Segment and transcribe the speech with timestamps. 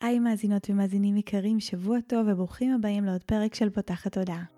[0.00, 4.55] היי מאזינות ומאזינים יקרים, שבוע טוב וברוכים הבאים לעוד פרק של פותחת תודעה.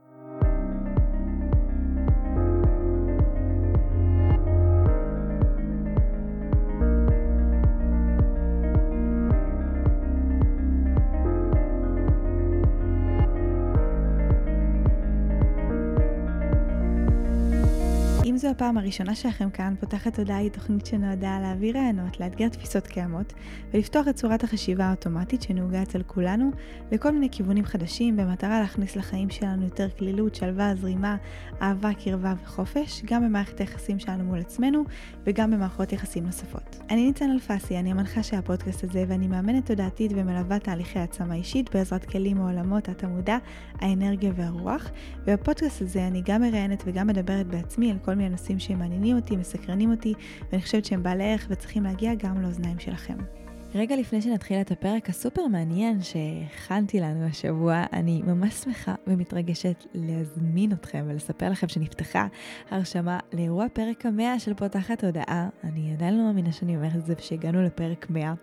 [18.58, 23.32] הפעם הראשונה שלכם כאן, פותחת תודעה היא תוכנית שנועדה להעביר רעיונות, לאתגר תפיסות קיימות
[23.74, 26.50] ולפתוח את צורת החשיבה האוטומטית שנהוגה אצל כולנו
[26.92, 31.16] לכל מיני כיוונים חדשים במטרה להכניס לחיים שלנו יותר כלילות, שלווה, זרימה,
[31.62, 34.84] אהבה, קרבה וחופש, גם במערכת היחסים שלנו מול עצמנו
[35.24, 36.78] וגם במערכות יחסים נוספות.
[36.90, 41.74] אני ניצן אלפסי, אני המנחה של הפודקאסט הזה ואני מאמנת תודעתית ומלווה תהליכי העצמה אישית
[41.74, 43.38] בעזרת כלים מעולמות התמודה,
[43.80, 44.90] האנרגיה והרוח,
[45.26, 49.90] ובפודקאסט הזה אני גם מראיינת וגם מדברת בעצמי על כל מיני נושאים שמעניינים אותי, מסקרנים
[49.90, 50.14] אותי,
[50.52, 53.37] ואני חושבת שהם בעלי ערך וצריכים להגיע גם לאוזניים שלכם.
[53.74, 60.72] רגע לפני שנתחיל את הפרק הסופר מעניין שהכנתי לנו השבוע, אני ממש שמחה ומתרגשת להזמין
[60.72, 62.26] אתכם ולספר לכם שנפתחה
[62.70, 65.48] הרשמה לאירוע פרק המאה של פותחת הודעה.
[65.64, 68.34] אני עדיין לא מאמינה שאני אומרת את זה ושהגענו לפרק 100.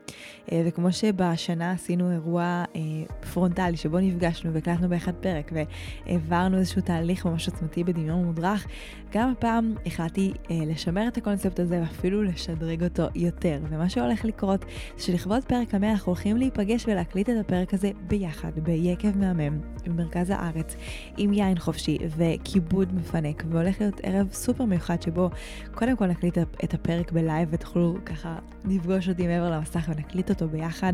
[0.52, 2.82] אה, וכמו שבשנה עשינו אירוע אה,
[3.34, 8.68] פרונטלי שבו נפגשנו והקלטנו באחד פרק והעברנו איזשהו תהליך ממש עוצמתי בדמיון מודרך,
[9.14, 13.60] גם הפעם החלטתי אה, לשמר את הקונספט הזה ואפילו לשדרג אותו יותר.
[13.70, 14.66] ומה שהולך לקרות
[14.98, 20.30] זה שלכבוד פרק המאה אנחנו הולכים להיפגש ולהקליט את הפרק הזה ביחד, ביקב מהמם, במרכז
[20.30, 20.76] הארץ,
[21.18, 25.30] עם יין חופשי וכיבוד מפנק, והולך להיות ערב סופר מיוחד שבו
[25.74, 30.94] קודם כל נקליט את הפרק בלייב ותוכלו ככה לפגוש אותי מעבר למסך ונקליט אותו ביחד.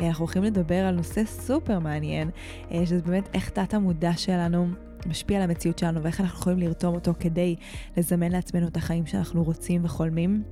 [0.00, 2.30] אנחנו הולכים לדבר על נושא סופר מעניין,
[2.70, 4.68] אה, שזה באמת איך תת המודע שלנו
[5.06, 7.56] משפיע על המציאות שלנו ואיך אנחנו יכולים לרתום אותו כדי
[7.96, 10.42] לזמן לעצמנו את החיים שאנחנו רוצים וחולמים.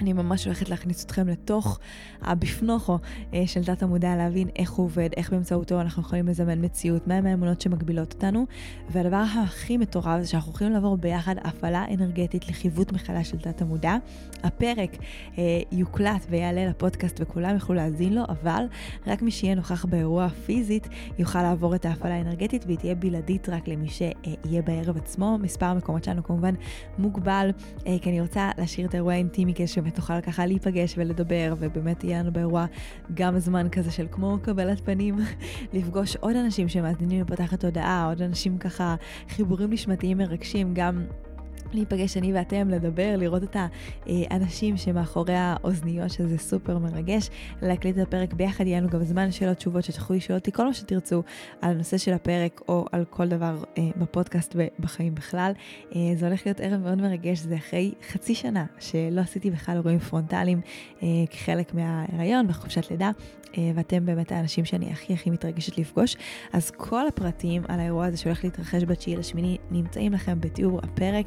[0.00, 1.78] אני ממש הולכת להכניס אתכם לתוך
[2.22, 2.98] הבפנוכו
[3.34, 7.26] אה, של תת המודע, להבין איך הוא עובד, איך באמצעותו אנחנו יכולים לזמן מציאות, מהם
[7.26, 8.46] האמונות שמגבילות אותנו.
[8.90, 13.96] והדבר הכי מטורף זה שאנחנו יכולים לעבור ביחד הפעלה אנרגטית לחיווט מחדש של תת המודע.
[14.42, 14.96] הפרק
[15.38, 15.42] אה,
[15.72, 18.64] יוקלט ויעלה לפודקאסט וכולם יוכלו להאזין לו, אבל
[19.06, 20.88] רק מי שיהיה נוכח באירוע פיזית
[21.18, 25.38] יוכל לעבור את ההפעלה האנרגטית והיא תהיה בלעדית רק למי שיהיה בערב עצמו.
[25.38, 26.54] מספר המקומות שלנו כמובן
[26.98, 27.50] מוגבל,
[27.86, 32.04] אה, כי אני רוצה להשאיר את האירוע האינטימי כדי באמת נוכל ככה להיפגש ולדבר, ובאמת
[32.04, 32.66] יהיה לנו באירוע
[33.14, 35.16] גם זמן כזה של כמו קבלת פנים,
[35.74, 38.94] לפגוש עוד אנשים שמאזינים לפתחת תודעה, עוד אנשים ככה,
[39.28, 41.04] חיבורים נשמתיים מרגשים, גם
[41.74, 43.56] להיפגש אני ואתם, לדבר, לראות את
[44.06, 47.30] האנשים שמאחורי האוזניות, שזה סופר מרגש,
[47.62, 50.74] להקליט את הפרק ביחד, יהיה לנו גם זמן שאלות תשובות שתוכלו לשאול אותי כל מה
[50.74, 51.22] שתרצו
[51.60, 55.52] על הנושא של הפרק או על כל דבר אה, בפודקאסט ובחיים בכלל.
[55.94, 59.98] אה, זה הולך להיות ערב מאוד מרגש, זה אחרי חצי שנה שלא עשיתי בכלל אירועים
[59.98, 60.60] פרונטליים
[61.02, 63.10] אה, כחלק מההיריון וחופשת לידה.
[63.58, 66.16] אה, ואתם באמת האנשים שאני הכי הכי מתרגשת לפגוש.
[66.52, 71.26] אז כל הפרטים על האירוע הזה שהולך להתרחש בתשיעי לשמיני נמצאים לכם בתיאור הפרק,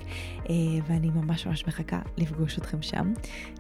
[0.88, 3.14] ואני ממש ממש מחכה לפגוש אתכם שם.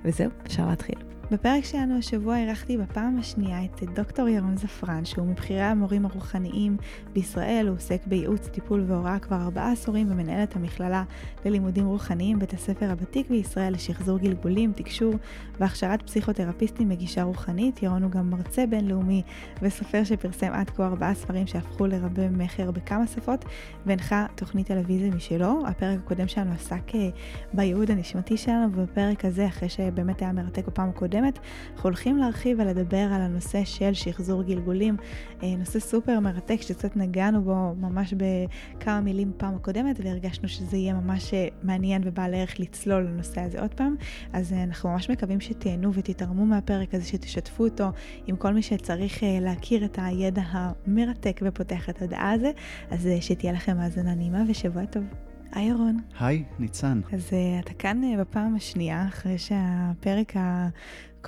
[0.03, 1.16] וזהו, אפשר להתחיל.
[1.31, 6.77] בפרק שלנו השבוע אירחתי בפעם השנייה את דוקטור ירון זפרן, שהוא מבכירי המורים הרוחניים
[7.13, 11.03] בישראל, הוא עוסק בייעוץ, טיפול והוראה כבר ארבעה עשורים ומנהל את המכללה
[11.45, 15.13] ללימודים רוחניים, בית הספר הוותיק בישראל לשחזור גלגולים, תקשור
[15.59, 17.83] והכשרת פסיכותרפיסטים בגישה רוחנית.
[17.83, 19.21] ירון הוא גם מרצה בינלאומי
[19.61, 23.45] וסופר שפרסם עד כה ארבעה ספרים שהפכו לרבי מכר בכמה שפות,
[23.85, 25.63] והנחה תוכנית טלוויזיה משלו.
[25.67, 27.09] הפרק הקודם שלנו עסק אה,
[27.53, 31.39] בייעוד הנשמתי שלנו, ובפרק הזה, אחרי שבאמת היה מרתק בפעם הקודמת, הקודמת,
[31.73, 34.97] אנחנו הולכים להרחיב ולדבר על הנושא של שחזור גלגולים,
[35.43, 40.93] אה, נושא סופר מרתק שקצת נגענו בו ממש בכמה מילים פעם הקודמת והרגשנו שזה יהיה
[40.93, 43.95] ממש אה, מעניין ובעל ערך לצלול לנושא הזה עוד פעם,
[44.33, 47.89] אז אה, אנחנו ממש מקווים שתהנו ותתרמו מהפרק הזה, שתשתפו אותו
[48.27, 52.51] עם כל מי שצריך להכיר את הידע המרתק ופותח את הדעה הזה,
[52.91, 55.03] אז שתהיה לכם האזנה נעימה ושבוע טוב.
[55.51, 55.97] היי ירון.
[56.19, 57.01] היי, ניצן.
[57.13, 60.33] אז uh, אתה כאן uh, בפעם השנייה, אחרי שהפרק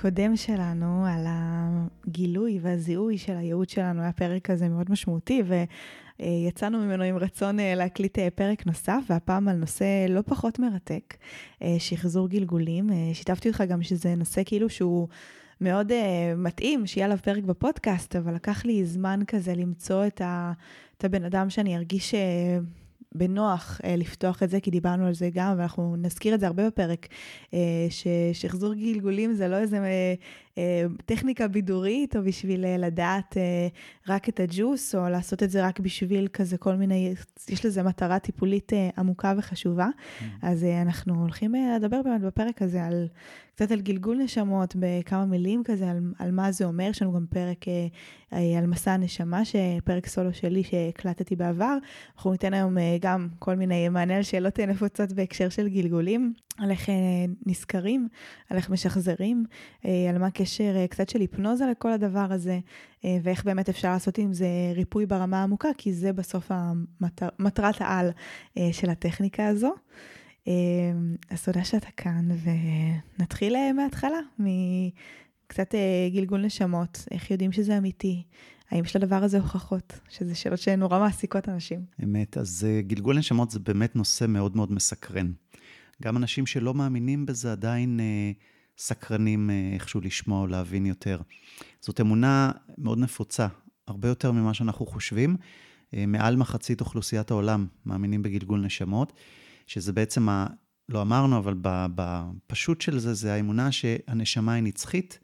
[0.00, 5.42] הקודם שלנו על הגילוי והזיהוי של הייעוד שלנו היה פרק כזה מאוד משמעותי,
[6.20, 11.14] ויצאנו ממנו עם רצון uh, להקליט uh, פרק נוסף, והפעם על נושא לא פחות מרתק,
[11.14, 12.90] uh, שחזור גלגולים.
[13.12, 15.08] שיתפתי אותך גם שזה נושא כאילו שהוא...
[15.60, 15.94] מאוד uh,
[16.36, 20.52] מתאים שיהיה עליו פרק בפודקאסט, אבל לקח לי זמן כזה למצוא את, ה,
[20.98, 22.16] את הבן אדם שאני ארגיש uh,
[23.14, 26.66] בנוח אה, לפתוח את זה, כי דיברנו על זה גם, ואנחנו נזכיר את זה הרבה
[26.66, 27.08] בפרק,
[27.54, 30.14] אה, ששחזור גלגולים זה לא איזה אה,
[30.58, 33.68] אה, טכניקה בידורית, או בשביל אה, לדעת אה,
[34.08, 37.14] רק את הג'וס, או לעשות את זה רק בשביל כזה כל מיני,
[37.48, 39.88] יש לזה מטרה טיפולית אה, עמוקה וחשובה.
[39.88, 40.24] Mm.
[40.42, 43.08] אז אה, אנחנו הולכים אה, לדבר באמת בפרק הזה על
[43.60, 46.84] קצת על גלגול נשמות בכמה מילים כזה, על, על מה זה אומר.
[46.90, 47.86] יש לנו גם פרק אה,
[48.32, 49.42] אה, על מסע הנשמה,
[49.84, 51.76] פרק סולו שלי שהקלטתי בעבר.
[52.16, 56.70] אנחנו ניתן היום אה, גם כל מיני מענה על שאלות נפוצות בהקשר של גלגולים, על
[56.70, 56.94] איך אה,
[57.46, 58.08] נזכרים,
[58.50, 59.44] על איך משחזרים,
[59.84, 62.58] אה, על מה הקשר אה, קצת של היפנוזה לכל הדבר הזה,
[63.04, 67.80] אה, ואיך באמת אפשר לעשות עם זה ריפוי ברמה העמוקה, כי זה בסוף המטר, מטרת
[67.80, 68.10] העל
[68.58, 69.74] אה, של הטכניקה הזו.
[70.46, 72.28] אמ, אז תודה שאתה כאן,
[73.18, 78.22] ונתחיל אה, מההתחלה, מקצת אה, גלגול נשמות, איך יודעים שזה אמיתי,
[78.70, 81.84] האם יש לדבר הזה הוכחות, שזה שאלות שנורא מעסיקות אנשים.
[82.04, 85.32] אמת, אז אה, גלגול נשמות זה באמת נושא מאוד מאוד מסקרן.
[86.02, 88.00] גם אנשים שלא מאמינים בזה עדיין
[88.78, 91.20] סקרנים איכשהו לשמוע או להבין יותר.
[91.80, 93.46] זאת אמונה מאוד נפוצה,
[93.88, 95.36] הרבה יותר ממה שאנחנו חושבים.
[95.92, 99.12] מעל מחצית אוכלוסיית העולם מאמינים בגלגול נשמות.
[99.70, 100.46] שזה בעצם, ה,
[100.88, 101.54] לא אמרנו, אבל
[101.94, 105.18] בפשוט של זה, זה האמונה שהנשמה היא נצחית,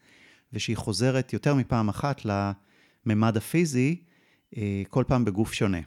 [0.53, 4.03] ושהיא חוזרת יותר מפעם אחת לממד הפיזי,
[4.57, 5.79] אה, כל פעם בגוף שונה.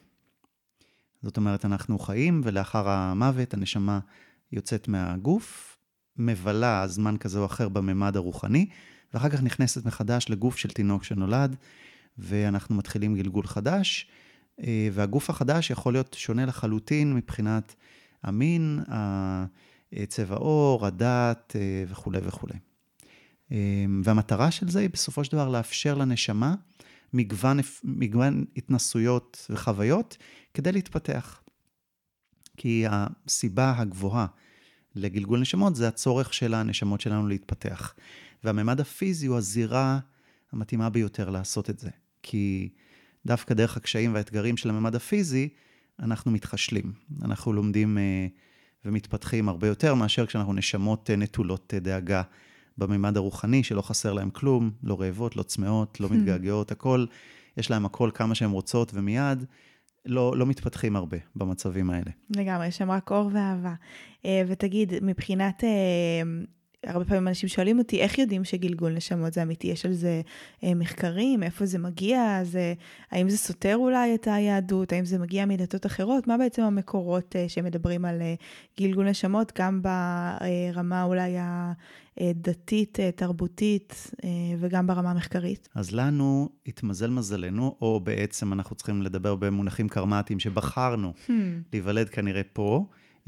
[1.23, 3.99] זאת אומרת, אנחנו חיים, ולאחר המוות הנשמה
[4.51, 5.77] יוצאת מהגוף,
[6.17, 8.69] מבלה זמן כזה או אחר בממד הרוחני,
[9.13, 11.55] ואחר כך נכנסת מחדש לגוף של תינוק שנולד,
[12.17, 14.07] ואנחנו מתחילים גלגול חדש,
[14.61, 17.75] אה, והגוף החדש יכול להיות שונה לחלוטין מבחינת
[18.23, 18.79] המין,
[20.07, 21.55] צבע עור, הדת
[21.87, 22.59] וכולי וכולי.
[23.51, 26.55] אמ, והמטרה של זה היא בסופו של דבר לאפשר לנשמה
[27.13, 30.17] מגוון, מגוון התנסויות וחוויות
[30.53, 31.41] כדי להתפתח.
[32.57, 34.25] כי הסיבה הגבוהה
[34.95, 37.93] לגלגול נשמות זה הצורך של הנשמות שלנו להתפתח.
[38.43, 39.99] והממד הפיזי הוא הזירה
[40.51, 41.89] המתאימה ביותר לעשות את זה.
[42.23, 42.69] כי
[43.25, 45.49] דווקא דרך הקשיים והאתגרים של הממד הפיזי,
[45.99, 46.93] אנחנו מתחשלים.
[47.25, 48.31] אנחנו לומדים uh,
[48.85, 52.21] ומתפתחים הרבה יותר מאשר כשאנחנו נשמות uh, נטולות uh, דאגה
[52.77, 56.13] בממד הרוחני, שלא חסר להם כלום, לא רעבות, לא צמאות, לא hmm.
[56.13, 57.05] מתגעגעות, הכל,
[57.57, 59.45] יש להם הכל כמה שהן רוצות, ומיד
[60.05, 62.11] לא, לא מתפתחים הרבה במצבים האלה.
[62.35, 63.73] לגמרי, יש שם רק אור ואהבה.
[64.47, 65.63] ותגיד, מבחינת...
[66.85, 69.67] הרבה פעמים אנשים שואלים אותי, איך יודעים שגלגול נשמות זה אמיתי?
[69.67, 70.21] יש על זה
[70.63, 71.43] אה, מחקרים?
[71.43, 72.39] איפה זה מגיע?
[72.43, 72.73] זה,
[73.11, 74.93] האם זה סותר אולי את היהדות?
[74.93, 76.27] האם זה מגיע מדתות אחרות?
[76.27, 78.33] מה בעצם המקורות אה, שמדברים על אה,
[78.79, 81.35] גלגול נשמות, גם ברמה אולי
[82.17, 84.11] הדתית, תרבותית,
[84.59, 85.69] וגם ברמה המחקרית?
[85.75, 91.31] אז לנו התמזל מזלנו, או בעצם אנחנו צריכים לדבר במונחים קרמטיים, שבחרנו hmm.
[91.73, 92.85] להיוולד כנראה פה,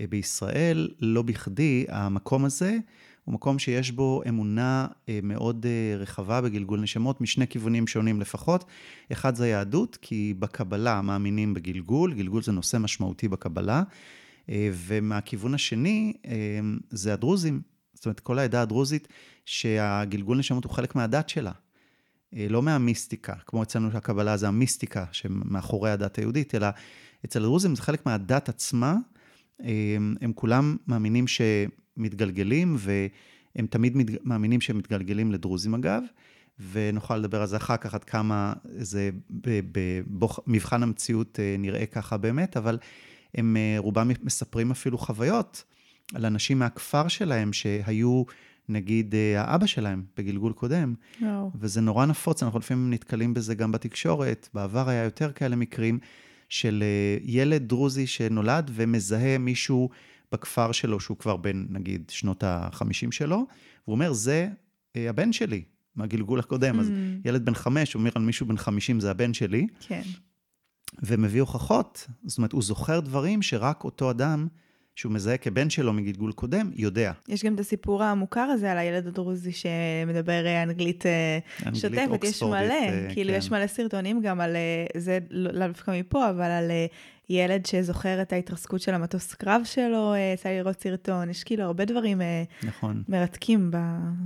[0.10, 2.78] בישראל, לא בכדי, המקום הזה,
[3.26, 8.66] הוא מקום שיש בו אמונה אה, מאוד אה, רחבה בגלגול נשמות, משני כיוונים שונים לפחות.
[9.12, 13.84] אחד זה יהדות, כי בקבלה מאמינים בגלגול, גלגול זה נושא משמעותי בקבלה.
[14.50, 16.14] אה, ומהכיוון השני
[16.90, 17.62] זה הדרוזים,
[17.94, 19.08] זאת אומרת, כל העדה הדרוזית,
[19.46, 21.52] שהגלגול נשמות הוא חלק מהדת שלה.
[22.34, 26.68] לא מהמיסטיקה, כמו אצלנו שהקבלה זה המיסטיקה שמאחורי הדת היהודית, אלא
[27.26, 28.96] אצל הדרוזים זה חלק מהדת עצמה.
[30.22, 31.42] הם כולם מאמינים ש...
[32.02, 34.06] מתגלגלים, והם תמיד מת...
[34.24, 36.04] מאמינים שהם מתגלגלים לדרוזים אגב,
[36.72, 42.58] ונוכל לדבר על זה אחר כך עד כמה זה במבחן המציאות אה, נראה ככה באמת,
[42.58, 42.78] אבל
[43.36, 45.64] הם אה, רובם מספרים אפילו חוויות
[46.14, 48.24] על אנשים מהכפר שלהם שהיו...
[48.70, 51.26] נגיד אה, האבא שלהם בגלגול קודם, wow.
[51.56, 56.00] וזה נורא נפוץ, אנחנו לפעמים נתקלים בזה גם בתקשורת, בעבר היה יותר כאלה מקרים
[56.50, 56.84] של
[57.24, 59.90] ילד דרוזי שנולד ומזהה מישהו
[60.32, 64.50] בכפר שלו, שהוא כבר בן, נגיד, שנות ה-50 שלו, והוא אומר, זה
[64.96, 65.64] אה, הבן שלי,
[65.96, 66.78] מהגלגול הקודם.
[66.78, 66.82] Mm.
[66.82, 66.92] אז
[67.26, 69.68] ילד בן חמש אומר על מישהו בן 50, זה הבן שלי.
[69.80, 70.02] כן.
[71.04, 74.48] ומביא הוכחות, זאת אומרת, הוא זוכר דברים שרק אותו אדם,
[74.96, 77.12] שהוא מזהה כבן שלו מגלגול קודם, יודע.
[77.28, 82.24] יש גם את הסיפור המוכר הזה על הילד הדרוזי שמדבר אה, אנגלית, אה, אנגלית שוטפת,
[82.24, 83.38] יש מלא, כאילו כן.
[83.38, 84.56] יש מלא סרטונים גם על,
[84.98, 86.72] זה לא דווקא מפה, אבל על
[87.30, 91.64] ילד שזוכר את ההתרסקות של המטוס קרב שלו, אה, יצא לי לראות סרטון, יש כאילו
[91.64, 93.04] הרבה דברים אה, נכון.
[93.08, 93.78] מרתקים ב...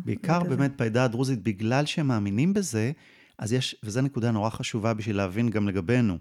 [0.06, 0.56] בעיקר בכזה.
[0.56, 2.92] באמת בעדה הדרוזית, בגלל שהם מאמינים בזה,
[3.38, 6.18] אז יש, וזו נקודה נורא חשובה בשביל להבין גם לגבינו.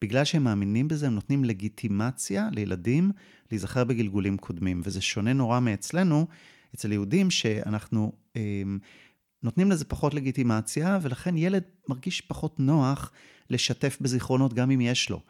[0.00, 3.10] בגלל שהם מאמינים בזה, הם נותנים לגיטימציה לילדים
[3.50, 6.26] להיזכר בגלגולים קודמים, וזה שונה נורא מאצלנו,
[6.74, 8.62] אצל יהודים, שאנחנו אה,
[9.42, 13.12] נותנים לזה פחות לגיטימציה, ולכן ילד מרגיש פחות נוח
[13.50, 15.20] לשתף בזיכרונות גם אם יש לו.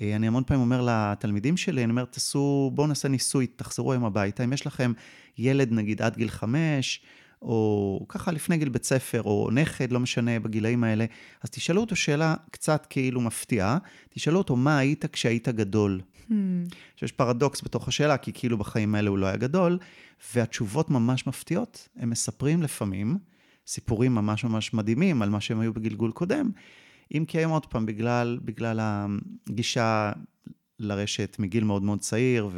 [0.00, 4.04] אה, אני המון פעמים אומר לתלמידים שלי, אני אומר, תעשו, בואו נעשה ניסוי, תחזרו היום
[4.04, 4.44] הביתה.
[4.44, 4.92] אם יש לכם
[5.38, 7.00] ילד, נגיד, עד גיל חמש,
[7.42, 11.04] או ככה לפני גיל בית ספר, או נכד, לא משנה, בגילאים האלה,
[11.42, 13.78] אז תשאלו אותו שאלה קצת כאילו מפתיעה,
[14.10, 16.00] תשאלו אותו, מה היית כשהיית גדול?
[16.28, 16.32] Hmm.
[16.96, 19.78] שיש פרדוקס בתוך השאלה, כי כאילו בחיים האלה הוא לא היה גדול,
[20.34, 21.88] והתשובות ממש מפתיעות.
[21.96, 23.18] הם מספרים לפעמים
[23.66, 26.50] סיפורים ממש ממש מדהימים על מה שהם היו בגלגול קודם,
[27.14, 28.80] אם כי היום עוד פעם, בגלל, בגלל
[29.48, 30.12] הגישה
[30.78, 32.50] לרשת מגיל מאוד מאוד צעיר,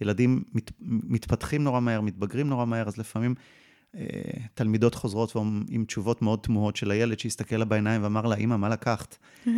[0.00, 3.34] וילדים מת, מתפתחים נורא מהר, מתבגרים נורא מהר, אז לפעמים
[4.54, 5.36] תלמידות חוזרות
[5.70, 9.16] עם תשובות מאוד תמוהות של הילד שהסתכל לה בעיניים ואמר לה, אמא, מה לקחת?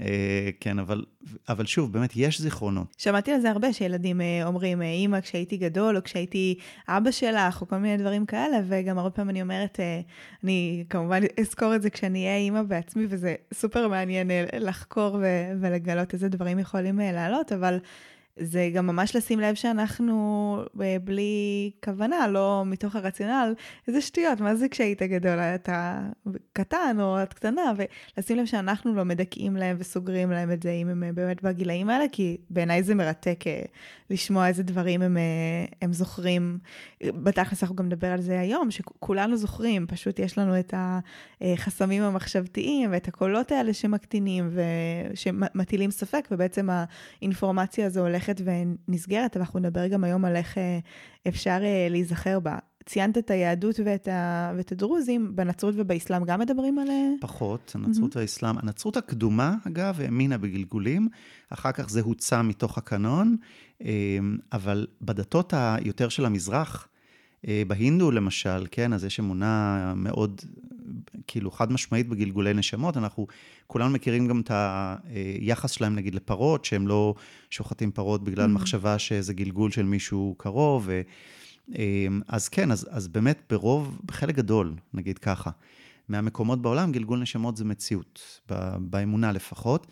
[0.00, 1.04] אה, כן, אבל,
[1.48, 2.94] אבל שוב, באמת, יש זיכרונות.
[2.98, 7.68] שמעתי על זה הרבה, שילדים אה, אומרים, אמא, כשהייתי גדול, או כשהייתי אבא שלך, או
[7.68, 10.00] כל מיני דברים כאלה, וגם הרבה פעמים אני אומרת, אה,
[10.44, 14.30] אני כמובן אזכור את זה כשאני אהיה אימא בעצמי, וזה סופר מעניין
[14.60, 15.18] לחקור
[15.60, 17.78] ולגלות איזה דברים יכולים לעלות, אבל...
[18.42, 23.54] זה גם ממש לשים לב שאנחנו אה, בלי כוונה, לא מתוך הרציונל,
[23.88, 26.00] איזה שטויות, מה זה כשהיית גדול, אתה
[26.52, 27.72] קטן או את קטנה,
[28.16, 31.90] ולשים לב שאנחנו לא מדכאים להם וסוגרים להם את זה אם הם אה, באמת בגילאים
[31.90, 33.62] האלה, כי בעיניי זה מרתק אה,
[34.10, 35.16] לשמוע איזה דברים הם,
[35.82, 36.58] הם זוכרים.
[37.04, 40.74] בתכלס אנחנו גם נדבר על זה היום, שכולנו זוכרים, פשוט יש לנו את
[41.40, 44.50] החסמים המחשבתיים ואת הקולות האלה שמקטינים
[45.12, 48.52] ושמטילים ספק, ובעצם האינפורמציה הזו הולכת הולכת
[48.88, 50.78] ונסגרת, אבל אנחנו נדבר גם היום על איך אה,
[51.28, 52.58] אפשר אה, להיזכר בה.
[52.86, 54.52] ציינת את היהדות ואת, ה...
[54.56, 56.88] ואת הדרוזים, בנצרות ובאסלאם גם מדברים על...
[56.88, 57.08] אה?
[57.20, 58.18] פחות, הנצרות mm-hmm.
[58.18, 58.58] והאסלאם.
[58.58, 61.08] הנצרות הקדומה, אגב, האמינה בגלגולים,
[61.50, 63.36] אחר כך זה הוצא מתוך הקנון,
[64.52, 66.88] אבל בדתות היותר של המזרח,
[67.44, 70.40] בהינדו למשל, כן, אז יש אמונה מאוד
[71.26, 73.26] כאילו חד משמעית בגלגולי נשמות, אנחנו
[73.66, 77.14] כולנו מכירים גם את היחס שלהם נגיד לפרות, שהם לא
[77.50, 78.54] שוחטים פרות בגלל mm-hmm.
[78.54, 81.00] מחשבה שזה גלגול של מישהו קרוב, ו,
[81.74, 85.50] אמ, אז כן, אז, אז באמת ברוב, בחלק גדול, נגיד ככה,
[86.08, 88.40] מהמקומות בעולם גלגול נשמות זה מציאות,
[88.78, 89.86] באמונה לפחות.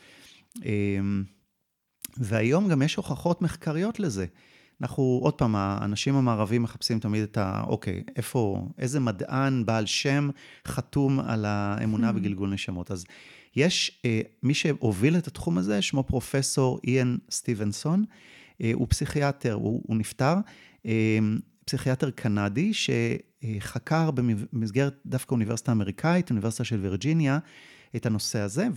[0.65, 1.25] אמ,
[2.17, 4.27] והיום גם יש הוכחות מחקריות לזה.
[4.83, 7.65] אנחנו, עוד פעם, האנשים המערבים מחפשים תמיד את ה...
[7.67, 10.31] אוקיי, איפה, איזה מדען בעל שם
[10.67, 12.13] חתום על האמונה hmm.
[12.13, 12.91] בגלגול נשמות.
[12.91, 13.05] אז
[13.57, 18.05] יש, אה, מי שהוביל את התחום הזה, שמו פרופסור איאן סטיבנסון,
[18.63, 20.35] אה, הוא פסיכיאטר, הוא, הוא נפטר,
[20.87, 21.19] אה,
[21.65, 27.39] פסיכיאטר קנדי, שחקר במסגרת דווקא אוניברסיטה אמריקאית, אוניברסיטה של וירג'יניה,
[27.97, 28.69] את הנושא הזה,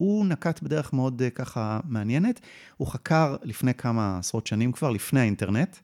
[0.00, 2.40] הוא נקט בדרך מאוד אה, ככה מעניינת.
[2.76, 5.76] הוא חקר לפני כמה עשרות שנים כבר, לפני האינטרנט,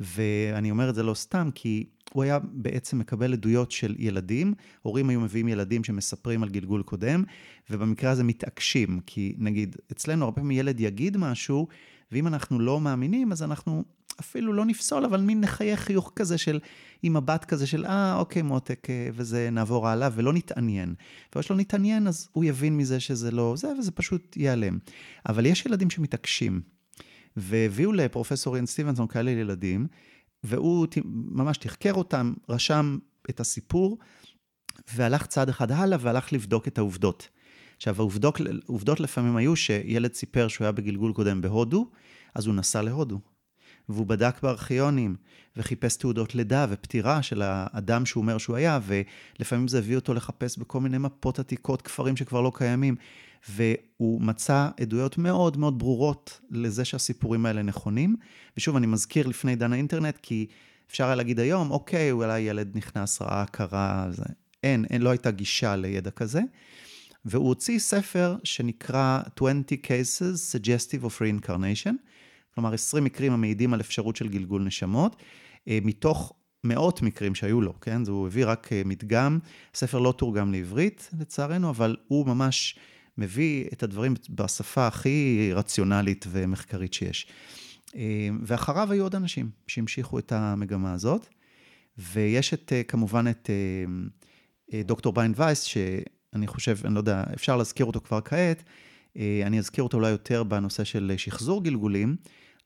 [0.00, 5.08] ואני אומר את זה לא סתם, כי הוא היה בעצם מקבל עדויות של ילדים, הורים
[5.08, 7.24] היו מביאים ילדים שמספרים על גלגול קודם,
[7.70, 11.68] ובמקרה הזה מתעקשים, כי נגיד, אצלנו הרבה פעמים ילד יגיד משהו,
[12.12, 13.84] ואם אנחנו לא מאמינים, אז אנחנו
[14.20, 16.60] אפילו לא נפסול, אבל מין נחייך חיוך כזה של,
[17.02, 20.94] עם מבט כזה של, אה, אוקיי, מותק, אה, וזה נעבור הלאה, ולא נתעניין.
[21.34, 24.78] ואו שלא נתעניין, אז הוא יבין מזה שזה לא זה, וזה פשוט ייעלם.
[25.28, 26.60] אבל יש ילדים שמתעקשים,
[27.36, 29.86] והביאו לפרופסור איין סטיבנסון כאלה ילדים,
[30.44, 32.98] והוא ממש תחקר אותם, רשם
[33.30, 33.98] את הסיפור,
[34.94, 37.28] והלך צעד אחד הלאה, והלך לבדוק את העובדות.
[37.76, 37.96] עכשיו,
[38.68, 41.90] העובדות לפעמים היו שילד סיפר שהוא היה בגלגול קודם בהודו,
[42.34, 43.20] אז הוא נסע להודו.
[43.88, 45.16] והוא בדק בארכיונים,
[45.56, 50.58] וחיפש תעודות לידה ופטירה של האדם שהוא אומר שהוא היה, ולפעמים זה הביא אותו לחפש
[50.58, 52.96] בכל מיני מפות עתיקות, כפרים שכבר לא קיימים.
[53.48, 58.16] והוא מצא עדויות מאוד מאוד ברורות לזה שהסיפורים האלה נכונים.
[58.56, 60.46] ושוב, אני מזכיר לפני עידן האינטרנט, כי
[60.90, 64.24] אפשר היה להגיד היום, אוקיי, אולי ילד נכנס, ראה, קרא, זה...
[64.62, 66.40] אין, אין, לא הייתה גישה לידע כזה.
[67.24, 71.94] והוא הוציא ספר שנקרא 20 Cases Suggestive of Reincarnation,
[72.60, 75.16] כלומר 20 מקרים המעידים על אפשרות של גלגול נשמות,
[75.68, 76.32] אה, מתוך
[76.64, 78.02] מאות מקרים שהיו לו, כן?
[78.08, 79.38] הוא הביא רק אה, מדגם,
[79.74, 82.78] הספר לא תורגם לעברית לצערנו, אבל הוא ממש
[83.18, 87.26] מביא את הדברים בשפה הכי רציונלית ומחקרית שיש.
[87.96, 91.26] אה, ואחריו היו עוד אנשים שהמשיכו את המגמה הזאת,
[91.98, 93.50] ויש את, כמובן את
[94.74, 98.62] דוקטור ביין וייס, שאני חושב, אני לא יודע, אפשר להזכיר אותו כבר כעת,
[99.16, 102.16] אני אזכיר אותו אולי יותר בנושא של שחזור גלגולים,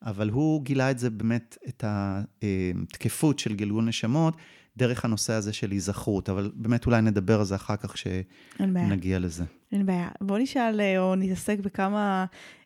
[0.05, 4.37] אבל הוא גילה את זה באמת, את התקפות של גלגול נשמות,
[4.77, 9.43] דרך הנושא הזה של היזכרות, אבל באמת אולי נדבר על זה אחר כך כשנגיע לזה.
[9.71, 10.09] אין בעיה.
[10.21, 12.25] בואו נשאל אה, או נתעסק בכמה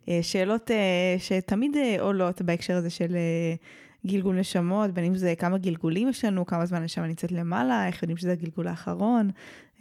[0.10, 3.18] אה, שאלות אה, שתמיד עולות בהקשר הזה של
[4.08, 8.04] גלגול נשמות, בין אם זה כמה גלגולים יש לנו, כמה זמן הנשמה נמצאת למעלה, איך
[8.04, 9.32] יודעים שזה הגלגול האחרון,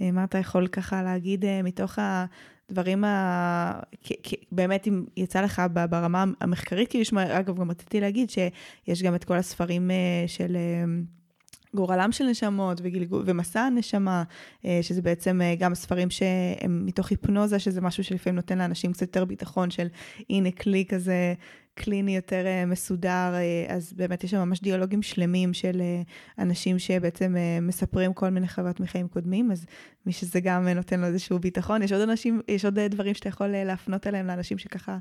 [0.01, 1.99] מה אתה יכול ככה להגיד מתוך
[2.69, 3.81] הדברים ה...
[4.53, 9.25] באמת, אם יצא לך ברמה המחקרית, כי יש, אגב, גם רציתי להגיד שיש גם את
[9.25, 9.91] כל הספרים
[10.27, 10.57] של...
[11.75, 14.23] גורלם של נשמות וגלגול, ומסע הנשמה,
[14.65, 19.03] אה, שזה בעצם אה, גם ספרים שהם מתוך היפנוזה, שזה משהו שלפעמים נותן לאנשים קצת
[19.03, 19.87] יותר ביטחון של
[20.31, 21.35] הנה כלי כזה
[21.79, 26.03] קליני יותר אה, מסודר, אה, אז באמת יש שם ממש דיאלוגים שלמים של אה,
[26.45, 29.67] אנשים שבעצם מספרים כל מיני חוויות מחיים קודמים, אז
[30.07, 31.83] מי שזה גם נותן לו איזשהו ביטחון.
[31.83, 34.99] יש עוד אנשים, יש עוד דברים שאתה יכול להפנות אליהם לאנשים שככה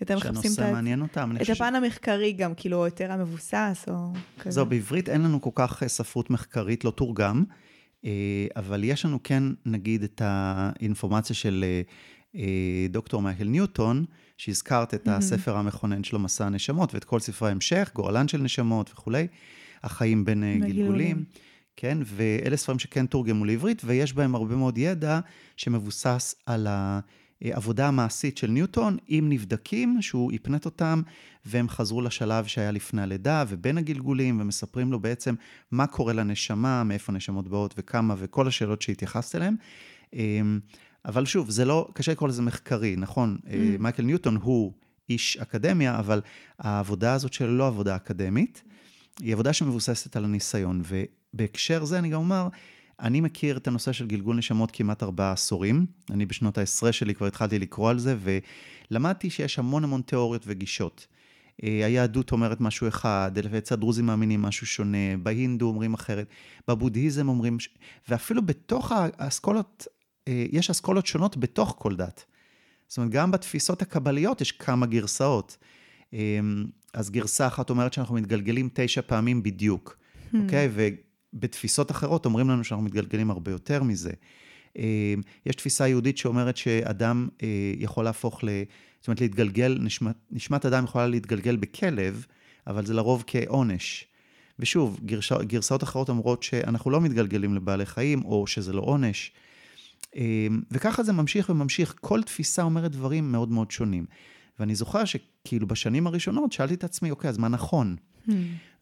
[0.00, 1.32] יותר מחפשים את, מעניין אותם.
[1.42, 4.50] את הפן המחקרי גם, כאילו, יותר המבוסס או כזה.
[4.50, 7.44] זהו, בעברית אין לנו כל כך ספרות מחקרית, לא תורגם,
[8.56, 11.64] אבל יש לנו כן, נגיד, את האינפורמציה של
[12.90, 14.04] דוקטור מייקל ניוטון,
[14.38, 19.26] שהזכרת את הספר המכונן שלו, מסע הנשמות, ואת כל ספרי ההמשך, גורלן של נשמות וכולי,
[19.82, 21.24] החיים בין אה, גלגולים.
[21.76, 25.20] כן, ואלה ספרים שכן תורגמו לעברית, ויש בהם הרבה מאוד ידע
[25.56, 26.66] שמבוסס על
[27.42, 31.02] העבודה המעשית של ניוטון, עם נבדקים, שהוא הפנט אותם,
[31.44, 35.34] והם חזרו לשלב שהיה לפני הלידה ובין הגלגולים, ומספרים לו בעצם
[35.70, 39.56] מה קורה לנשמה, מאיפה נשמות באות וכמה, וכל השאלות שהתייחסת אליהן.
[41.04, 43.38] אבל שוב, זה לא, קשה לקרוא לזה מחקרי, נכון?
[43.44, 43.48] Mm.
[43.78, 44.72] מייקל ניוטון הוא
[45.08, 46.20] איש אקדמיה, אבל
[46.58, 48.62] העבודה הזאת שלו לא עבודה אקדמית,
[49.20, 50.82] היא עבודה שמבוססת על הניסיון.
[50.84, 52.48] ובהקשר זה אני גם אומר,
[53.00, 55.86] אני מכיר את הנושא של גלגול נשמות כמעט ארבעה עשורים.
[56.10, 58.16] אני בשנות העשרה שלי כבר התחלתי לקרוא על זה,
[58.90, 61.06] ולמדתי שיש המון המון תיאוריות וגישות.
[61.64, 66.26] אה, היהדות אומרת משהו אחד, אצל הדרוזים מאמינים משהו שונה, בהינדו אומרים אחרת,
[66.68, 67.56] בבודהיזם אומרים,
[68.08, 69.97] ואפילו בתוך האסכולות אה,
[70.52, 72.24] יש אסכולות שונות בתוך כל דת.
[72.88, 75.56] זאת אומרת, גם בתפיסות הקבליות יש כמה גרסאות.
[76.14, 76.38] אה,
[76.94, 80.36] אז גרסה אחת אומרת שאנחנו מתגלגלים תשע פעמים בדיוק, hmm.
[80.42, 80.68] אוקיי?
[80.72, 84.12] ובתפיסות אחרות אומרים לנו שאנחנו מתגלגלים הרבה יותר מזה.
[84.78, 85.14] אה,
[85.46, 87.28] יש תפיסה יהודית שאומרת שאדם
[87.78, 88.48] יכול להפוך ל...
[89.00, 92.26] זאת אומרת, להתגלגל, נשמת, נשמת אדם יכולה להתגלגל בכלב,
[92.66, 94.04] אבל זה לרוב כעונש.
[94.58, 99.32] ושוב, גרשה, גרסאות אחרות אומרות שאנחנו לא מתגלגלים לבעלי חיים, או שזה לא עונש.
[100.16, 104.06] אמ, וככה זה ממשיך וממשיך, כל תפיסה אומרת דברים מאוד מאוד שונים.
[104.58, 107.96] ואני זוכר שכאילו בשנים הראשונות שאלתי את עצמי, אוקיי, אז מה נכון?
[108.26, 108.30] Hmm.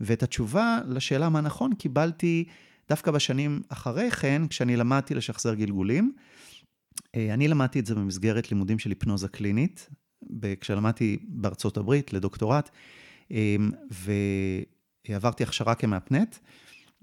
[0.00, 2.44] ואת התשובה לשאלה מה נכון קיבלתי
[2.88, 6.12] דווקא בשנים אחרי כן, כשאני למדתי לשחזר גלגולים.
[7.14, 9.88] אה, אני למדתי את זה במסגרת לימודים של היפנוזה קלינית,
[10.60, 12.70] כשלמדתי בארצות הברית לדוקטורט,
[13.30, 13.70] אמ,
[15.08, 16.36] ועברתי הכשרה כמאפנט,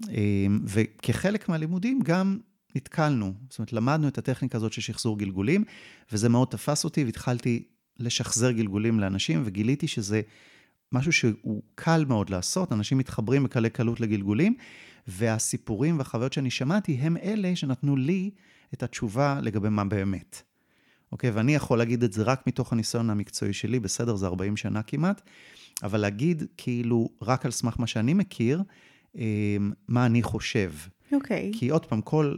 [0.08, 2.38] אמ, וכחלק מהלימודים גם
[2.74, 5.64] נתקלנו, זאת אומרת, למדנו את הטכניקה הזאת של שחזור גלגולים,
[6.12, 7.64] וזה מאוד תפס אותי, והתחלתי
[7.98, 10.20] לשחזר גלגולים לאנשים, וגיליתי שזה
[10.92, 14.56] משהו שהוא קל מאוד לעשות, אנשים מתחברים בקלי קלות לגלגולים,
[15.06, 18.30] והסיפורים והחוויות שאני שמעתי הם אלה שנתנו לי
[18.74, 20.42] את התשובה לגבי מה באמת.
[21.12, 21.30] אוקיי?
[21.30, 25.20] ואני יכול להגיד את זה רק מתוך הניסיון המקצועי שלי, בסדר, זה 40 שנה כמעט,
[25.82, 28.62] אבל להגיד כאילו רק על סמך מה שאני מכיר,
[29.16, 29.56] אה,
[29.88, 30.72] מה אני חושב.
[31.12, 31.52] אוקיי.
[31.54, 32.36] כי עוד פעם, כל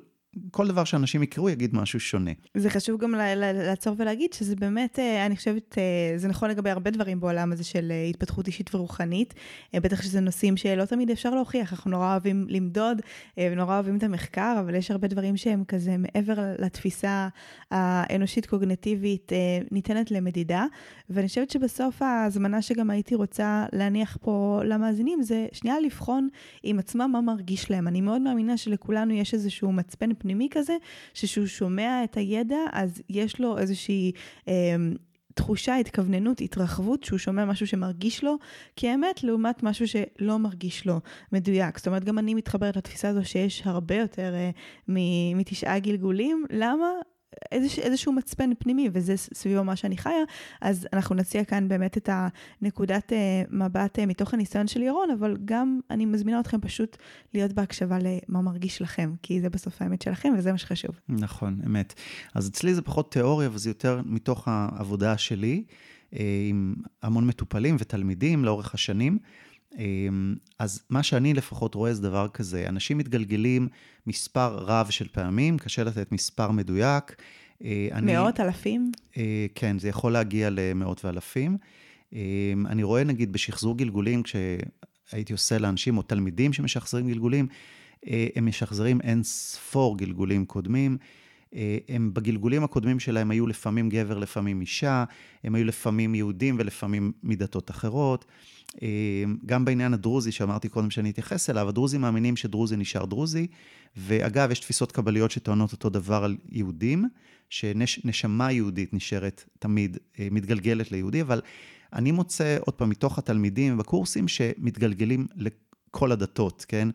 [0.51, 2.31] כל דבר שאנשים יקראו יגיד משהו שונה.
[2.55, 3.15] זה חשוב גם
[3.55, 7.65] לעצור ולהגיד שזה באמת, אה, אני חושבת, אה, זה נכון לגבי הרבה דברים בעולם הזה
[7.65, 9.35] של אה, התפתחות אישית ורוחנית.
[9.75, 13.03] בטח שזה נושאים שלא תמיד אפשר להוכיח, אנחנו נורא אוהבים למדוד
[13.41, 17.29] ונורא אוהבים את המחקר, אבל יש הרבה דברים שהם כזה מעבר לתפיסה
[17.71, 19.33] האנושית קוגנטיבית
[19.71, 20.65] ניתנת למדידה.
[21.11, 26.29] ואני חושבת שבסוף ההזמנה שגם הייתי רוצה להניח פה למאזינים זה שנייה לבחון
[26.63, 27.89] עם עצמם מה מרגיש להם.
[27.89, 30.77] אני מאוד מאמינה שלכולנו יש איזשהו מצפן פנימי כזה,
[31.15, 34.13] שכשהוא שומע את הידע, אז יש לו איזושהי...
[34.49, 34.77] אה,
[35.35, 38.37] תחושה, התכווננות, התרחבות, שהוא שומע משהו שמרגיש לו
[38.77, 41.01] כאמת, לעומת משהו שלא מרגיש לו
[41.33, 41.79] מדויק.
[41.79, 44.51] זאת אומרת, גם אני מתחברת לתפיסה הזו שיש הרבה יותר אה,
[45.35, 46.45] מתשעה גלגולים.
[46.51, 46.87] למה?
[47.53, 50.13] איזוש, איזשהו מצפן פנימי, וזה סביבו מה שאני חיה,
[50.61, 55.37] אז אנחנו נציע כאן באמת את הנקודת uh, מבט uh, מתוך הניסיון של ירון, אבל
[55.45, 56.97] גם אני מזמינה אתכם פשוט
[57.35, 61.01] להיות בהקשבה למה מרגיש לכם, כי זה בסוף האמת שלכם, וזה מה שחשוב.
[61.09, 61.95] נכון, אמת.
[62.35, 66.17] אז אצלי זה פחות תיאוריה, וזה יותר מתוך העבודה שלי, uh,
[66.49, 69.19] עם המון מטופלים ותלמידים לאורך השנים.
[69.79, 73.69] אמ, אז מה שאני לפחות רואה זה דבר כזה, אנשים מתגלגלים
[74.07, 77.17] מספר רב של פעמים, קשה לתת מספר מדויק.
[77.65, 78.93] אה, אני, מאות, אלפים?
[79.17, 81.57] אה, כן, זה יכול להגיע למאות ואלפים.
[82.13, 87.47] אמ, אני רואה נגיד בשחזור גלגולים, כשהייתי עושה לאנשים או תלמידים שמשחזרים גלגולים,
[88.09, 90.97] אה, הם משחזרים אין ספור גלגולים קודמים.
[91.89, 95.05] הם בגלגולים הקודמים שלהם היו לפעמים גבר, לפעמים אישה,
[95.45, 98.25] הם היו לפעמים יהודים ולפעמים מדתות אחרות.
[98.83, 103.47] אמ, גם בעניין הדרוזי שאמרתי קודם שאני אתייחס אליו, הדרוזים מאמינים שדרוזי נשאר דרוזי,
[103.97, 107.05] ואגב, יש תפיסות קבליות שטוענות אותו דבר על יהודים,
[107.51, 111.41] שנשמה יהודית נשארת תמיד, אה, מתגלגלת ליהודי, אבל
[111.93, 115.27] אני מוצא, עוד פעם, מתוך התלמידים בקורסים, שמתגלגלים
[115.97, 116.89] לכל הדתות, כן?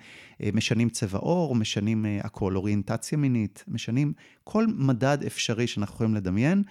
[0.43, 6.15] אה, משנים צבע עור, משנים אה, הכל, אוריינטציה מינית, משנים כל מדד אפשרי שאנחנו יכולים
[6.15, 6.63] לדמיין.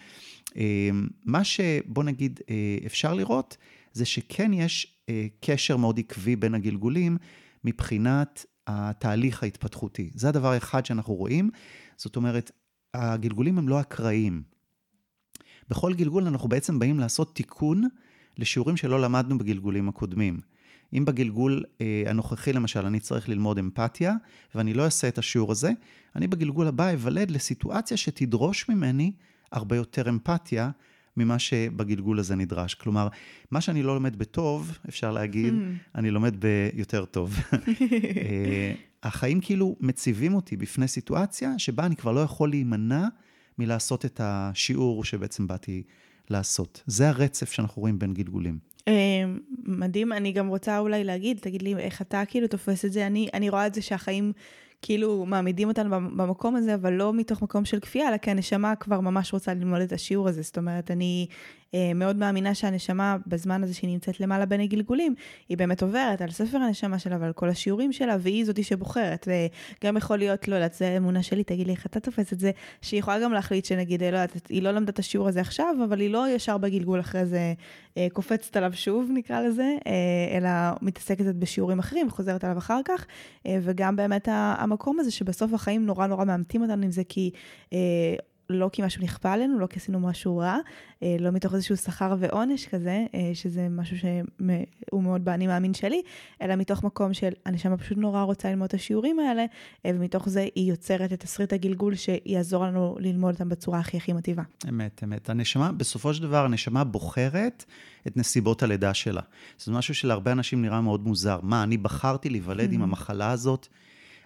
[1.24, 2.40] מה שבוא נגיד
[2.86, 3.56] אפשר לראות,
[3.92, 7.16] זה שכן יש אה, קשר מאוד עקבי בין הגלגולים
[7.64, 10.10] מבחינת התהליך ההתפתחותי.
[10.14, 11.50] זה הדבר האחד שאנחנו רואים.
[11.96, 12.50] זאת אומרת,
[12.94, 14.42] הגלגולים הם לא אקראיים.
[15.68, 17.88] בכל גלגול אנחנו בעצם באים לעשות תיקון
[18.38, 20.40] לשיעורים שלא למדנו בגלגולים הקודמים.
[20.92, 24.14] אם בגלגול אה, הנוכחי למשל אני צריך ללמוד אמפתיה,
[24.55, 25.70] ואני לא אעשה את השיעור הזה,
[26.16, 29.12] אני בגלגול הבא אוולד לסיטואציה שתדרוש ממני
[29.53, 30.70] הרבה יותר אמפתיה
[31.16, 32.74] ממה שבגלגול הזה נדרש.
[32.74, 33.09] כלומר,
[33.50, 35.98] מה שאני לא לומד בטוב, אפשר להגיד, mm.
[35.98, 37.37] אני לומד ביותר טוב.
[37.53, 38.72] אה,
[39.03, 43.09] החיים כאילו מציבים אותי בפני סיטואציה שבה אני כבר לא יכול להימנע
[43.59, 45.83] מלעשות את השיעור שבעצם באתי
[46.31, 46.83] לעשות.
[46.87, 48.69] זה הרצף שאנחנו רואים בין גלגולים.
[48.88, 48.94] אה,
[49.64, 53.28] מדהים, אני גם רוצה אולי להגיד, תגיד לי איך אתה כאילו תופס את זה, אני,
[53.34, 54.32] אני רואה את זה שהחיים
[54.82, 59.00] כאילו מעמידים אותנו במקום הזה, אבל לא מתוך מקום של כפייה, אלא כי הנשמה כבר
[59.00, 60.42] ממש רוצה ללמוד את השיעור הזה.
[60.42, 61.26] זאת אומרת, אני
[61.74, 65.14] אה, מאוד מאמינה שהנשמה, בזמן הזה שהיא נמצאת למעלה בין הגלגולים,
[65.48, 69.28] היא באמת עוברת על ספר הנשמה שלה ועל כל השיעורים שלה, והיא זאתי שבוחרת.
[69.80, 72.50] וגם יכול להיות, לא יודעת, זו אמונה שלי, תגיד לי איך אתה תופס את זה,
[72.82, 76.00] שהיא יכולה גם להחליט שנגיד, לא יודעת, היא לא למדה את השיעור הזה עכשיו, אבל
[76.00, 77.54] היא לא ישר בגלגול אחרי זה
[77.96, 80.50] אה, קופצת עליו שוב, נקרא לזה, אה, אלא
[80.82, 83.06] מתעסקת בשיעורים אחרים וחוזרת עליו אחר כך.
[83.46, 84.28] אה, וגם באמת
[84.70, 87.30] המקום הזה שבסוף החיים נורא נורא מאמתים אותנו עם זה, כי
[87.72, 87.78] אה,
[88.50, 90.56] לא כי משהו נכפה עלינו, לא כי עשינו משהו רע,
[91.02, 96.02] אה, לא מתוך איזשהו שכר ועונש כזה, אה, שזה משהו שהוא מאוד באני מאמין שלי,
[96.42, 99.44] אלא מתוך מקום של הנשמה פשוט נורא רוצה ללמוד את השיעורים האלה,
[99.87, 104.12] אה, ומתוך זה היא יוצרת את תסריט הגלגול שיעזור לנו ללמוד אותם בצורה הכי הכי
[104.12, 104.42] מטיבה.
[104.68, 105.30] אמת, אמת.
[105.30, 107.64] הנשמה, בסופו של דבר, הנשמה בוחרת
[108.06, 109.22] את נסיבות הלידה שלה.
[109.59, 111.38] זה משהו שלהרבה אנשים נראה מאוד מוזר.
[111.42, 112.85] מה, אני בחרתי להיוולד עם mm-hmm.
[112.85, 113.68] המחלה הזאת?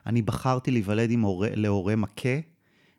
[0.07, 1.11] אני בחרתי להיוולד
[1.55, 2.39] להורה מכה?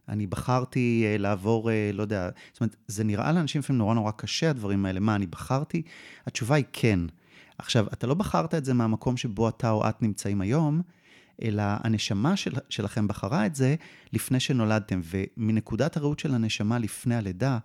[0.10, 4.12] אני בחרתי uh, לעבור, uh, לא יודע, זאת אומרת, זה נראה לאנשים לפעמים נורא נורא
[4.12, 5.00] קשה, הדברים האלה.
[5.00, 5.82] מה, אני בחרתי?
[6.26, 7.00] התשובה היא כן.
[7.58, 10.82] עכשיו, אתה לא בחרת את זה מהמקום שבו אתה או את נמצאים היום,
[11.42, 13.76] אלא הנשמה של, שלכם בחרה את זה
[14.14, 15.02] לפני שנולדתם.
[15.04, 17.58] ומנקודת הראות של הנשמה לפני הלידה,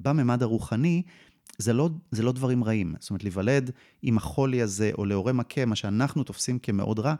[0.00, 1.02] בממד הרוחני,
[1.58, 2.94] זה לא, זה לא דברים רעים.
[3.00, 3.70] זאת אומרת, להיוולד
[4.02, 7.14] עם החולי הזה, או להורה מכה, מה שאנחנו תופסים כמאוד רע,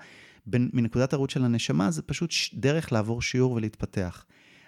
[0.46, 4.24] בין, מנקודת הראות של הנשמה, זה פשוט דרך לעבור שיעור ולהתפתח.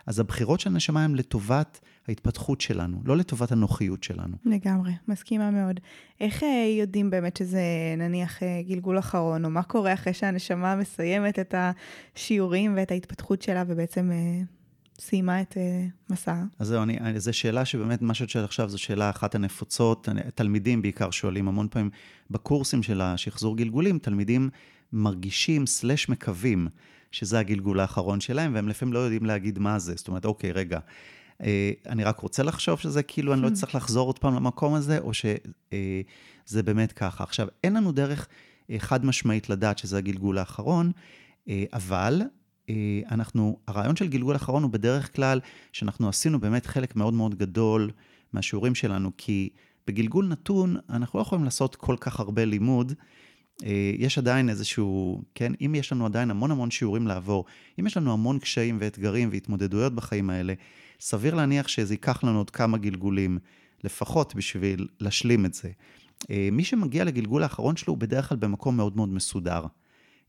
[0.07, 4.37] אז הבחירות של הנשמה הן לטובת ההתפתחות שלנו, לא לטובת הנוחיות שלנו.
[4.45, 5.81] לגמרי, מסכימה מאוד.
[6.21, 7.63] איך אה, יודעים באמת שזה
[7.99, 13.65] נניח אה, גלגול אחרון, או מה קורה אחרי שהנשמה מסיימת את השיעורים ואת ההתפתחות שלה
[13.67, 14.43] ובעצם אה,
[14.99, 15.57] סיימה את
[16.11, 16.45] מסעה?
[16.59, 20.09] אז זהו, אני, זו שאלה שבאמת, מה שאת שואלת עכשיו זו שאלה אחת הנפוצות.
[20.35, 21.91] תלמידים בעיקר שואלים המון פעמים
[22.31, 24.51] בקורסים של השחזור גלגולים, תלמידים
[24.93, 26.69] מרגישים סלש מקווים
[27.13, 29.95] שזה הגלגול האחרון שלהם, והם לפעמים לא יודעים להגיד מה זה.
[29.97, 30.79] זאת אומרת, אוקיי, רגע,
[31.43, 34.99] אה, אני רק רוצה לחשוב שזה כאילו אני לא אצטרך לחזור עוד פעם למקום הזה,
[34.99, 35.39] או שזה
[36.57, 37.25] אה, באמת ככה.
[37.25, 38.29] עכשיו, אין לנו דרך
[38.71, 40.93] אה, חד משמעית לדעת שזה הגלגול האחרון,
[41.73, 42.23] אבל
[43.11, 45.41] אנחנו, הרעיון של גלגול אחרון הוא בדרך כלל
[45.73, 47.91] שאנחנו עשינו באמת חלק מאוד מאוד גדול
[48.33, 49.49] מהשיעורים שלנו, כי
[49.87, 52.93] בגלגול נתון אנחנו לא יכולים לעשות כל כך הרבה לימוד.
[53.65, 57.45] אה, יש עדיין איזשהו, כן, אם יש לנו עדיין המון המון שיעורים לעבור,
[57.81, 60.55] אם יש לנו המון קשיים ואתגרים והתמודדויות בחיים האלה,
[61.01, 63.39] סביר להניח שזה ייקח לנו עוד כמה גלגולים
[63.85, 65.71] לפחות בשביל להשלים את זה.
[66.31, 69.65] אה, מי שמגיע לגלגול האחרון שלו הוא בדרך כלל במקום מאוד מאוד מסודר,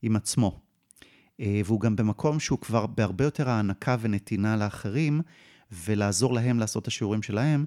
[0.02, 0.60] עם עצמו.
[1.40, 5.20] אה, והוא גם במקום שהוא כבר בהרבה יותר הענקה ונתינה לאחרים,
[5.72, 7.64] ולעזור להם לעשות את השיעורים שלהם,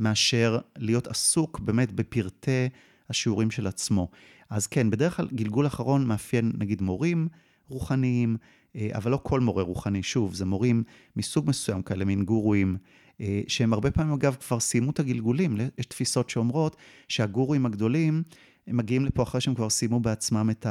[0.00, 2.68] מאשר להיות עסוק באמת בפרטי
[3.10, 4.08] השיעורים של עצמו.
[4.50, 7.28] אז כן, בדרך כלל גלגול אחרון מאפיין נגיד מורים
[7.68, 8.36] רוחניים,
[8.76, 10.82] אה, אבל לא כל מורה רוחני, שוב, זה מורים
[11.16, 12.76] מסוג מסוים, כאלה מין גורואים,
[13.20, 16.76] אה, שהם הרבה פעמים אגב כבר סיימו את הגלגולים, יש תפיסות שאומרות
[17.08, 18.22] שהגורואים הגדולים,
[18.66, 20.66] הם מגיעים לפה אחרי שהם כבר סיימו בעצמם את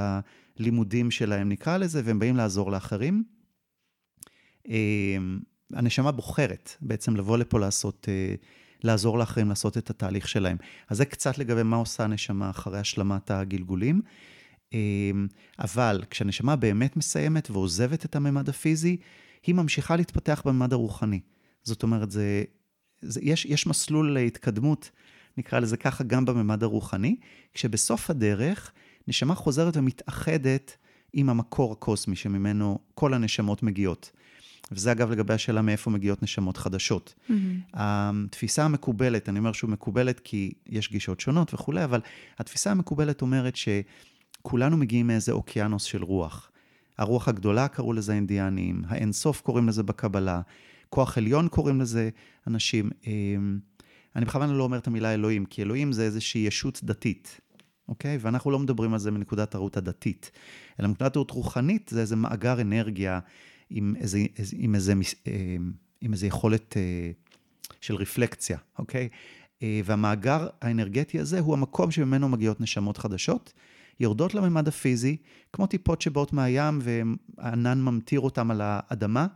[0.60, 3.24] הלימודים שלהם, נקרא לזה, והם באים לעזור לאחרים.
[4.70, 5.18] אה,
[5.74, 8.08] הנשמה בוחרת בעצם לבוא לפה לעשות
[8.84, 10.58] לעזור לאחרים לעשות את התהליך שלהם.
[10.90, 14.02] אז זה קצת לגבי מה עושה הנשמה אחרי השלמת הגלגולים.
[14.74, 15.28] אמ,
[15.60, 18.98] אבל כשהנשמה באמת מסיימת ועוזבת את הממד הפיזי,
[19.44, 21.20] היא ממשיכה להתפתח בממד הרוחני.
[21.64, 22.44] זאת אומרת, זה,
[23.02, 24.92] זה, יש, יש מסלול להתקדמות,
[25.38, 27.16] נקרא לזה ככה, גם בממד הרוחני,
[27.54, 28.72] כשבסוף הדרך
[29.08, 30.78] נשמה חוזרת ומתאחדת
[31.14, 34.12] עם המקור הקוסמי שממנו כל הנשמות מגיעות.
[34.72, 37.14] וזה אגב לגבי השאלה מאיפה מגיעות נשמות חדשות.
[37.18, 37.34] Mm-hmm.
[37.74, 42.02] התפיסה המקובלת, אני אומר שהוא מקובלת כי יש גישות שונות וכולי, אבל
[42.38, 46.52] התפיסה המקובלת אומרת שכולנו מגיעים מאיזה אוקיינוס של רוח.
[46.98, 50.42] הרוח הגדולה קראו לזה אינדיאנים, האינסוף קוראים לזה בקבלה,
[50.90, 52.10] כוח עליון קוראים לזה
[52.48, 52.90] אנשים.
[53.08, 53.60] אמ,
[54.16, 57.42] אני בכוונה לא אומר את המילה אלוהים, כי אלוהים זה איזושהי ישות דתית.
[57.90, 58.18] אוקיי?
[58.22, 60.32] ואנחנו לא מדברים על זה מנקודת הראות הדתית,
[60.80, 63.20] אלא מנקודת הראות רוחנית זה איזה מאגר אנרגיה
[63.70, 64.20] עם איזה,
[64.54, 64.94] עם איזה,
[65.28, 65.56] אה,
[66.02, 67.12] עם איזה יכולת אה,
[67.82, 69.10] של רפלקציה, אוקיי?
[69.64, 73.54] אה, והמאגר האנרגטי הזה הוא המקום שממנו מגיעות נשמות חדשות,
[74.00, 75.18] יורדות לממד הפיזי,
[75.54, 79.28] כמו טיפות שבאות מהים והענן ממטיר אותם על האדמה.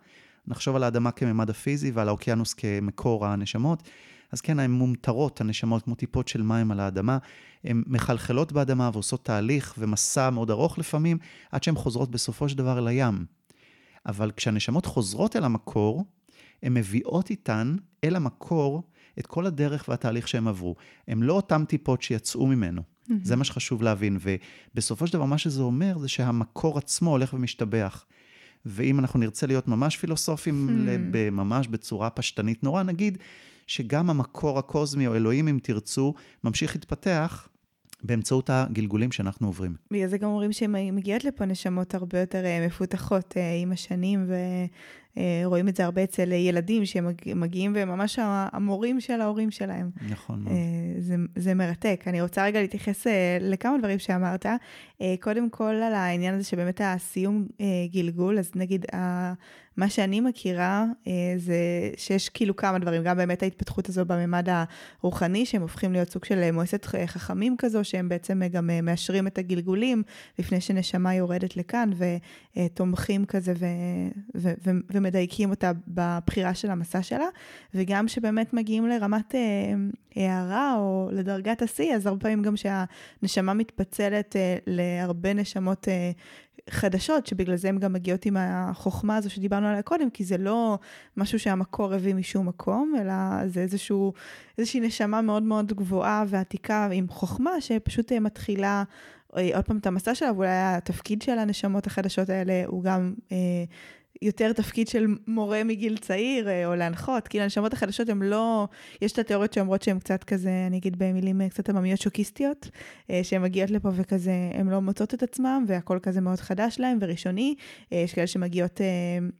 [0.47, 3.83] נחשוב על האדמה כממד הפיזי ועל האוקיינוס כמקור הנשמות.
[4.31, 7.17] אז כן, הן מומטרות, הנשמות, כמו טיפות של מים על האדמה.
[7.63, 11.17] הן מחלחלות באדמה ועושות תהליך ומסע מאוד ארוך לפעמים,
[11.51, 13.25] עד שהן חוזרות בסופו של דבר אל הים.
[14.05, 16.05] אבל כשהנשמות חוזרות אל המקור,
[16.63, 18.83] הן מביאות איתן אל המקור
[19.19, 20.75] את כל הדרך והתהליך שהם עברו.
[21.07, 22.81] הן לא אותן טיפות שיצאו ממנו.
[22.81, 23.13] Mm-hmm.
[23.23, 24.17] זה מה שחשוב להבין.
[24.73, 28.05] ובסופו של דבר, מה שזה אומר זה שהמקור עצמו הולך ומשתבח.
[28.65, 31.31] ואם אנחנו נרצה להיות ממש פילוסופים, mm.
[31.31, 33.17] ממש בצורה פשטנית נורא, נגיד
[33.67, 37.47] שגם המקור הקוסמי, או אלוהים, אם תרצו, ממשיך להתפתח
[38.03, 39.75] באמצעות הגלגולים שאנחנו עוברים.
[39.91, 44.27] בגלל זה גם אומרים שמגיעות לפה נשמות הרבה יותר אה, מפותחות אה, עם השנים,
[45.17, 49.89] אה, רואים את זה הרבה אצל ילדים שמגיעים וממש המורים של ההורים שלהם.
[50.09, 50.55] נכון מאוד.
[50.99, 52.03] זה, זה מרתק.
[52.07, 53.07] אני רוצה רגע להתייחס
[53.41, 54.45] לכמה דברים שאמרת.
[55.19, 57.47] קודם כל על העניין הזה שבאמת הסיום
[57.91, 58.85] גלגול, אז נגיד
[59.77, 61.55] מה שאני מכירה אה, זה
[61.97, 64.47] שיש כאילו כמה דברים, גם באמת ההתפתחות הזו בממד
[65.01, 69.37] הרוחני, שהם הופכים להיות סוג של מועצת חכמים כזו, שהם בעצם גם אה, מאשרים את
[69.37, 70.03] הגלגולים
[70.39, 71.89] לפני שנשמה יורדת לכאן,
[72.57, 73.65] ותומכים כזה ו-
[74.35, 77.27] ו- ו- ומדייקים אותה בבחירה של המסע שלה,
[77.73, 79.41] וגם שבאמת מגיעים לרמת אה,
[80.15, 84.35] הערה או לדרגת השיא, אז הרבה פעמים גם שהנשמה מתפצלת
[84.67, 85.87] להרבה נשמות
[86.71, 90.77] חדשות, שבגלל זה הן גם מגיעות עם החוכמה הזו שדיברנו עליה קודם, כי זה לא
[91.17, 94.13] משהו שהמקור הביא משום מקום, אלא זה איזשהו,
[94.57, 98.83] איזושהי נשמה מאוד מאוד גבוהה ועתיקה עם חוכמה, שפשוט מתחילה
[99.37, 103.37] אה, עוד פעם את המסע שלה, ואולי התפקיד של הנשמות החדשות האלה הוא גם אה,
[104.21, 108.67] יותר תפקיד של מורה מגיל צעיר, אה, או להנחות, כי הנשמות החדשות הן לא,
[109.01, 112.69] יש את התיאוריות שאומרות שהן קצת כזה, אני אגיד במילים אה, קצת עממיות שוקיסטיות,
[113.09, 116.97] אה, שהן מגיעות לפה וכזה, הן לא מוצאות את עצמן, והכל כזה מאוד חדש להן
[117.01, 117.55] וראשוני.
[117.91, 118.81] יש כאלה שמגיעות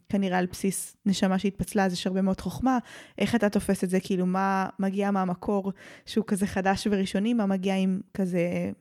[0.10, 2.78] כנראה על בסיס נשמה שהתפצלה, אז יש הרבה מאוד חוכמה.
[3.18, 4.00] איך אתה תופס את זה?
[4.00, 5.72] כאילו, מה מגיע מהמקור
[6.06, 8.72] שהוא כזה חדש וראשוני, מה מגיע עם כזה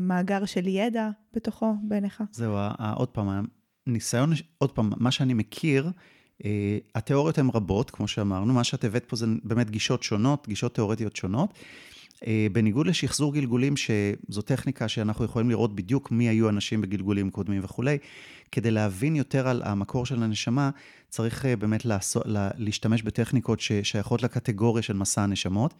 [0.00, 2.22] מאגר של ידע בתוכו בעיניך?
[2.30, 2.56] זהו,
[2.96, 3.44] עוד פעם,
[3.86, 5.90] ניסיון, עוד פעם, מה שאני מכיר,
[6.42, 6.44] uh,
[6.94, 11.16] התיאוריות הן רבות, כמו שאמרנו, מה שאת הבאת פה זה באמת גישות שונות, גישות תיאורטיות
[11.16, 11.54] שונות.
[12.14, 17.60] Uh, בניגוד לשחזור גלגולים, שזו טכניקה שאנחנו יכולים לראות בדיוק מי היו אנשים בגלגולים קודמים
[17.64, 17.98] וכולי,
[18.52, 20.70] כדי להבין יותר על המקור של הנשמה,
[21.08, 25.74] צריך uh, באמת לעשות, לה, להשתמש בטכניקות ששייכות לקטגוריה של מסע הנשמות.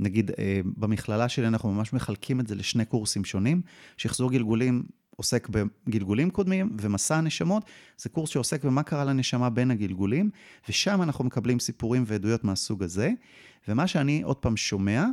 [0.00, 0.30] נגיד,
[0.64, 3.62] במכללה שלי אנחנו ממש מחלקים את זה לשני קורסים שונים.
[3.96, 4.82] שחזור גלגולים
[5.18, 7.64] עוסק בגלגולים קודמים, ומסע הנשמות
[7.96, 10.30] זה קורס שעוסק במה קרה לנשמה בין הגלגולים,
[10.68, 13.10] ושם אנחנו מקבלים סיפורים ועדויות מהסוג הזה.
[13.68, 15.04] ומה שאני עוד פעם שומע,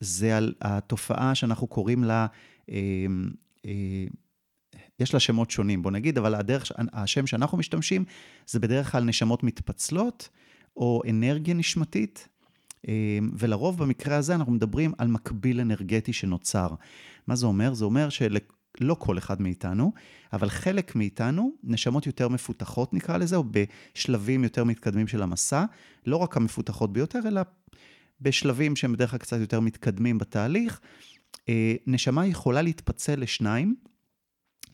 [0.00, 2.26] זה על התופעה שאנחנו קוראים לה,
[2.70, 2.76] אה,
[3.66, 4.04] אה,
[5.00, 8.04] יש לה שמות שונים, בוא נגיד, אבל הדרך, השם שאנחנו משתמשים
[8.46, 10.28] זה בדרך כלל נשמות מתפצלות,
[10.76, 12.28] או אנרגיה נשמתית.
[12.88, 16.68] אה, ולרוב במקרה הזה אנחנו מדברים על מקביל אנרגטי שנוצר.
[17.26, 17.74] מה זה אומר?
[17.74, 18.36] זה אומר של...
[18.80, 19.92] לא כל אחד מאיתנו,
[20.32, 25.64] אבל חלק מאיתנו, נשמות יותר מפותחות נקרא לזה, או בשלבים יותר מתקדמים של המסע,
[26.06, 27.40] לא רק המפותחות ביותר, אלא
[28.20, 30.80] בשלבים שהם בדרך כלל קצת יותר מתקדמים בתהליך.
[31.48, 33.74] אה, נשמה יכולה להתפצל לשניים,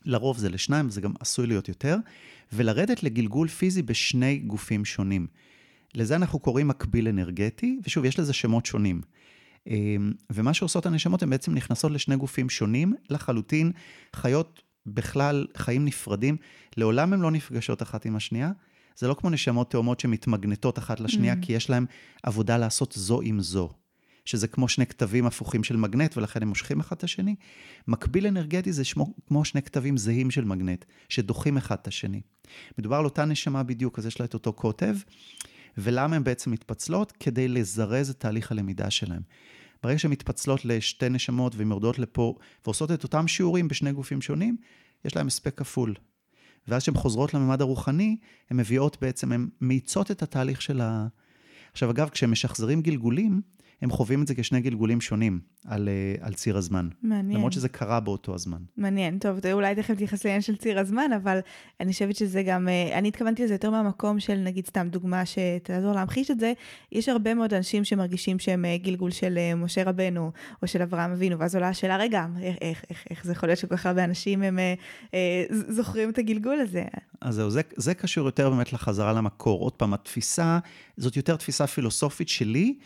[0.05, 1.97] לרוב זה לשניים, זה גם עשוי להיות יותר,
[2.53, 5.27] ולרדת לגלגול פיזי בשני גופים שונים.
[5.95, 9.01] לזה אנחנו קוראים מקביל אנרגטי, ושוב, יש לזה שמות שונים.
[9.67, 13.71] אמ, ומה שעושות הנשמות, הן בעצם נכנסות לשני גופים שונים לחלוטין,
[14.15, 16.37] חיות בכלל חיים נפרדים,
[16.77, 18.51] לעולם הן לא נפגשות אחת עם השנייה.
[18.95, 21.37] זה לא כמו נשמות תאומות שמתמגנטות אחת לשנייה, mm.
[21.41, 21.85] כי יש להן
[22.23, 23.73] עבודה לעשות זו עם זו.
[24.25, 27.35] שזה כמו שני כתבים הפוכים של מגנט, ולכן הם מושכים אחד את השני.
[27.87, 32.21] מקביל אנרגטי זה שמו, כמו שני כתבים זהים של מגנט, שדוחים אחד את השני.
[32.77, 34.95] מדובר על אותה נשמה בדיוק, אז יש לה את אותו קוטב,
[35.77, 37.13] ולמה הן בעצם מתפצלות?
[37.19, 39.21] כדי לזרז את תהליך הלמידה שלהן.
[39.83, 42.35] ברגע שהן מתפצלות לשתי נשמות והן יורדות לפה
[42.65, 44.57] ועושות את אותם שיעורים בשני גופים שונים,
[45.05, 45.93] יש להן הספק כפול.
[46.67, 48.17] ואז כשהן חוזרות לממד הרוחני,
[48.49, 51.07] הן מביאות בעצם, הן מאיצות את התהליך של ה...
[51.71, 53.41] עכשיו אגב, כשהם משחזרים גלגולים,
[53.81, 56.89] הם חווים את זה כשני גלגולים שונים על, אה, על ציר הזמן.
[57.01, 57.37] מעניין.
[57.37, 58.61] למרות שזה קרה באותו הזמן.
[58.77, 59.19] מעניין.
[59.19, 61.39] טוב, אולי תכף תתייחס לעניין של ציר הזמן, אבל
[61.79, 65.93] אני חושבת שזה גם, אה, אני התכוונתי לזה יותר מהמקום של, נגיד, סתם דוגמה שתעזור
[65.93, 66.53] להמחיש את זה.
[66.91, 71.39] יש הרבה מאוד אנשים שמרגישים שהם אה, גלגול של משה רבנו, או של אברהם אבינו,
[71.39, 74.43] ואז עולה השאלה, רגע, איך, איך, איך, איך זה יכול להיות שכל כך הרבה אנשים
[74.43, 74.73] הם אה,
[75.13, 76.83] אה, זוכרים את הגלגול הזה?
[77.21, 79.61] אז זהו, זה, זה קשור יותר באמת לחזרה למקור.
[79.61, 80.59] עוד פעם, התפיסה,
[80.97, 82.77] זאת יותר תפיסה פילוסופית שלי.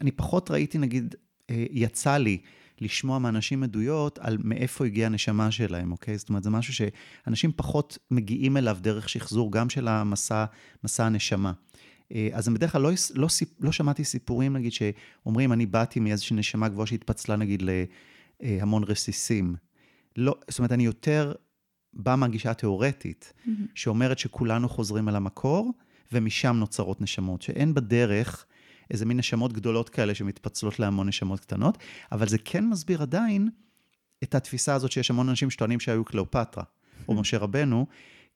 [0.00, 1.14] אני פחות ראיתי, נגיד,
[1.50, 2.38] אה, יצא לי
[2.80, 6.18] לשמוע מאנשים עדויות על מאיפה הגיעה הנשמה שלהם, אוקיי?
[6.18, 10.44] זאת אומרת, זה משהו שאנשים פחות מגיעים אליו דרך שחזור, גם של המסע,
[10.84, 11.52] מסע הנשמה.
[12.14, 13.28] אה, אז בדרך כלל לא, לא,
[13.60, 17.62] לא שמעתי סיפורים, נגיד, שאומרים, אני באתי מאיזושהי נשמה גבוהה שהתפצלה, נגיד,
[18.40, 19.54] להמון רסיסים.
[20.16, 21.32] לא, זאת אומרת, אני יותר
[21.92, 23.50] בא מהגישה התיאורטית, mm-hmm.
[23.74, 25.72] שאומרת שכולנו חוזרים אל המקור,
[26.12, 28.46] ומשם נוצרות נשמות, שאין בדרך
[28.90, 31.78] איזה מין נשמות גדולות כאלה שמתפצלות להמון נשמות קטנות,
[32.12, 33.48] אבל זה כן מסביר עדיין
[34.22, 36.64] את התפיסה הזאת שיש המון אנשים שטוענים שהיו קליאופטרה,
[37.08, 37.86] או משה רבנו,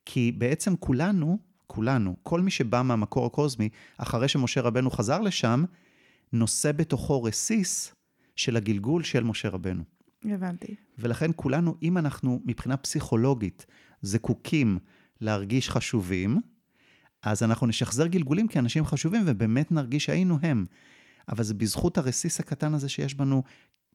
[0.05, 5.63] כי בעצם כולנו, כולנו, כל מי שבא מהמקור הקוסמי, אחרי שמשה רבנו חזר לשם,
[6.33, 7.95] נושא בתוכו רסיס
[8.35, 9.83] של הגלגול של משה רבנו.
[10.25, 10.75] הבנתי.
[10.99, 13.65] ולכן כולנו, אם אנחנו מבחינה פסיכולוגית
[14.01, 14.77] זקוקים
[15.21, 16.41] להרגיש חשובים,
[17.23, 20.65] אז אנחנו נשחזר גלגולים כאנשים חשובים ובאמת נרגיש שהיינו הם.
[21.29, 23.43] אבל זה בזכות הרסיס הקטן הזה שיש בנו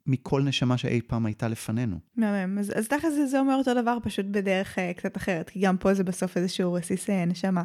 [0.09, 1.99] מכל נשמה שאי פעם הייתה לפנינו.
[2.17, 2.59] מהמם.
[2.59, 5.95] אז, אז תכל'ס זה אומר אותו דבר, פשוט בדרך uh, קצת אחרת, כי גם פה
[5.95, 7.63] זה בסוף איזשהו רסיס uh, נשמה.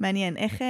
[0.00, 0.64] מעניין, איך uh,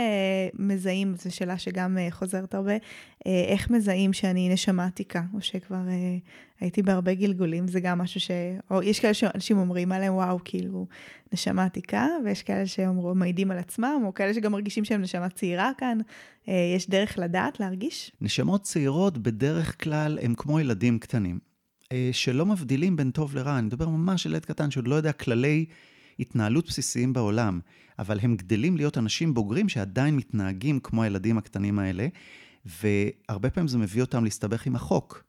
[0.55, 2.81] מזהים, זו שאלה שגם uh, חוזרת הרבה, uh,
[3.25, 8.31] איך מזהים שאני נשמה עתיקה, או שכבר uh, הייתי בהרבה גלגולים, זה גם משהו ש...
[8.71, 10.87] או יש כאלה שאנשים אומרים עליהם, וואו, כאילו,
[11.33, 15.99] נשמה עתיקה, ויש כאלה שמעידים על עצמם, או כאלה שגם מרגישים שהם נשמה צעירה כאן.
[16.49, 18.13] אה, יש דרך לדעת, להרגיש?
[18.21, 21.39] נשמות צעירות בדרך כלל הם כמו ילדים קטנים,
[21.93, 23.59] אה, שלא מבדילים בין טוב לרע.
[23.59, 25.65] אני מדבר ממש על ילד קטן שעוד לא יודע כללי
[26.21, 27.61] התנהלות בסיסיים בעולם,
[27.99, 32.07] אבל הם גדלים להיות אנשים בוגרים שעדיין מתנהגים כמו הילדים הקטנים האלה,
[32.67, 35.25] והרבה פעמים זה מביא אותם להסתבך עם החוק.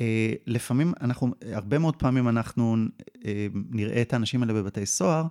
[0.00, 2.76] אה, לפעמים אנחנו, הרבה מאוד פעמים אנחנו
[3.70, 5.24] נראה את האנשים האלה בבתי סוהר,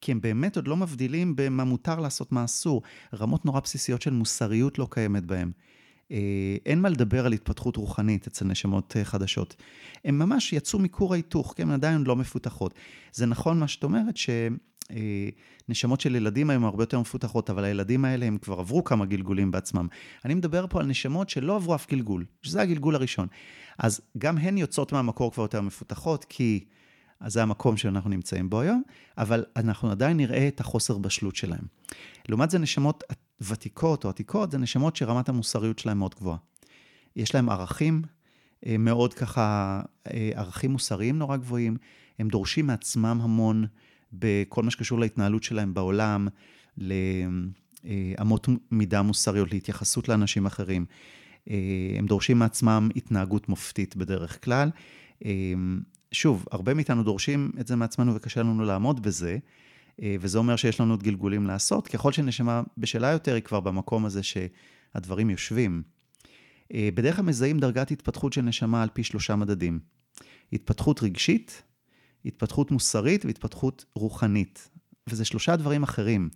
[0.00, 2.82] כי הם באמת עוד לא מבדילים במה מותר לעשות, מה אסור.
[3.14, 5.52] רמות נורא בסיסיות של מוסריות לא קיימת בהם.
[6.10, 9.56] אה, אין מה לדבר על התפתחות רוחנית אצל נשמות אה, חדשות.
[10.04, 12.74] הם ממש יצאו מכור ההיתוך, כי הן עדיין לא מפותחות.
[13.12, 14.58] זה נכון מה שאת אומרת, שנשמות
[14.90, 19.50] אה, של ילדים היום הרבה יותר מפותחות, אבל הילדים האלה הם כבר עברו כמה גלגולים
[19.50, 19.86] בעצמם.
[20.24, 23.28] אני מדבר פה על נשמות שלא עברו אף גלגול, שזה הגלגול הראשון.
[23.78, 26.64] אז גם הן יוצאות מהמקור כבר יותר מפותחות, כי...
[27.20, 28.82] אז זה המקום שאנחנו נמצאים בו היום,
[29.18, 31.64] אבל אנחנו עדיין נראה את החוסר בשלות שלהם.
[32.28, 33.04] לעומת זה, נשמות
[33.40, 36.36] ותיקות או עתיקות, זה נשמות שרמת המוסריות שלהם מאוד גבוהה.
[37.16, 38.02] יש להם ערכים
[38.66, 39.80] אה, מאוד ככה,
[40.12, 41.76] אה, ערכים מוסריים נורא גבוהים,
[42.18, 43.66] הם דורשים מעצמם המון
[44.18, 46.28] בכל מה שקשור להתנהלות שלהם בעולם,
[46.78, 50.86] לאמות מידה מוסריות, להתייחסות לאנשים אחרים.
[51.98, 54.70] הם דורשים מעצמם התנהגות מופתית בדרך כלל.
[56.12, 59.38] שוב, הרבה מאיתנו דורשים את זה מעצמנו וקשה לנו לעמוד בזה,
[60.04, 61.88] וזה אומר שיש לנו עוד גלגולים לעשות.
[61.88, 65.82] ככל שנשמה בשלה יותר, היא כבר במקום הזה שהדברים יושבים.
[66.72, 69.78] בדרך כלל מזהים דרגת התפתחות של נשמה על פי שלושה מדדים.
[70.52, 71.62] התפתחות רגשית,
[72.24, 74.68] התפתחות מוסרית והתפתחות רוחנית.
[75.06, 76.28] וזה שלושה דברים אחרים.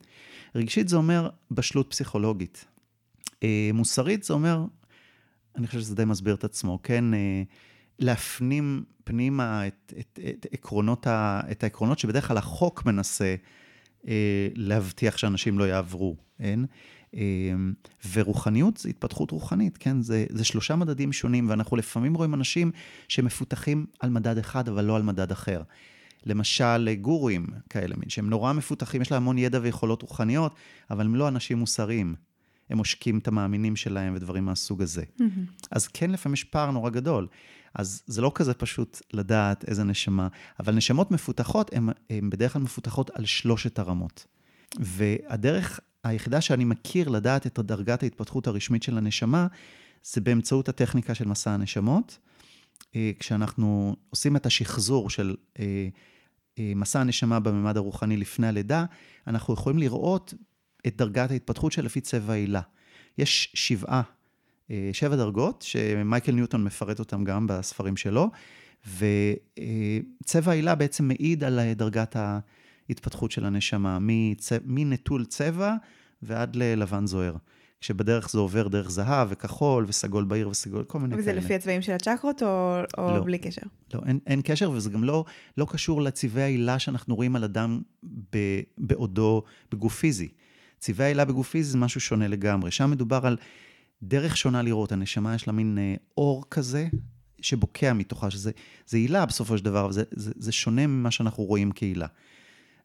[0.55, 2.64] רגשית זה אומר בשלות פסיכולוגית.
[3.42, 4.64] אה, מוסרית זה אומר,
[5.57, 7.05] אני חושב שזה די מסביר את עצמו, כן?
[7.98, 13.35] להפנים פנימה את, את, את, עקרונות ה, את העקרונות שבדרך כלל החוק מנסה
[14.09, 16.66] אה, להבטיח שאנשים לא יעברו, אין?
[17.14, 17.21] אה,
[18.12, 20.03] ורוחניות זה התפתחות רוחנית, כן?
[20.03, 22.71] זה, זה שלושה מדדים שונים, ואנחנו לפעמים רואים אנשים
[23.09, 25.62] שמפותחים על מדד אחד, אבל לא על מדד אחר.
[26.27, 30.55] למשל, גורים כאלה, שהם נורא מפותחים, יש להם המון ידע ויכולות רוחניות,
[30.90, 32.14] אבל הם לא אנשים מוסריים.
[32.71, 35.03] הם עושקים את המאמינים שלהם ודברים מהסוג הזה.
[35.03, 35.66] Mm-hmm.
[35.71, 37.27] אז כן, לפעמים יש פער נורא גדול.
[37.75, 40.29] אז זה לא כזה פשוט לדעת איזה נשמה,
[40.61, 44.27] אבל נשמות מפותחות, הן בדרך כלל מפותחות על שלושת הרמות.
[44.81, 49.47] והדרך היחידה שאני מכיר לדעת את דרגת ההתפתחות הרשמית של הנשמה,
[50.03, 52.18] זה באמצעות הטכניקה של מסע הנשמות.
[52.97, 55.88] אה, כשאנחנו עושים את השחזור של אה,
[56.59, 58.85] אה, מסע הנשמה בממד הרוחני לפני הלידה,
[59.27, 60.35] אנחנו יכולים לראות
[60.87, 62.61] את דרגת ההתפתחות של לפי צבע העילה.
[63.18, 64.03] יש שבעה
[64.93, 68.30] שבע דרגות, שמייקל ניוטון מפרט אותן גם בספרים שלו,
[68.87, 73.99] וצבע העילה בעצם מעיד על דרגת ההתפתחות של הנשמה,
[74.64, 75.74] מנטול צבע
[76.23, 77.37] ועד ללבן זוהר.
[77.81, 81.39] כשבדרך זה עובר דרך זהב וכחול וסגול בהיר וסגול, כל מיני וזה כאלה.
[81.39, 83.25] וזה לפי הצבעים של הצ'קרות או, או לא.
[83.25, 83.62] בלי קשר?
[83.95, 85.25] לא, אין, אין קשר, וזה גם לא,
[85.59, 88.39] לא קשור לצבעי העילה שאנחנו רואים על אדם ב,
[88.79, 89.43] בעודו
[89.73, 90.29] בגוף פיזי.
[90.79, 92.71] צבעי העילה בגוף פיזי זה משהו שונה לגמרי.
[92.71, 93.37] שם מדובר על
[94.03, 94.93] דרך שונה לראות.
[94.93, 96.89] הנשמה יש לה מין אה, אור כזה
[97.41, 98.51] שבוקע מתוכה, שזה
[98.87, 102.07] זה עילה בסופו של דבר, אבל זה, זה, זה שונה ממה שאנחנו רואים כעילה.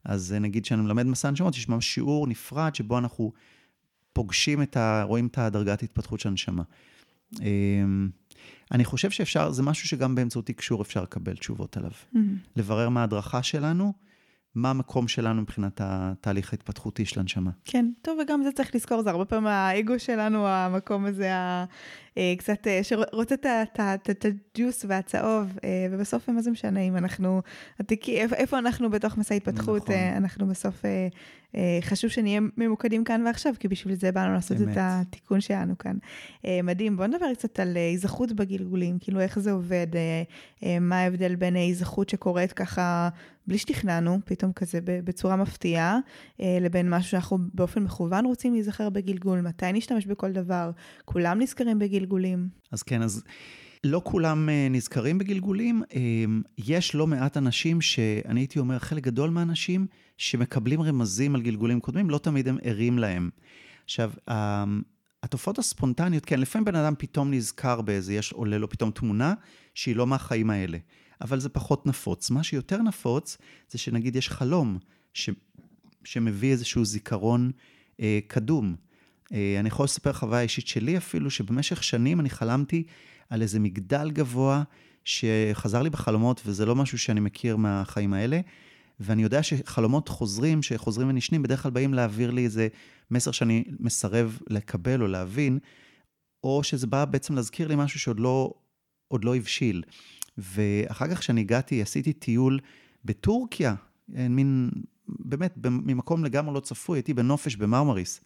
[0.04, 3.32] אז אה, נגיד שאני מלמד מסע נשמות, יש ממש שיעור נפרד שבו אנחנו
[4.12, 5.02] פוגשים את ה...
[5.02, 6.62] רואים את הדרגת התפתחות של הנשמה.
[7.40, 8.08] אמ,
[8.72, 11.90] אני חושב שאפשר, זה משהו שגם באמצעות תקשור אפשר לקבל תשובות עליו.
[11.90, 12.18] Mm-hmm.
[12.56, 13.92] לברר מה ההדרכה שלנו,
[14.54, 17.50] מה המקום שלנו מבחינת התהליך ההתפתחותי של הנשמה.
[17.64, 21.30] כן, טוב, וגם זה צריך לזכור, זה הרבה פעמים האגו שלנו, המקום הזה,
[22.38, 23.34] קצת, אה, שרוצה
[24.10, 27.42] את הג'וס והצהוב, אה, ובסוף מה זה משנה אם אנחנו,
[28.12, 29.94] איפה, אנחנו בתוך מסע התפתחות, נכון.
[29.94, 31.08] אה, אנחנו בסוף, אה,
[31.56, 34.56] אה, חשוב שנהיה ממוקדים כאן ועכשיו, כי בשביל זה באנו לעשות.
[34.56, 35.96] את התיקון שלנו כאן.
[36.46, 40.22] אה, מדהים, בוא נדבר קצת על אה, היזכרות בגלגולים, כאילו איך זה עובד, אה,
[40.64, 43.08] אה, מה ההבדל בין היזכרות שקורית ככה
[43.46, 45.98] בלי שתכננו, פתאום כזה בצורה מפתיעה,
[46.40, 50.70] אה, לבין משהו שאנחנו באופן מכוון רוצים להיזכר בגלגול, מתי נשתמש בכל דבר,
[51.04, 52.48] כולם נזכרים בגלגולים.
[52.72, 53.22] אז כן, אז
[53.84, 55.82] לא כולם אה, נזכרים בגלגולים.
[55.94, 56.24] אה,
[56.58, 59.86] יש לא מעט אנשים שאני הייתי אומר, חלק גדול מהאנשים
[60.18, 63.30] שמקבלים רמזים על גלגולים קודמים, לא תמיד הם ערים להם.
[63.84, 64.64] עכשיו, ה-
[65.22, 69.34] התופעות הספונטניות, כן, לפעמים בן אדם פתאום נזכר באיזה, יש, עולה לו פתאום תמונה
[69.74, 70.78] שהיא לא מהחיים האלה,
[71.20, 72.30] אבל זה פחות נפוץ.
[72.30, 73.38] מה שיותר נפוץ
[73.70, 74.78] זה שנגיד יש חלום
[75.14, 75.30] ש,
[76.04, 77.50] שמביא איזשהו זיכרון
[78.00, 78.76] אה, קדום.
[79.34, 82.82] אה, אני יכול לספר חוויה אישית שלי אפילו, שבמשך שנים אני חלמתי
[83.30, 84.62] על איזה מגדל גבוה
[85.04, 88.40] שחזר לי בחלומות, וזה לא משהו שאני מכיר מהחיים האלה.
[89.00, 92.68] ואני יודע שחלומות חוזרים, שחוזרים ונשנים, בדרך כלל באים להעביר לי איזה
[93.10, 95.58] מסר שאני מסרב לקבל או להבין,
[96.44, 98.54] או שזה בא בעצם להזכיר לי משהו שעוד לא,
[99.22, 99.82] לא הבשיל.
[100.38, 102.60] ואחר כך כשאני הגעתי, עשיתי טיול
[103.04, 103.74] בטורקיה,
[104.16, 104.70] אה, מין,
[105.08, 108.20] באמת, ממקום לגמרי לא צפוי, הייתי בנופש במרמריס.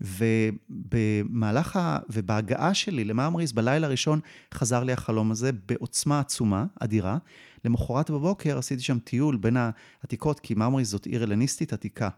[0.00, 1.98] ובמהלך ה...
[2.10, 4.20] ובהגעה שלי למרמריס, בלילה הראשון,
[4.54, 7.18] חזר לי החלום הזה בעוצמה עצומה, אדירה.
[7.64, 9.56] למחרת בבוקר עשיתי שם טיול בין
[10.02, 12.08] העתיקות, כי מרמריס זאת עיר הלניסטית עתיקה.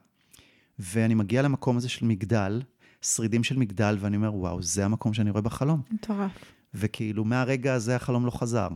[0.78, 2.62] ואני מגיע למקום הזה של מגדל,
[3.02, 5.82] שרידים של מגדל, ואני אומר, וואו, זה המקום שאני רואה בחלום.
[5.90, 6.30] מטורף.
[6.74, 8.68] וכאילו, מהרגע הזה החלום לא חזר.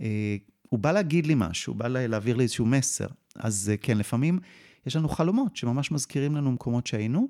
[0.00, 0.36] אה,
[0.68, 3.06] הוא בא להגיד לי משהו, הוא בא לה- להעביר לי איזשהו מסר.
[3.36, 4.38] אז אה, כן, לפעמים
[4.86, 7.28] יש לנו חלומות שממש מזכירים לנו מקומות שהיינו.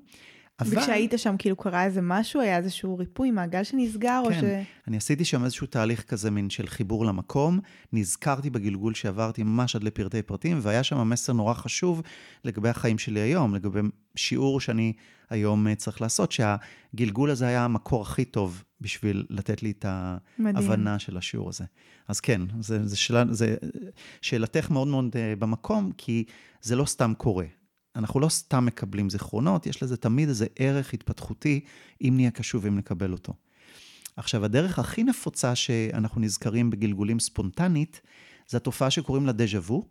[0.59, 0.77] אבל...
[0.77, 4.35] וכשהיית שם, כאילו קרה איזה משהו, היה איזשהו ריפוי, מעגל שנסגר, או ש...
[4.35, 7.59] כן, אני עשיתי שם איזשהו תהליך כזה, מין של חיבור למקום.
[7.93, 12.01] נזכרתי בגלגול שעברתי ממש עד לפרטי פרטים, והיה שם מסר נורא חשוב
[12.43, 13.79] לגבי החיים שלי היום, לגבי
[14.15, 14.93] שיעור שאני
[15.29, 19.85] היום אה, צריך לעשות, שהגלגול הזה היה המקור הכי טוב בשביל לתת לי את
[20.39, 20.55] מדהים.
[20.55, 21.63] ההבנה של השיעור הזה.
[22.07, 23.55] אז כן, זה, זה, שאלה, זה
[24.21, 26.23] שאלתך מאוד מאוד אה, במקום, כי
[26.61, 27.45] זה לא סתם קורה.
[27.95, 31.59] אנחנו לא סתם מקבלים זיכרונות, יש לזה תמיד איזה ערך התפתחותי,
[32.01, 33.33] אם נהיה קשובים לקבל אותו.
[34.17, 38.01] עכשיו, הדרך הכי נפוצה שאנחנו נזכרים בגלגולים ספונטנית,
[38.47, 39.85] זה התופעה שקוראים לה דז'ה וו,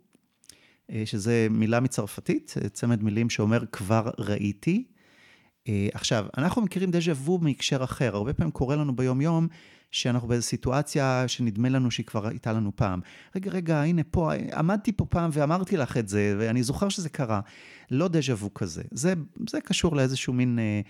[0.91, 4.87] אה, שזה מילה מצרפתית, אה, צמד מילים שאומר כבר ראיתי.
[5.67, 9.47] אה, עכשיו, אנחנו מכירים דז'ה וו מהקשר אחר, הרבה פעמים קורה לנו ביום-יום
[9.91, 12.99] שאנחנו באיזו סיטואציה שנדמה לנו שהיא כבר הייתה לנו פעם.
[13.35, 17.41] רגע, רגע, הנה פה, עמדתי פה פעם ואמרתי לך את זה, ואני זוכר שזה קרה.
[17.91, 18.83] לא דז'ה וו כזה.
[18.91, 19.13] זה,
[19.49, 20.81] זה קשור לאיזשהו מין, אה,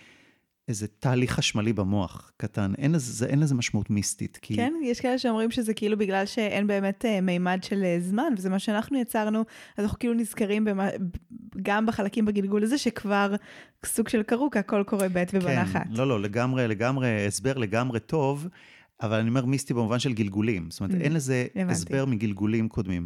[0.70, 2.74] איזה תהליך חשמלי במוח קטן.
[2.78, 4.39] אין לזה, זה, אין לזה משמעות מיסטית.
[4.41, 4.55] כי...
[4.55, 8.49] כן, יש כאלה שאומרים שזה כאילו בגלל שאין באמת אה, מימד של אה, זמן, וזה
[8.49, 9.39] מה שאנחנו יצרנו,
[9.78, 10.89] אז אנחנו כאילו נזכרים במה,
[11.61, 13.36] גם בחלקים בגלגול הזה, שכבר
[13.86, 15.88] סוג של קרו, כי הכל קורה בעת אחת.
[15.88, 18.47] כן, לא, לא, לגמרי, לגמרי, הסבר לגמרי טוב,
[19.01, 20.72] אבל אני אומר מיסטי במובן של גלגולים.
[20.72, 21.72] זאת אומרת, Mm, אין לזה הבנתי.
[21.72, 23.05] הסבר מגלגולים קודמים.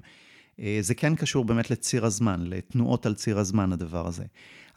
[0.59, 4.23] אה, זה כן קשור באמת לציר הזמן, לתנועות על ציר הזמן, הדבר הזה.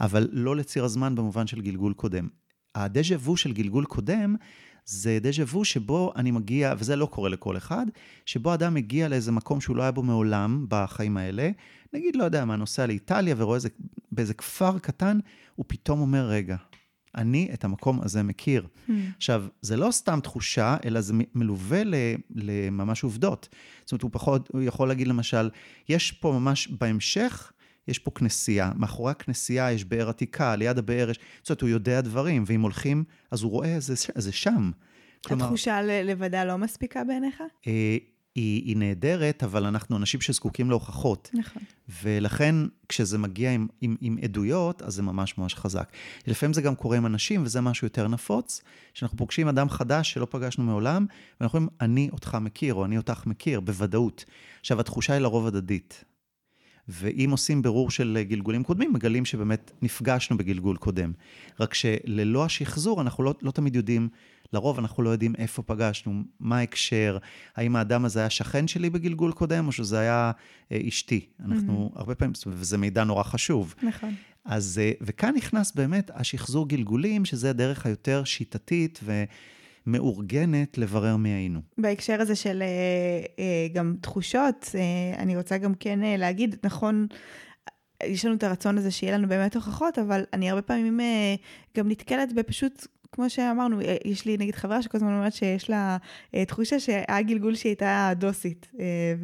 [0.00, 2.28] אבל לא לציר הזמן במובן של גלגול קודם.
[2.76, 4.36] הדז'ה וו של גלגול קודם,
[4.84, 7.86] זה דז'ה וו שבו אני מגיע, וזה לא קורה לכל אחד,
[8.26, 11.50] שבו אדם מגיע לאיזה מקום שהוא לא היה בו מעולם בחיים האלה,
[11.92, 13.68] נגיד, לא יודע מה, נוסע לאיטליה ורואה איזה,
[14.12, 15.18] באיזה כפר קטן,
[15.54, 16.56] הוא פתאום אומר, רגע,
[17.16, 18.66] אני את המקום הזה מכיר.
[18.66, 18.92] Hmm.
[19.16, 21.94] עכשיו, זה לא סתם תחושה, אלא זה מלווה ל-
[22.30, 23.48] לממש עובדות.
[23.84, 25.50] זאת אומרת, הוא פחות, הוא יכול להגיד למשל,
[25.88, 27.52] יש פה ממש בהמשך,
[27.88, 31.18] יש פה כנסייה, מאחורי הכנסייה יש באר עתיקה, ליד הבאר יש...
[31.42, 34.70] זאת אומרת, הוא יודע דברים, ואם הולכים, אז הוא רואה, זה, זה שם.
[35.26, 37.42] כלומר, התחושה לבדה לא מספיקה בעיניך?
[37.66, 37.96] אה,
[38.36, 41.30] היא, היא נהדרת, אבל אנחנו אנשים שזקוקים להוכחות.
[41.34, 41.62] נכון.
[42.02, 42.54] ולכן,
[42.88, 45.92] כשזה מגיע עם, עם, עם עדויות, אז זה ממש ממש חזק.
[46.26, 48.62] לפעמים זה גם קורה עם אנשים, וזה משהו יותר נפוץ,
[48.94, 51.06] שאנחנו פוגשים אדם חדש שלא פגשנו מעולם,
[51.40, 54.24] ואנחנו אומרים, אני אותך מכיר, או אני אותך מכיר, בוודאות.
[54.60, 56.04] עכשיו, התחושה היא לרוב הדדית.
[56.88, 61.12] ואם עושים בירור של גלגולים קודמים, מגלים שבאמת נפגשנו בגלגול קודם.
[61.60, 64.08] רק שללא השחזור, אנחנו לא, לא תמיד יודעים,
[64.52, 67.18] לרוב אנחנו לא יודעים איפה פגשנו, מה ההקשר,
[67.56, 70.32] האם האדם הזה היה שכן שלי בגלגול קודם, או שזה היה
[70.72, 71.26] אה, אשתי.
[71.44, 71.98] אנחנו mm-hmm.
[71.98, 73.74] הרבה פעמים, וזה מידע נורא חשוב.
[73.82, 74.14] נכון.
[74.44, 79.24] אז, אה, וכאן נכנס באמת השחזור גלגולים, שזה הדרך היותר שיטתית ו...
[79.86, 81.60] מאורגנת לברר מי היינו.
[81.78, 82.66] בהקשר הזה של אה,
[83.38, 87.06] אה, גם תחושות, אה, אני רוצה גם כן להגיד, נכון,
[88.04, 91.00] יש לנו את הרצון הזה שיהיה לנו באמת הוכחות, אבל אני הרבה פעמים
[91.76, 95.96] גם נתקלת בפשוט כמו שאמרנו, אה, יש לי נגיד חברה שכל הזמן אומרת שיש לה
[96.34, 98.72] אה, תחושה שהיה גלגול שהיא הייתה דוסית.
[98.80, 99.14] אה,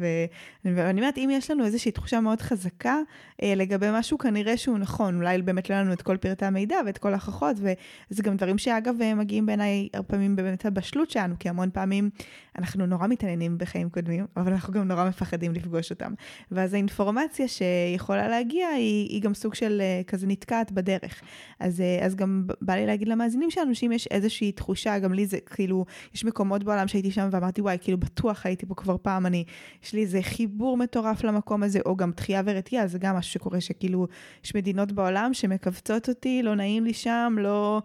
[0.65, 2.97] ואני אומרת, אם יש לנו איזושהי תחושה מאוד חזקה
[3.43, 5.15] לגבי משהו, כנראה שהוא נכון.
[5.15, 8.95] אולי באמת לא לנו את כל פרטי המידע ואת כל ההוכחות, וזה גם דברים שאגב
[9.15, 12.09] מגיעים בעיניי הרבה פעמים באמת הבשלות שלנו, כי המון פעמים
[12.57, 16.13] אנחנו נורא מתעניינים בחיים קודמים, אבל אנחנו גם נורא מפחדים לפגוש אותם.
[16.51, 21.21] ואז האינפורמציה שיכולה להגיע היא, היא גם סוג של כזה נתקעת בדרך.
[21.59, 25.39] אז, אז גם בא לי להגיד למאזינים שלנו, שאם יש איזושהי תחושה, גם לי זה
[25.39, 29.43] כאילו, יש מקומות בעולם שהייתי שם ואמרתי, וואי, כאילו בטוח הייתי פה כבר פעם, אני,
[29.83, 33.61] יש לי איזה חיבור מטורף למקום הזה, או גם תחייה ורתיעה, זה גם משהו שקורה,
[33.61, 34.07] שכאילו,
[34.43, 37.81] יש מדינות בעולם שמכווצות אותי, לא נעים לי שם, לא...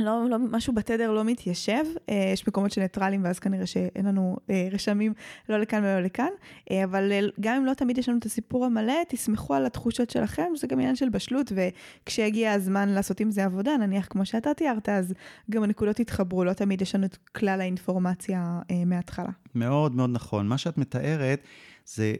[0.00, 4.68] לא, לא, משהו בתדר לא מתיישב, אה, יש מקומות שניטרלים ואז כנראה שאין לנו אה,
[4.72, 5.12] רשמים
[5.48, 6.28] לא לכאן ולא לכאן,
[6.70, 10.52] אה, אבל גם אם לא תמיד יש לנו את הסיפור המלא, תסמכו על התחושות שלכם,
[10.56, 14.88] זה גם עניין של בשלות, וכשהגיע הזמן לעשות עם זה עבודה, נניח כמו שאתה תיארת,
[14.88, 15.14] אז
[15.50, 19.30] גם הנקודות יתחברו, לא תמיד יש לנו את כלל האינפורמציה מההתחלה.
[19.54, 20.48] מאוד מאוד נכון.
[20.48, 21.40] מה שאת מתארת
[21.86, 22.14] זה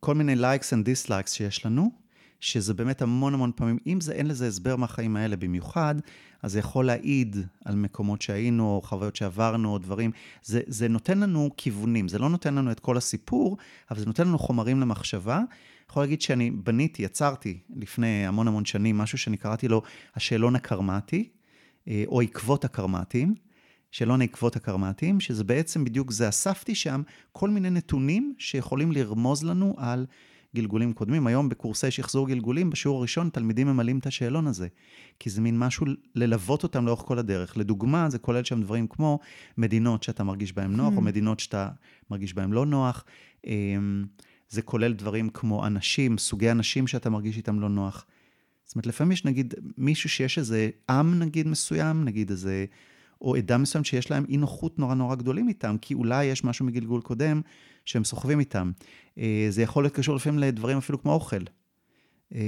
[0.00, 1.90] כל מיני likes and dislikes שיש לנו,
[2.40, 5.94] שזה באמת המון המון פעמים, אם זה אין לזה הסבר מהחיים האלה במיוחד,
[6.42, 10.10] אז זה יכול להעיד על מקומות שהיינו, או חוויות שעברנו, או דברים.
[10.42, 13.56] זה, זה נותן לנו כיוונים, זה לא נותן לנו את כל הסיפור,
[13.90, 15.40] אבל זה נותן לנו חומרים למחשבה.
[15.90, 19.82] יכול להגיד שאני בניתי, יצרתי לפני המון המון שנים משהו שאני קראתי לו
[20.16, 21.28] השאלון הקרמטי,
[21.88, 23.34] אה, או עקבות הקרמטיים.
[23.90, 29.74] שאלון העקבות הקרמטיים, שזה בעצם בדיוק זה, אספתי שם כל מיני נתונים שיכולים לרמוז לנו
[29.76, 30.06] על
[30.56, 31.26] גלגולים קודמים.
[31.26, 34.68] היום בקורסי שחזור גלגולים, בשיעור הראשון, תלמידים ממלאים את השאלון הזה.
[35.18, 37.56] כי זה מין משהו ללוות אותם לאורך כל הדרך.
[37.56, 39.18] לדוגמה, זה כולל שם דברים כמו
[39.58, 41.04] מדינות שאתה מרגיש בהן נוח, או hmm.
[41.04, 41.68] מדינות שאתה
[42.10, 43.04] מרגיש בהן לא נוח.
[43.46, 44.04] אמ,
[44.48, 48.06] זה כולל דברים כמו אנשים, סוגי אנשים שאתה מרגיש איתם לא נוח.
[48.64, 52.64] זאת אומרת, לפעמים יש נגיד מישהו שיש איזה עם נגיד מסוים, נגיד איזה,
[53.20, 56.66] או עדה מסוים שיש להם אי נוחות נורא נורא גדולים איתם, כי אולי יש משהו
[56.66, 57.40] מגלגול קודם
[57.88, 58.70] שהם סוחבים איתם.
[59.18, 61.42] אה, זה יכול להיות קשור לפעמים לדברים אפילו כמו אוכל.
[62.34, 62.40] אה,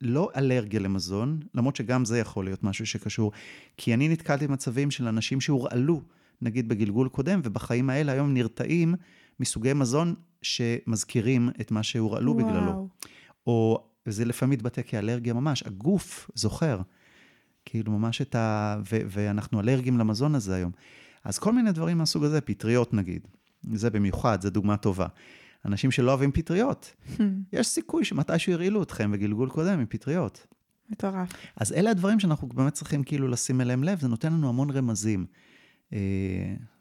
[0.00, 3.32] לא אלרגיה למזון, למרות שגם זה יכול להיות משהו שקשור,
[3.76, 6.02] כי אני נתקלתי במצבים של אנשים שהורעלו,
[6.42, 8.94] נגיד בגלגול קודם, ובחיים האלה היום נרתעים
[9.40, 12.46] מסוגי מזון שמזכירים את מה שהורעלו וואו.
[12.46, 12.88] בגללו.
[13.46, 16.80] או זה לפעמים מתבטא כאלרגיה ממש, הגוף זוכר.
[17.64, 18.76] כאילו ממש את ה...
[18.92, 20.72] ו- ואנחנו אלרגיים למזון הזה היום.
[21.24, 23.28] אז כל מיני דברים מהסוג הזה, פטריות נגיד.
[23.72, 25.06] זה במיוחד, זו דוגמה טובה.
[25.64, 26.94] אנשים שלא אוהבים פטריות,
[27.52, 30.46] יש סיכוי שמתישהו ירעילו אתכם בגלגול קודם עם פטריות.
[30.90, 31.28] מטורף.
[31.56, 35.26] אז אלה הדברים שאנחנו באמת צריכים כאילו לשים אליהם לב, זה נותן לנו המון רמזים.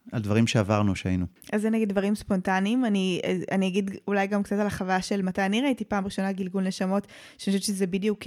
[0.07, 1.25] אה, על דברים שעברנו, שהיינו.
[1.53, 2.85] אז זה נגיד דברים ספונטניים.
[2.85, 3.21] אני,
[3.51, 7.07] אני אגיד אולי גם קצת על החוויה של מתי אני ראיתי פעם ראשונה גלגול נשמות,
[7.37, 8.19] שאני חושבת שזה בדיוק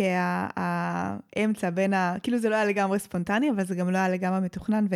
[0.56, 2.16] האמצע בין ה...
[2.22, 4.86] כאילו זה לא היה לגמרי ספונטני, אבל זה גם לא היה לגמרי מתוכנן,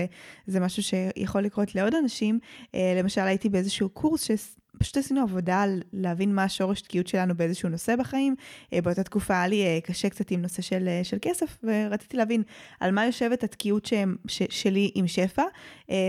[0.47, 2.39] וזה משהו שיכול לקרות לעוד אנשים.
[2.75, 4.31] אה, למשל, הייתי באיזשהו קורס ש...
[4.79, 8.35] פשוט עשינו עבודה על להבין מה השורש תקיעות שלנו באיזשהו נושא בחיים.
[8.73, 12.17] אה, באותה תקופה היה לי אה, קשה קצת עם נושא של, אה, של כסף, ורציתי
[12.17, 12.43] להבין
[12.81, 13.93] על מה יושבת התקיעות ש,
[14.27, 15.43] ש, שלי עם שפע,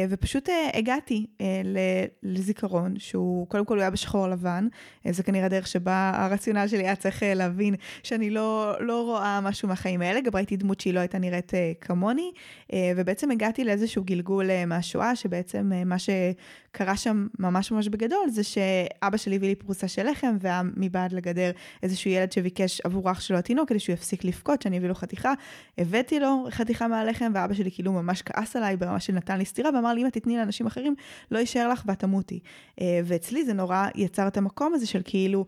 [0.10, 1.26] ופשוט הגעתי
[2.24, 4.68] לזיכרון, שהוא קודם כל הוא היה בשחור לבן,
[5.10, 10.02] זה כנראה הדרך שבה הרציונל שלי היה צריך להבין שאני לא, לא רואה משהו מהחיים
[10.02, 11.52] האלה, גם ראיתי דמות שהיא לא הייתה נראית
[11.82, 12.32] כמוני,
[12.96, 16.10] ובעצם הגעתי לאיזשהו גלגול מהשואה, שבעצם מה ש...
[16.72, 21.12] קרה שם ממש ממש בגדול, זה שאבא שלי הביא לי פרוסה של לחם, והיה מבעד
[21.12, 21.52] לגדר
[21.84, 25.34] איזשהו ילד שביקש עבור אח שלו התינוק, כדי שהוא יפסיק לבכות, שאני אביא לו חתיכה.
[25.78, 29.70] הבאתי לו חתיכה מהלחם, ואבא שלי כאילו ממש כעס עליי ברמה של נתן לי סטירה,
[29.76, 30.96] ואמר לי, אם את תתני לאנשים אחרים,
[31.32, 32.40] לא יישאר לך ואת תמותי.
[32.82, 35.46] אה, ואצלי זה נורא יצר את המקום הזה של כאילו,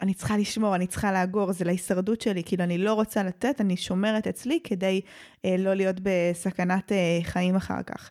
[0.00, 3.76] אני צריכה לשמור, אני צריכה לאגור, זה להישרדות שלי, כאילו אני לא רוצה לתת, אני
[3.76, 5.00] שומרת אצלי כדי
[5.44, 8.10] אה, לא להיות בסכנת אה, חיים אחר כך.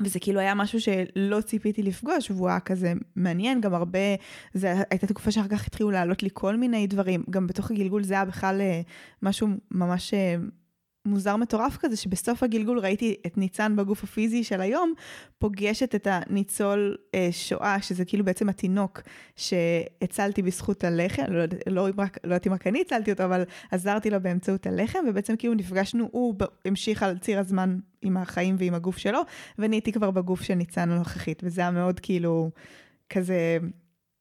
[0.00, 3.98] וזה כאילו היה משהו שלא ציפיתי לפגוש, והוא היה כזה מעניין, גם הרבה,
[4.54, 8.14] זו הייתה תקופה שאחר כך התחילו לעלות לי כל מיני דברים, גם בתוך הגלגול זה
[8.14, 8.80] היה בכלל אה,
[9.22, 10.36] משהו ממש אה,
[11.06, 14.92] מוזר מטורף כזה, שבסוף הגלגול ראיתי את ניצן בגוף הפיזי של היום,
[15.38, 19.00] פוגשת את הניצול אה, שואה, שזה כאילו בעצם התינוק
[19.36, 24.10] שהצלתי בזכות הלחם, לא, לא, לא, לא יודעת אם רק אני הצלתי אותו, אבל עזרתי
[24.10, 26.34] לו באמצעות הלחם, ובעצם כאילו נפגשנו, הוא
[26.64, 29.20] המשיך על ציר הזמן עם החיים ועם הגוף שלו,
[29.58, 32.50] ואני הייתי כבר בגוף של ניצן הנוכחית, וזה היה מאוד כאילו
[33.10, 33.58] כזה...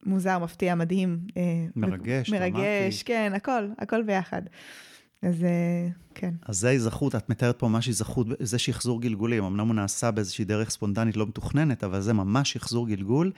[0.06, 1.20] מוזר, מפתיע, מדהים.
[1.38, 1.42] אה,
[1.76, 4.42] מרגש, מרגש, כן, הכל, הכל ביחד.
[5.28, 6.34] אז אה, כן.
[6.46, 9.44] אז זה היזכרות, את מתארת פה ממש היזכרות, זה שחזור גלגולים.
[9.44, 13.32] אמנם הוא נעשה באיזושהי דרך ספונטנית לא מתוכננת, אבל זה ממש שחזור גלגול.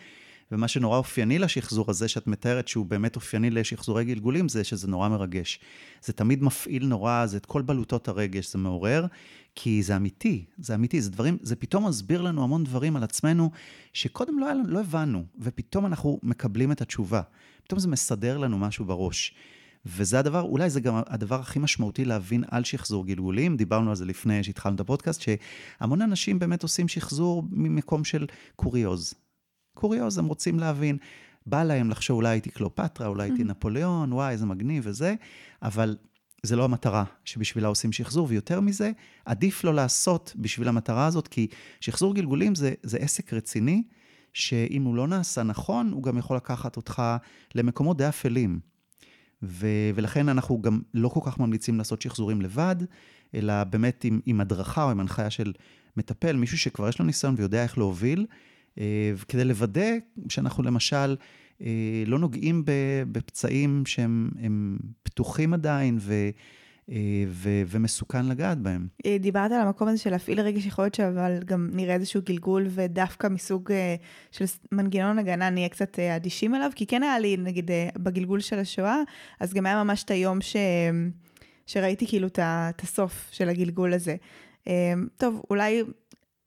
[0.51, 5.09] ומה שנורא אופייני לשחזור הזה, שאת מתארת שהוא באמת אופייני לשחזורי גלגולים, זה שזה נורא
[5.09, 5.59] מרגש.
[6.01, 9.05] זה תמיד מפעיל נורא, זה את כל בלוטות הרגש, זה מעורר,
[9.55, 13.51] כי זה אמיתי, זה אמיתי, זה דברים, זה פתאום מסביר לנו המון דברים על עצמנו,
[13.93, 17.21] שקודם לא, לא הבנו, ופתאום אנחנו מקבלים את התשובה.
[17.63, 19.33] פתאום זה מסדר לנו משהו בראש.
[19.88, 23.57] וזה הדבר, אולי זה גם הדבר הכי משמעותי להבין על שחזור גלגולים.
[23.57, 28.25] דיברנו על זה לפני שהתחלנו את הפודקאסט, שהמון אנשים באמת עושים שחזור ממקום של
[28.55, 29.13] קוריוז.
[29.73, 30.97] קוריוז, הם רוצים להבין.
[31.45, 33.45] בא להם לחשוב, אולי הייתי קלופטרה, אולי הייתי mm-hmm.
[33.45, 35.15] נפוליאון, וואי, איזה מגניב וזה,
[35.61, 35.97] אבל
[36.43, 38.91] זה לא המטרה שבשבילה עושים שחזור, ויותר מזה,
[39.25, 41.47] עדיף לא לעשות בשביל המטרה הזאת, כי
[41.81, 43.83] שחזור גלגולים זה, זה עסק רציני,
[44.33, 47.03] שאם הוא לא נעשה נכון, הוא גם יכול לקחת אותך
[47.55, 48.59] למקומות די אפלים.
[49.43, 52.75] ו- ולכן אנחנו גם לא כל כך ממליצים לעשות שחזורים לבד,
[53.35, 55.53] אלא באמת עם, עם הדרכה או עם הנחיה של
[55.97, 58.25] מטפל, מישהו שכבר יש לו ניסיון ויודע איך להוביל,
[58.77, 59.89] אה, כדי לוודא
[60.29, 61.15] שאנחנו למשל
[61.61, 62.63] אה, לא נוגעים
[63.11, 66.29] בפצעים שהם פתוחים עדיין, ו...
[66.91, 68.88] אה, ו- ומסוכן לגעת בהם.
[69.05, 72.65] אה, דיברת על המקום הזה של להפעיל רגש, יכול להיות אבל גם נראה איזשהו גלגול,
[72.69, 73.95] ודווקא מסוג אה,
[74.31, 79.01] של מנגנון הגנה נהיה קצת אדישים אליו, כי כן היה לי, נגיד, בגלגול של השואה,
[79.39, 80.55] אז גם היה ממש את היום ש...
[81.65, 84.15] שראיתי כאילו את הסוף של הגלגול הזה.
[85.17, 85.83] טוב, אולי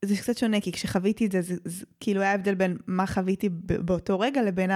[0.05, 3.49] זה קצת שונה, כי כשחוויתי את זה, זה, זה, כאילו היה הבדל בין מה חוויתי
[3.53, 4.71] באותו רגע לבין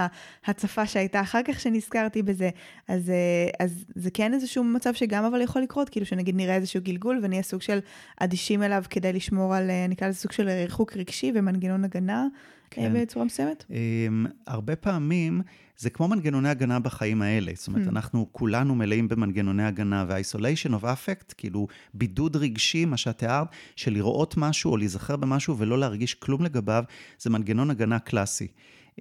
[0.45, 2.51] ההצפה שהייתה אחר כך שנזכרתי בזה.
[2.89, 6.81] אז, אה, אז זה כן איזשהו מצב שגם אבל יכול לקרות, כאילו שנגיד נראה איזשהו
[6.83, 7.79] גלגול ונהיה סוג של
[8.21, 12.27] אדישים אליו כדי לשמור על, אה, נקרא לזה סוג של ריחוק רגשי ומנגנון הגנה.
[12.71, 12.93] כן.
[13.03, 13.65] בצורה מסוימת?
[13.69, 15.43] Um, הרבה פעמים
[15.77, 17.53] זה כמו מנגנוני הגנה בחיים האלה.
[17.55, 17.91] זאת אומרת, mm.
[17.91, 23.93] אנחנו כולנו מלאים במנגנוני הגנה, ו-isolation of affect, כאילו בידוד רגשי, מה שאת תיארת, של
[23.93, 26.85] לראות משהו או להיזכר במשהו ולא להרגיש כלום לגביו,
[27.19, 28.49] זה מנגנון הגנה קלאסי.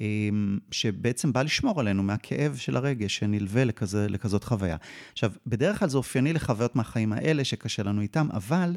[0.70, 4.76] שבעצם בא לשמור עלינו מהכאב של הרגש שנלווה לכזה, לכזאת חוויה.
[5.12, 8.76] עכשיו, בדרך כלל זה אופייני לחוויות מהחיים האלה שקשה לנו איתם, אבל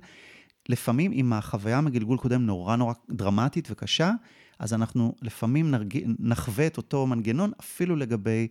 [0.69, 4.11] לפעמים אם החוויה מגלגול קודם נורא נורא דרמטית וקשה,
[4.59, 5.99] אז אנחנו לפעמים נרג...
[6.19, 8.47] נחווה את אותו מנגנון אפילו לגבי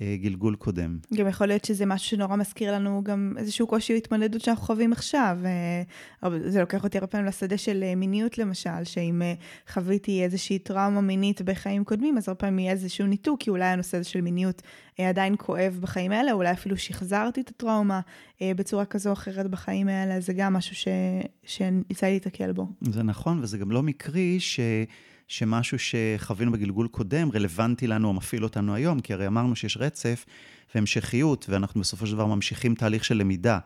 [0.00, 0.98] אה, גלגול קודם.
[1.14, 5.38] גם יכול להיות שזה משהו שנורא מזכיר לנו גם איזשהו קושי התמודדות שאנחנו חווים עכשיו.
[5.44, 9.34] אה, זה לוקח אותי הרבה פעמים לשדה של אה, מיניות למשל, שאם אה,
[9.72, 13.96] חוויתי איזושהי טראומה מינית בחיים קודמים, אז הרבה פעמים יהיה איזשהו ניתוק, כי אולי הנושא
[13.96, 14.62] הזה של מיניות
[15.00, 18.00] אה, עדיין כואב בחיים האלה, אולי אפילו שחזרתי את הטראומה
[18.42, 20.88] אה, בצורה כזו או אחרת בחיים האלה, זה גם משהו ש...
[21.44, 22.66] שיצא לי להתקל בו.
[22.80, 24.60] זה נכון, וזה גם לא מקרי ש...
[25.30, 30.24] שמשהו שחווינו בגלגול קודם רלוונטי לנו או מפעיל אותנו היום, כי הרי אמרנו שיש רצף
[30.74, 33.58] והמשכיות, ואנחנו בסופו של דבר ממשיכים תהליך של למידה.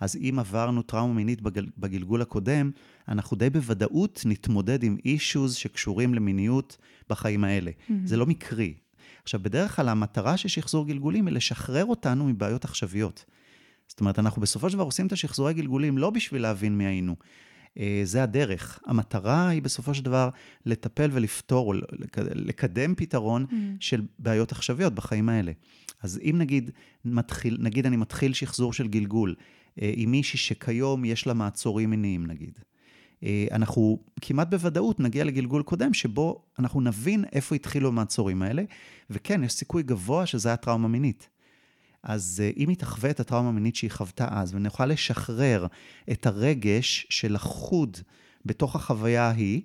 [0.00, 2.70] אז אם עברנו טראומה מינית בגל, בגלגול הקודם,
[3.08, 6.76] אנחנו די בוודאות נתמודד עם אישוז שקשורים למיניות
[7.10, 7.70] בחיים האלה.
[7.70, 7.92] Mm-hmm.
[8.04, 8.74] זה לא מקרי.
[9.22, 13.24] עכשיו, בדרך כלל המטרה של שחזור גלגולים היא לשחרר אותנו מבעיות עכשוויות.
[13.88, 17.16] זאת אומרת, אנחנו בסופו של דבר עושים את השחזורי גלגולים לא בשביל להבין מי היינו,
[18.04, 18.80] זה הדרך.
[18.86, 20.28] המטרה היא בסופו של דבר
[20.66, 21.80] לטפל ולפתור, או
[22.34, 23.54] לקדם פתרון mm.
[23.80, 25.52] של בעיות עכשוויות בחיים האלה.
[26.02, 26.70] אז אם נגיד,
[27.04, 29.34] מתחיל, נגיד אני מתחיל שחזור של גלגול
[29.82, 32.58] אה, עם מישהי שכיום יש לה מעצורים מיניים נגיד,
[33.24, 38.62] אה, אנחנו כמעט בוודאות נגיע לגלגול קודם, שבו אנחנו נבין איפה התחילו המעצורים האלה,
[39.10, 41.28] וכן, יש סיכוי גבוה שזה היה טראומה מינית.
[42.02, 45.66] אז אה, אם היא תחווה את הטראומה המינית שהיא חוותה אז, ונוכל לשחרר
[46.12, 47.96] את הרגש של החוד
[48.46, 49.60] בתוך החוויה ההיא,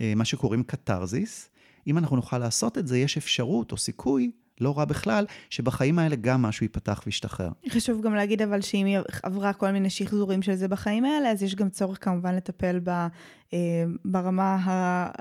[0.00, 1.48] אה, מה שקוראים קתרזיס,
[1.86, 6.16] אם אנחנו נוכל לעשות את זה, יש אפשרות או סיכוי לא רע בכלל, שבחיים האלה
[6.16, 7.50] גם משהו ייפתח וישתחרר.
[7.68, 11.42] חשוב גם להגיד אבל שאם היא עברה כל מיני שחזורים של זה בחיים האלה, אז
[11.42, 13.08] יש גם צורך כמובן לטפל בה,
[13.52, 13.58] אה,
[14.04, 14.58] ברמה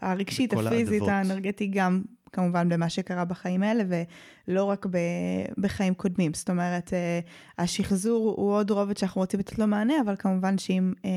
[0.01, 2.01] הרגשית, הפיזית, האנרגטית, גם
[2.35, 3.83] כמובן במה שקרה בחיים האלה,
[4.47, 4.97] ולא רק ב,
[5.57, 6.33] בחיים קודמים.
[6.33, 7.19] זאת אומרת, אה,
[7.57, 11.11] השחזור הוא עוד רובד שאנחנו רוצים לתת לו מענה, אבל כמובן שאם אה,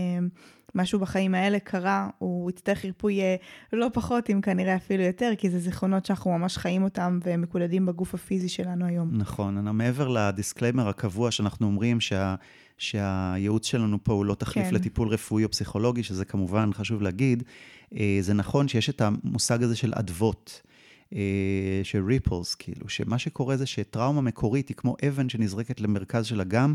[0.75, 3.37] משהו בחיים האלה קרה, הוא יצטרך ריפוי אה,
[3.73, 8.15] לא פחות, אם כנראה אפילו יותר, כי זה זיכרונות שאנחנו ממש חיים אותם ומקודדים בגוף
[8.15, 9.09] הפיזי שלנו היום.
[9.13, 12.35] נכון, מעבר ל disclaimer הקבוע שאנחנו אומרים שה...
[12.79, 14.75] שהייעוץ שלנו פה הוא לא תחליף כן.
[14.75, 17.43] לטיפול רפואי או פסיכולוגי, שזה כמובן חשוב להגיד.
[18.21, 20.63] זה נכון שיש את המושג הזה של אדוות.
[21.15, 26.41] אה, של ripples, כאילו, שמה שקורה זה שטראומה מקורית היא כמו אבן שנזרקת למרכז של
[26.41, 26.75] אגם,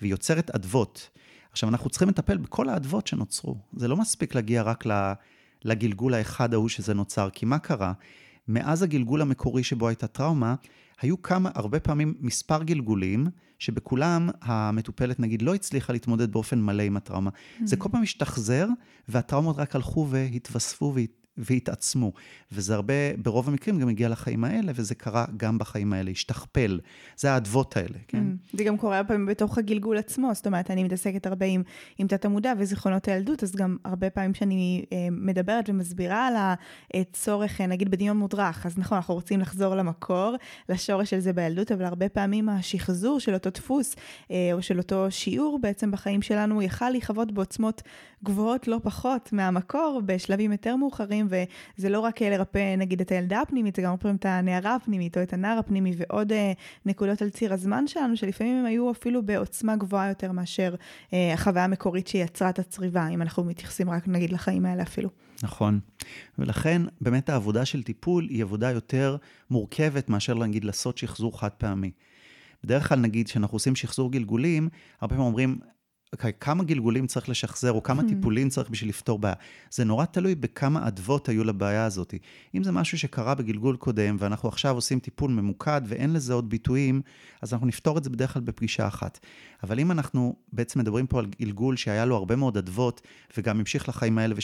[0.00, 1.10] והיא יוצרת אדוות.
[1.52, 3.56] עכשיו, אנחנו צריכים לטפל בכל האדוות שנוצרו.
[3.76, 4.84] זה לא מספיק להגיע רק
[5.64, 7.92] לגלגול האחד ההוא שזה נוצר, כי מה קרה?
[8.48, 10.54] מאז הגלגול המקורי שבו הייתה טראומה,
[11.00, 13.26] היו כמה, הרבה פעמים מספר גלגולים,
[13.58, 17.30] שבכולם המטופלת נגיד לא הצליחה להתמודד באופן מלא עם הטראומה.
[17.30, 17.66] Mm-hmm.
[17.66, 18.66] זה כל פעם השתחזר,
[19.08, 21.19] והטראומות רק הלכו והתווספו והת...
[21.36, 22.12] והתעצמו.
[22.52, 26.80] וזה הרבה, ברוב המקרים גם הגיע לחיים האלה, וזה קרה גם בחיים האלה, השתכפל.
[27.16, 28.18] זה האדוות האלה, כן?
[28.18, 31.62] Mm, זה גם קורה הרבה פעמים בתוך הגלגול עצמו, זאת אומרת, אני מתעסקת הרבה עם,
[31.98, 36.34] עם תת-המודע וזיכרונות הילדות, אז גם הרבה פעמים שאני אה, מדברת ומסבירה על
[36.94, 40.36] הצורך, אה, נגיד בדמיון מודרך, אז נכון, אנחנו רוצים לחזור למקור,
[40.68, 43.96] לשורש של זה בילדות, אבל הרבה פעמים השחזור של אותו דפוס,
[44.30, 47.82] אה, או של אותו שיעור בעצם בחיים שלנו, יכל להיחוות בעוצמות
[48.24, 53.76] גבוהות לא פחות מהמקור, בשלבים יותר מאוחרים, וזה לא רק לרפא נגיד את הילדה הפנימית,
[53.76, 56.52] זה גם לרפא את הנערה הפנימית או את הנער הפנימי, ועוד אה,
[56.86, 60.74] נקודות על ציר הזמן שלנו, שלפעמים הם היו אפילו בעוצמה גבוהה יותר מאשר
[61.12, 65.08] אה, החוויה המקורית שיצרה את הצריבה, אם אנחנו מתייחסים רק נגיד לחיים האלה אפילו.
[65.42, 65.80] נכון.
[66.38, 69.16] ולכן באמת העבודה של טיפול היא עבודה יותר
[69.50, 71.90] מורכבת מאשר נגיד לעשות שחזור חד פעמי.
[72.64, 74.68] בדרך כלל נגיד כשאנחנו עושים שחזור גלגולים,
[75.00, 75.58] הרבה פעמים אומרים,
[76.12, 78.08] אוקיי, כמה גלגולים צריך לשחזר, או כמה hmm.
[78.08, 79.34] טיפולים צריך בשביל לפתור בעיה.
[79.70, 82.14] זה נורא תלוי בכמה אדוות היו לבעיה הזאת.
[82.54, 87.02] אם זה משהו שקרה בגלגול קודם, ואנחנו עכשיו עושים טיפול ממוקד, ואין לזה עוד ביטויים,
[87.42, 89.18] אז אנחנו נפתור את זה בדרך כלל בפגישה אחת.
[89.62, 93.00] אבל אם אנחנו בעצם מדברים פה על גלגול שהיה לו הרבה מאוד אדוות,
[93.36, 94.34] וגם המשיך לחיים האלה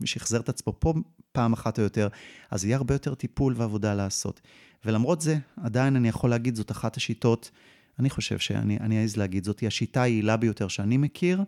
[0.00, 0.94] ושחזר את עצמו פה
[1.32, 2.08] פעם אחת או יותר,
[2.50, 4.40] אז יהיה הרבה יותר טיפול ועבודה לעשות.
[4.84, 7.50] ולמרות זה, עדיין אני יכול להגיד, זאת אחת השיטות
[7.98, 11.44] אני חושב שאני אעז להגיד, זאת היא השיטה היעילה ביותר שאני מכיר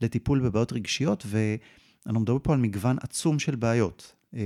[0.00, 4.14] לטיפול בבעיות רגשיות, ואנחנו מדברים פה על מגוון עצום של בעיות.
[4.36, 4.40] אה,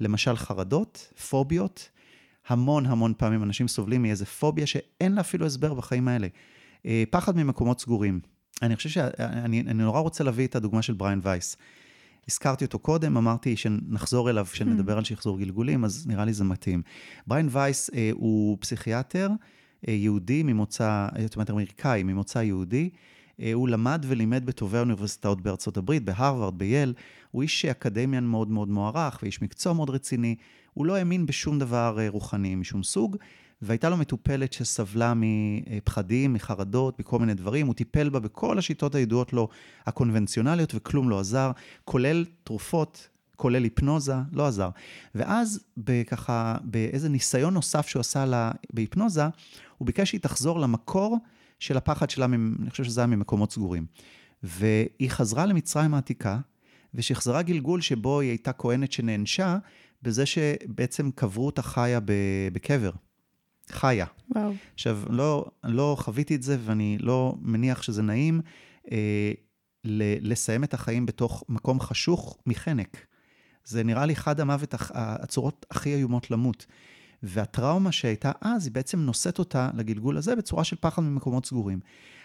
[0.00, 1.88] למשל חרדות, פוביות,
[2.48, 6.28] המון המון פעמים אנשים סובלים מאיזה פוביה שאין לה אפילו הסבר בחיים האלה.
[6.86, 8.20] אה, פחד ממקומות סגורים.
[8.62, 11.56] אני חושב שאני נורא רוצה להביא את הדוגמה של בריין וייס.
[12.28, 14.98] הזכרתי אותו קודם, אמרתי שנחזור אליו כשנדבר mm.
[14.98, 16.82] על שחזור גלגולים, אז נראה לי זה מתאים.
[17.26, 19.28] בריין וייס אה, הוא פסיכיאטר
[19.86, 22.90] יהודי ממוצא, זאת אומרת אמריקאי ממוצא יהודי.
[23.40, 26.94] אה, הוא למד ולימד בטובי האוניברסיטאות בארצות הברית, בהרווארד, בייל.
[27.30, 30.36] הוא איש אקדמיאן מאוד מאוד מוערך ואיש מקצוע מאוד רציני.
[30.74, 33.16] הוא לא האמין בשום דבר אה, רוחני משום סוג,
[33.62, 37.66] והייתה לו מטופלת שסבלה מפחדים, מחרדות, מכל מיני דברים.
[37.66, 39.48] הוא טיפל בה בכל השיטות הידועות לו,
[39.86, 41.50] הקונבנציונליות, וכלום לא עזר,
[41.84, 43.08] כולל תרופות
[43.38, 44.70] כולל היפנוזה, לא עזר.
[45.14, 45.60] ואז
[46.06, 49.24] ככה, באיזה ניסיון נוסף שהוא עשה לה בהיפנוזה,
[49.78, 51.18] הוא ביקש שהיא תחזור למקור
[51.58, 53.86] של הפחד שלה, אני חושב שזה היה ממקומות סגורים.
[54.42, 56.38] והיא חזרה למצרים העתיקה,
[56.94, 59.58] ושחזרה גלגול שבו היא הייתה כהנת שנענשה,
[60.02, 62.00] בזה שבעצם קברו אותה חיה
[62.52, 62.90] בקבר.
[63.70, 64.06] חיה.
[64.34, 64.52] וואו.
[64.74, 68.40] עכשיו, לא, לא חוויתי את זה, ואני לא מניח שזה נעים
[68.92, 69.32] אה,
[70.20, 73.07] לסיים את החיים בתוך מקום חשוך מחנק.
[73.68, 76.66] זה נראה לי אחד המוות, הצורות הכי איומות למות.
[77.22, 81.80] והטראומה שהייתה אז, היא בעצם נושאת אותה לגלגול הזה בצורה של פחד ממקומות סגורים.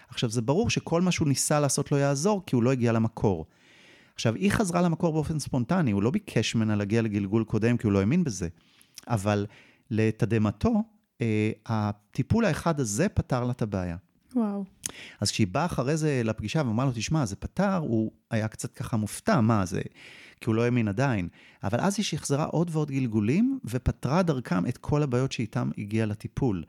[0.08, 3.46] עכשיו, זה ברור שכל מה שהוא ניסה לעשות לא יעזור, כי הוא לא הגיע למקור.
[4.14, 7.92] עכשיו, היא חזרה למקור באופן ספונטני, הוא לא ביקש ממנה להגיע לגלגול קודם, כי הוא
[7.92, 8.48] לא האמין בזה.
[9.08, 9.46] אבל
[9.90, 10.82] לתדהמתו,
[11.20, 13.96] אה, הטיפול האחד הזה פתר לה את הבעיה.
[14.36, 14.64] וואו.
[15.20, 18.96] אז כשהיא באה אחרי זה לפגישה ואמרה לו, תשמע, זה פתר, הוא היה קצת ככה
[18.96, 19.80] מופתע, מה זה...
[20.44, 21.28] כי הוא לא האמין עדיין.
[21.62, 26.64] אבל אז היא שחזרה עוד ועוד גלגולים, ופתרה דרכם את כל הבעיות שאיתם הגיעה לטיפול.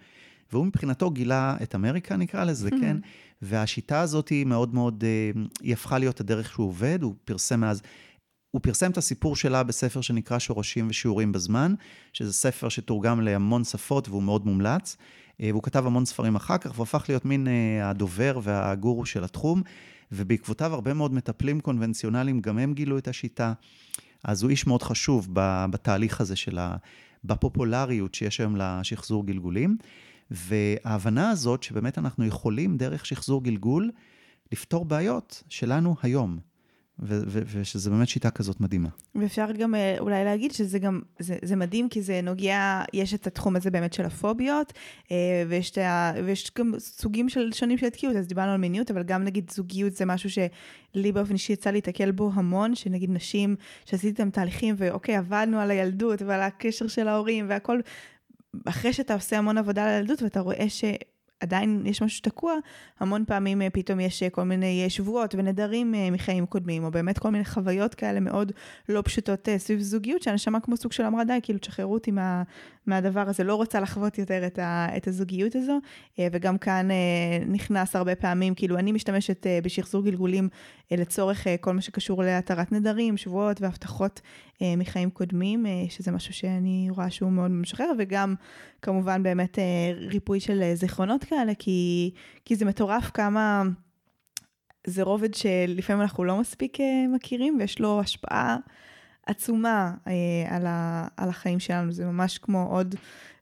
[0.51, 2.81] והוא מבחינתו גילה את אמריקה, נקרא לזה, hmm.
[2.81, 2.97] כן?
[3.41, 7.81] והשיטה הזאת היא מאוד מאוד, אה, היא הפכה להיות הדרך שהוא עובד, הוא פרסם מאז...
[8.51, 11.73] הוא פרסם את הסיפור שלה בספר שנקרא שורשים ושיעורים בזמן,
[12.13, 14.97] שזה ספר שתורגם להמון שפות והוא מאוד מומלץ.
[15.41, 19.23] אה, והוא כתב המון ספרים אחר כך, והוא הפך להיות מין אה, הדובר והגורו של
[19.23, 19.61] התחום.
[20.15, 23.53] ובעקבותיו הרבה מאוד מטפלים קונבנציונליים, גם הם גילו את השיטה.
[24.23, 25.27] אז הוא איש מאוד חשוב
[25.69, 26.75] בתהליך הזה של ה...
[27.23, 29.77] בפופולריות שיש היום לשחזור גלגולים.
[30.31, 33.91] וההבנה הזאת שבאמת אנחנו יכולים דרך שחזור גלגול
[34.51, 36.39] לפתור בעיות שלנו היום.
[36.99, 38.89] ושזה באמת שיטה כזאת מדהימה.
[39.15, 43.27] ואפשר גם אה, אולי להגיד שזה גם, זה, זה מדהים, כי זה נוגע, יש את
[43.27, 44.73] התחום הזה באמת של הפוביות,
[45.11, 49.03] אה, ויש, ה, ויש גם סוגים של שונים של תקיעות, אז דיברנו על מיניות, אבל
[49.03, 54.07] גם נגיד זוגיות זה משהו שלי באופן אישי יצא להתקל בו המון, שנגיד נשים שעשיתי
[54.07, 57.79] איתם תהליכים, ואוקיי, עבדנו על הילדות ועל הקשר של ההורים והכל,
[58.65, 60.83] אחרי שאתה עושה המון עבודה על הילדות ואתה רואה ש...
[61.39, 62.53] עדיין יש משהו שתקוע,
[62.99, 67.19] המון פעמים אה, פתאום יש אה, כל מיני אה, שבועות ונדרים מחיים קודמים, או באמת
[67.19, 68.51] כל מיני חוויות כאלה מאוד
[68.89, 72.43] לא פשוטות סביב זוגיות, שהנשמה כמו סוג של אמרה די, כאילו תשחררו אותי מה,
[72.85, 75.79] מהדבר הזה, לא רוצה לחוות יותר את, ה, את הזוגיות הזו,
[76.19, 76.87] וגם כאן
[77.47, 80.49] נכנס הרבה פעמים, כאילו אני משתמשת בשחזור גלגולים
[80.91, 84.21] לצורך כל מה שקשור להתרת נדרים, שבועות והבטחות
[84.61, 88.35] מחיים קודמים, שזה משהו שאני רואה שהוא מאוד משחרר, וגם
[88.81, 89.59] כמובן באמת
[89.97, 92.11] ריפוי של זיכרונות כאלה, כי,
[92.45, 93.63] כי זה מטורף כמה...
[94.87, 96.77] זה רובד שלפעמים אנחנו לא מספיק
[97.15, 98.57] מכירים, ויש לו השפעה
[99.27, 101.91] עצומה אה, על, ה, על החיים שלנו.
[101.91, 102.95] זה ממש כמו עוד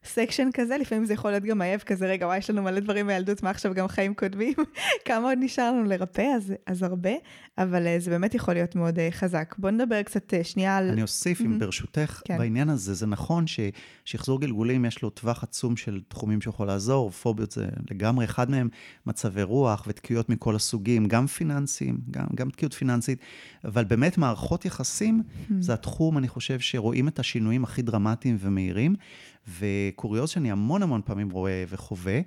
[0.05, 3.07] סקשן כזה, לפעמים זה יכול להיות גם עייף כזה, רגע, וואי, יש לנו מלא דברים
[3.07, 4.53] מילדות, מה עכשיו גם חיים קודמים?
[5.05, 6.25] כמה עוד נשאר לנו לרפא?
[6.35, 7.09] אז, אז הרבה,
[7.57, 9.55] אבל uh, זה באמת יכול להיות מאוד uh, חזק.
[9.57, 10.89] בוא נדבר קצת uh, שנייה על...
[10.89, 12.37] אני אוסיף, אם ברשותך, כן.
[12.37, 17.51] בעניין הזה, זה נכון ששחזור גלגולים יש לו טווח עצום של תחומים שיכול לעזור, פוביות
[17.51, 18.69] זה לגמרי אחד מהם,
[19.05, 23.19] מצבי רוח ותקיעות מכל הסוגים, גם פיננסיים, גם, גם תקיעות פיננסית,
[23.65, 25.23] אבל באמת מערכות יחסים,
[25.59, 28.95] זה התחום, אני חושב, שרואים את השינויים הכי דרמטיים ומהירים.
[29.59, 32.19] וקוריוז שאני המון המון פעמים רואה וחווה,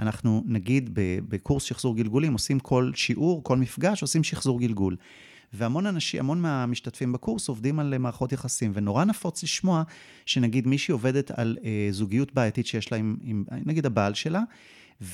[0.00, 0.90] אנחנו נגיד
[1.28, 4.96] בקורס שחזור גלגולים עושים כל שיעור, כל מפגש, עושים שחזור גלגול.
[5.52, 9.82] והמון אנשים, המון מהמשתתפים בקורס עובדים על מערכות יחסים, ונורא נפוץ לשמוע
[10.26, 14.40] שנגיד מישהי עובדת על אה, זוגיות בעייתית שיש לה עם, עם, נגיד הבעל שלה,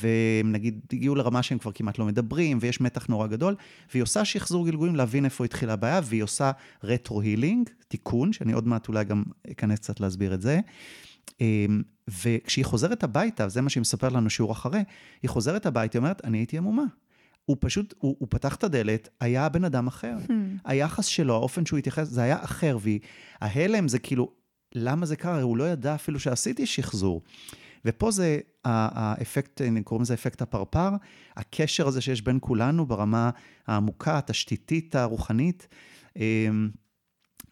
[0.01, 3.55] ונגיד הגיעו לרמה שהם כבר כמעט לא מדברים, ויש מתח נורא גדול,
[3.91, 6.51] והיא עושה שחזור גלגולים להבין איפה התחילה הבעיה, והיא עושה
[6.85, 10.61] רטרו-הילינג, תיקון, שאני עוד מעט אולי גם אכנס קצת להסביר את זה.
[11.41, 14.81] אמ, וכשהיא חוזרת הביתה, זה מה שהיא מספרת לנו שיעור אחרי,
[15.23, 16.85] היא חוזרת הביתה, היא אומרת, אני הייתי עמומה.
[17.45, 20.17] הוא פשוט, הוא, הוא פתח את הדלת, היה בן אדם אחר.
[20.27, 20.33] Hmm.
[20.65, 22.79] היחס שלו, האופן שהוא התייחס, זה היה אחר,
[23.41, 24.33] וההלם זה כאילו,
[24.75, 25.43] למה זה קרה?
[25.43, 27.23] הוא לא ידע אפילו שעשיתי שחזור.
[27.85, 30.91] ופה זה האפקט, קוראים לזה אפקט הפרפר,
[31.37, 33.31] הקשר הזה שיש בין כולנו ברמה
[33.67, 35.69] העמוקה, התשתיתית, הרוחנית.
[36.17, 36.71] אמ,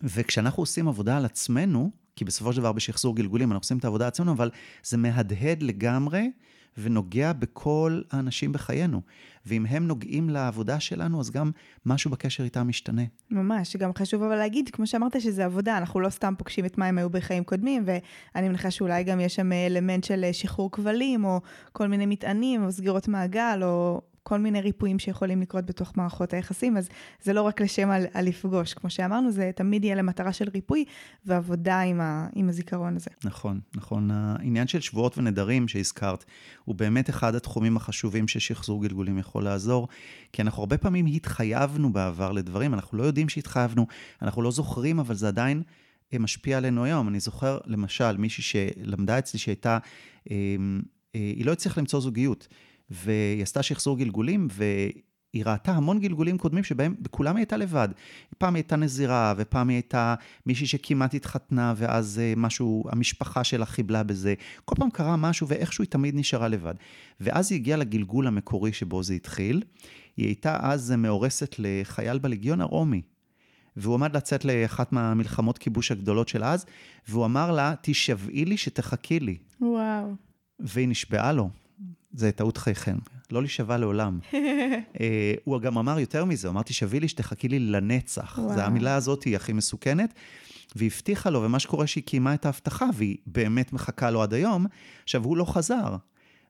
[0.03, 4.07] וכשאנחנו עושים עבודה על עצמנו, כי בסופו של דבר בשחזור גלגולים אנחנו עושים את העבודה
[4.07, 4.51] עצמנו, אבל
[4.83, 6.31] זה מהדהד לגמרי
[6.79, 9.01] ונוגע בכל האנשים בחיינו.
[9.47, 11.51] ואם הם נוגעים לעבודה שלנו, אז גם
[11.87, 13.03] משהו בקשר איתם משתנה.
[13.31, 16.87] ממש, גם חשוב אבל להגיד, כמו שאמרת, שזה עבודה, אנחנו לא סתם פוגשים את מה
[16.87, 21.41] הם היו בחיים קודמים, ואני מניחה שאולי גם יש שם אלמנט של שחרור כבלים, או
[21.73, 26.77] כל מיני מטענים, או סגירות מעגל, או כל מיני ריפויים שיכולים לקרות בתוך מערכות היחסים,
[26.77, 26.89] אז
[27.23, 30.85] זה לא רק לשם על, על לפגוש, כמו שאמרנו, זה תמיד יהיה למטרה של ריפוי
[31.25, 33.11] ועבודה עם, ה, עם הזיכרון הזה.
[33.25, 34.11] נכון, נכון.
[34.11, 36.25] העניין של שבועות ונדרים שהזכרת,
[36.65, 39.89] הוא באמת אחד התחומים החשובים ששחזור גלגולים יכול לעזור,
[40.33, 43.87] כי אנחנו הרבה פעמים התחייבנו בעבר לדברים, אנחנו לא יודעים שהתחייבנו,
[44.23, 45.63] אנחנו לא זוכרים, אבל זה עדיין...
[46.13, 47.09] אה, משפיע עלינו היום.
[47.09, 49.79] אני זוכר, למשל, מישהי שלמדה אצלי שהייתה,
[50.31, 50.37] אה,
[51.15, 52.49] אה, היא לא הצליחה למצוא זוגיות.
[52.91, 57.89] והיא עשתה שחזור גלגולים, והיא ראתה המון גלגולים קודמים שבהם בכולם היא הייתה לבד.
[58.39, 60.15] פעם היא הייתה נזירה, ופעם היא הייתה
[60.47, 64.35] מישהי שכמעט התחתנה, ואז אה, משהו, המשפחה שלה חיבלה בזה.
[64.65, 66.75] כל פעם קרה משהו, ואיכשהו היא תמיד נשארה לבד.
[67.21, 69.63] ואז היא הגיעה לגלגול המקורי שבו זה התחיל.
[70.17, 73.03] היא הייתה אז מאורסת לחייל בלגיון הרומי.
[73.77, 76.67] והוא עמד לצאת לאחת מהמלחמות כיבוש הגדולות של אז,
[77.09, 79.37] והוא אמר לה, תשבעי לי שתחכי לי.
[79.61, 80.15] וואו.
[80.61, 81.51] והיא נשבעה לו,
[82.17, 82.97] זה טעות חייכם,
[83.31, 84.19] לא להישבע לעולם.
[84.23, 84.35] uh,
[85.45, 88.39] הוא גם אמר יותר מזה, הוא אמר, תשבי לי שתחכי לי לנצח.
[88.55, 90.15] זו המילה הזאת היא הכי מסוכנת.
[90.77, 94.67] והבטיחה לו, ומה שקורה שהיא קיימה את ההבטחה, והיא באמת מחכה לו עד היום,
[95.05, 95.97] עכשיו הוא לא חזר.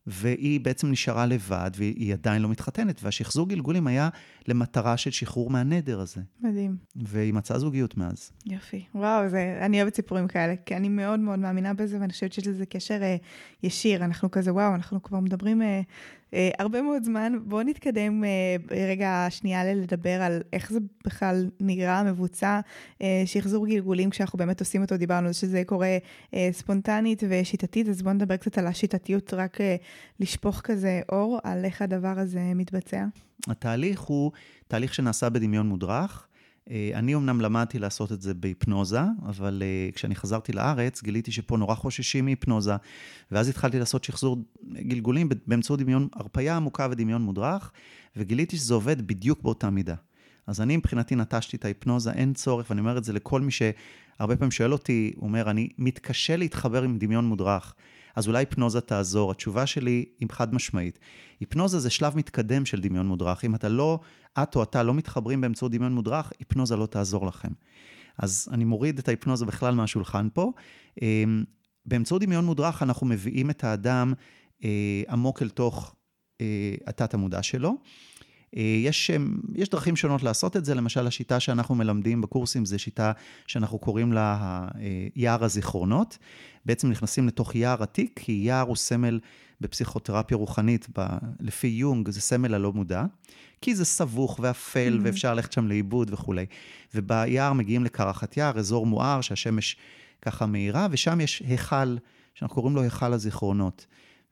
[0.07, 4.09] והיא בעצם נשארה לבד, והיא עדיין לא מתחתנת, והשחזור גלגולים היה
[4.49, 6.21] למטרה של שחרור מהנדר הזה.
[6.41, 6.77] מדהים.
[6.97, 8.31] והיא מצאה זוגיות מאז.
[8.47, 8.85] יופי.
[8.95, 12.47] וואו, זה, אני אוהבת סיפורים כאלה, כי אני מאוד מאוד מאמינה בזה, ואני חושבת שיש
[12.47, 13.17] לזה קשר אה,
[13.63, 14.05] ישיר.
[14.05, 15.81] אנחנו כזה, וואו, אנחנו כבר מדברים אה,
[16.59, 17.32] הרבה מאוד זמן.
[17.45, 18.57] בואו נתקדם אה,
[18.89, 22.61] רגע שנייה לדבר על איך זה בכלל נראה, מבוצע,
[23.03, 25.99] אה, שחזור גלגולים כשאנחנו באמת עושים אותו, דיברנו שזה קורה
[26.34, 29.76] אה, ספונטנית ושיטתית, אז בואו נדבר קצת על השיטתיות, רק אה,
[30.20, 33.05] לשפוך כזה אור על איך הדבר הזה מתבצע.
[33.49, 34.32] התהליך הוא
[34.68, 36.26] תהליך שנעשה בדמיון מודרך.
[36.71, 41.57] אה, אני אמנם למדתי לעשות את זה בהיפנוזה, אבל uh, כשאני חזרתי לארץ גיליתי שפה
[41.57, 42.77] נורא חוששים מהיפנוזה,
[43.31, 44.39] ואז התחלתי לעשות שחזור
[44.73, 47.73] גלגולים באמצעות דמיון, הרפאיה עמוקה ודמיון מודרך,
[48.17, 49.95] וגיליתי שזה עובד בדיוק באותה מידה.
[50.47, 54.37] אז אני מבחינתי נטשתי את ההיפנוזה, אין צורך, ואני אומר את זה לכל מי שהרבה
[54.37, 57.75] פעמים שואל אותי, הוא אומר, אני מתקשה להתחבר עם דמיון מודרך.
[58.17, 59.31] אז אולי היפנוזה תעזור.
[59.31, 60.99] התשובה שלי היא חד משמעית.
[61.41, 63.45] היפנוזה זה שלב מתקדם של דמיון מודרך.
[63.45, 64.01] אם אתה לא,
[64.43, 67.51] את או אתה לא מתחברים באמצעות דמיון מודרך, היפנוזה לא תעזור לכם.
[68.19, 70.53] אז אני מוריד את ההיפנוזה בכלל מהשולחן פה.
[71.03, 71.45] אמ,
[71.87, 74.12] באמצעות דמיון מודרך אנחנו מביאים את האדם
[74.64, 75.95] אה, עמוק אל תוך
[76.41, 77.77] אה, התת המודע שלו.
[78.57, 79.11] אה, יש,
[79.55, 83.13] יש דרכים שונות לעשות את זה, למשל השיטה שאנחנו מלמדים בקורסים זה שיטה
[83.47, 84.69] שאנחנו קוראים לה
[85.17, 86.19] יער הזיכרונות.
[86.67, 89.21] בעצם נכנסים לתוך יער עתיק, כי יער הוא סמל
[89.61, 91.07] בפסיכותרפיה רוחנית, ב,
[91.41, 93.05] לפי יונג, זה סמל הלא מודע,
[93.61, 95.07] כי זה סבוך ואפל mm-hmm.
[95.07, 96.47] ואפשר ללכת שם לאיבוד וכולי.
[96.95, 99.77] וביער מגיעים לקרחת יער, אזור מואר שהשמש
[100.23, 101.97] ככה מאירה, ושם יש היכל,
[102.35, 103.87] שאנחנו קוראים לו היכל הזיכרונות.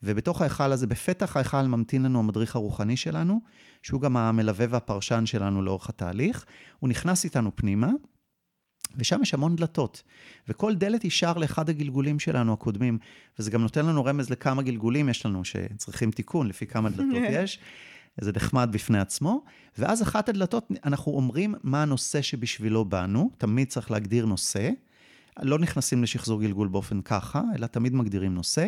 [0.05, 3.41] ובתוך ההיכל הזה, בפתח ההיכל ממתין לנו המדריך הרוחני שלנו,
[3.83, 6.45] שהוא גם המלווה והפרשן שלנו לאורך התהליך.
[6.79, 7.91] הוא נכנס איתנו פנימה,
[8.97, 10.03] ושם יש המון דלתות.
[10.49, 12.99] וכל דלת היא שער לאחד הגלגולים שלנו הקודמים,
[13.39, 17.59] וזה גם נותן לנו רמז לכמה גלגולים יש לנו שצריכים תיקון, לפי כמה דלתות יש.
[18.21, 19.45] זה נחמד בפני עצמו.
[19.79, 24.71] ואז אחת הדלתות, אנחנו אומרים מה הנושא שבשבילו באנו, תמיד צריך להגדיר נושא.
[25.43, 28.67] לא נכנסים לשחזור גלגול באופן ככה, אלא תמיד מגדירים נושא,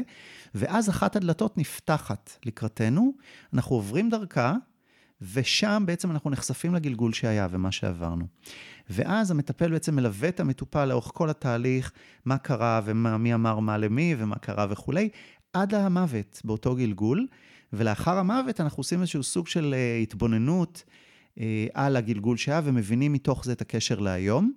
[0.55, 3.12] ואז אחת הדלתות נפתחת לקראתנו,
[3.53, 4.55] אנחנו עוברים דרכה,
[5.33, 8.27] ושם בעצם אנחנו נחשפים לגלגול שהיה ומה שעברנו.
[8.91, 11.93] ואז המטפל בעצם מלווה את המטופל לאורך כל התהליך,
[12.25, 15.09] מה קרה ומי אמר מה למי ומה קרה וכולי,
[15.53, 17.27] עד המוות באותו גלגול,
[17.73, 20.85] ולאחר המוות אנחנו עושים איזשהו סוג של uh, התבוננות
[21.35, 21.41] uh,
[21.75, 24.53] על הגלגול שהיה ומבינים מתוך זה את הקשר להיום.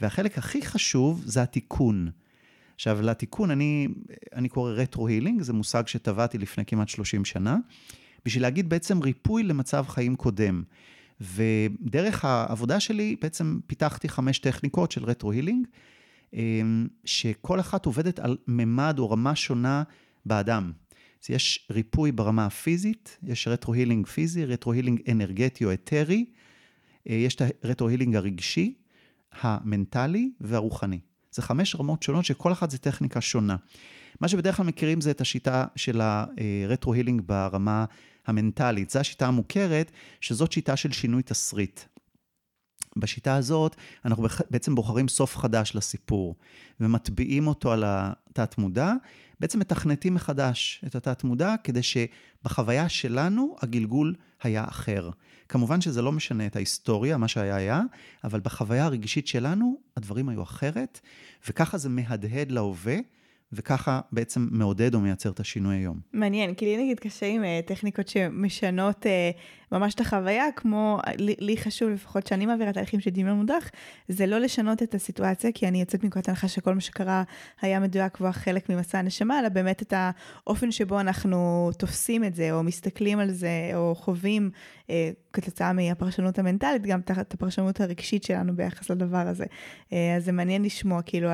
[0.00, 2.10] והחלק הכי חשוב זה התיקון.
[2.74, 3.88] עכשיו, לתיקון אני,
[4.34, 7.56] אני קורא רטרו-הילינג, זה מושג שטבעתי לפני כמעט 30 שנה,
[8.24, 10.62] בשביל להגיד בעצם ריפוי למצב חיים קודם.
[11.20, 15.66] ודרך העבודה שלי בעצם פיתחתי חמש טכניקות של retro-healing,
[16.34, 19.82] אמ, שכל אחת עובדת על ממד או רמה שונה
[20.26, 20.72] באדם.
[21.22, 26.24] אז יש ריפוי ברמה הפיזית, יש retro-healing פיזי, retro-healing אנרגטי או אתרי,
[27.08, 28.74] אה, יש את ה retro-healing הרגשי,
[29.40, 31.00] המנטלי והרוחני.
[31.30, 33.56] זה חמש רמות שונות שכל אחת זה טכניקה שונה.
[34.20, 37.84] מה שבדרך כלל מכירים זה את השיטה של ה retro-healing ברמה
[38.26, 38.90] המנטלית.
[38.90, 41.80] זו השיטה המוכרת, שזאת שיטה של שינוי תסריט.
[42.96, 46.36] בשיטה הזאת אנחנו בעצם בוחרים סוף חדש לסיפור
[46.80, 48.92] ומטביעים אותו על התת-מודע,
[49.40, 55.10] בעצם מתכנתים מחדש את התת-מודע כדי שבחוויה שלנו הגלגול היה אחר.
[55.48, 57.82] כמובן שזה לא משנה את ההיסטוריה, מה שהיה היה,
[58.24, 61.00] אבל בחוויה הרגשית שלנו הדברים היו אחרת,
[61.48, 62.96] וככה זה מהדהד להווה.
[63.52, 66.00] וככה בעצם מעודד או מייצר את השינוי היום.
[66.12, 69.38] מעניין, כי לי נגיד קשה עם uh, טכניקות שמשנות uh,
[69.72, 73.70] ממש את החוויה, כמו, לי, לי חשוב לפחות שאני מעבירה תהליכים של דמיון מודח,
[74.08, 77.22] זה לא לשנות את הסיטואציה, כי אני יוצאת מנקודת הנחה שכל מה שקרה
[77.62, 82.52] היה מדויק והוא חלק ממסע הנשמה, אלא באמת את האופן שבו אנחנו תופסים את זה,
[82.52, 84.50] או מסתכלים על זה, או חווים
[85.32, 89.44] כתוצאה מהפרשנות המנטלית, גם תחת הפרשנות הרגשית שלנו ביחס לדבר הזה.
[89.90, 91.28] אז זה מעניין לשמוע כאילו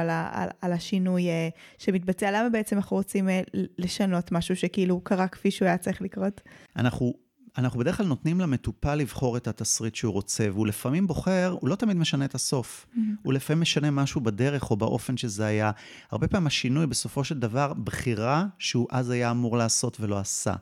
[0.63, 5.69] על, השינוי uh, שמתבצע, למה בעצם אנחנו רוצים uh, לשנות משהו שכאילו קרה כפי שהוא
[5.69, 6.41] היה צריך לקרות?
[6.77, 7.15] אנחנו
[7.59, 11.75] אנחנו בדרך כלל נותנים למטופל לבחור את התסריט שהוא רוצה, והוא לפעמים בוחר, הוא לא
[11.75, 12.87] תמיד משנה את הסוף.
[12.87, 12.99] Mm-hmm.
[13.23, 15.71] הוא לפעמים משנה משהו בדרך או באופן שזה היה.
[16.11, 20.55] הרבה פעמים השינוי בסופו של דבר, בחירה שהוא אז היה אמור לעשות ולא עשה.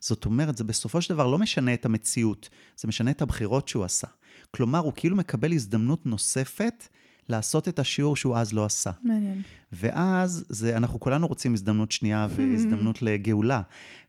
[0.00, 3.84] זאת אומרת, זה בסופו של דבר לא משנה את המציאות, זה משנה את הבחירות שהוא
[3.84, 4.06] עשה.
[4.50, 6.88] כלומר, הוא כאילו מקבל הזדמנות נוספת
[7.28, 8.90] לעשות את השיעור שהוא אז לא עשה.
[9.02, 9.42] מעניין.
[9.72, 13.62] ואז זה, אנחנו כולנו רוצים הזדמנות שנייה והזדמנות לגאולה,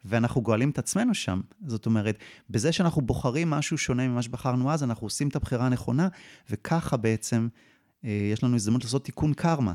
[0.05, 1.41] ואנחנו גואלים את עצמנו שם.
[1.65, 2.17] זאת אומרת,
[2.49, 6.07] בזה שאנחנו בוחרים משהו שונה ממה שבחרנו אז, אנחנו עושים את הבחירה הנכונה,
[6.49, 7.47] וככה בעצם
[8.05, 9.73] אה, יש לנו הזדמנות לעשות תיקון קרמה.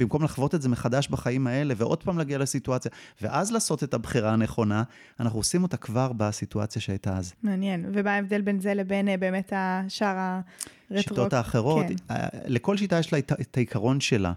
[0.00, 2.90] במקום לחוות את זה מחדש בחיים האלה, ועוד פעם להגיע לסיטואציה,
[3.22, 4.82] ואז לעשות את הבחירה הנכונה,
[5.20, 7.32] אנחנו עושים אותה כבר בסיטואציה שהייתה אז.
[7.42, 7.84] מעניין.
[7.92, 11.02] ומה ההבדל בין זה לבין אה, באמת השאר הרטרו?
[11.02, 11.94] שיטות האחרות, כן.
[12.10, 14.32] אה, לכל שיטה יש לה את העיקרון שלה.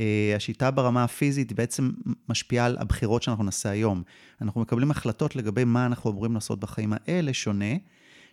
[0.00, 1.90] אה, השיטה ברמה הפיזית בעצם
[2.28, 4.02] משפיעה על הבחירות שאנחנו נעשה היום.
[4.42, 7.74] אנחנו מקבלים החלטות לגבי מה אנחנו אמורים לעשות בחיים האלה שונה,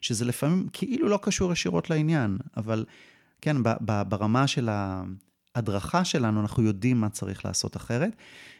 [0.01, 2.85] שזה לפעמים כאילו לא קשור ישירות לעניין, אבל
[3.41, 3.57] כן,
[4.07, 4.69] ברמה של
[5.57, 8.15] ההדרכה שלנו, אנחנו יודעים מה צריך לעשות אחרת.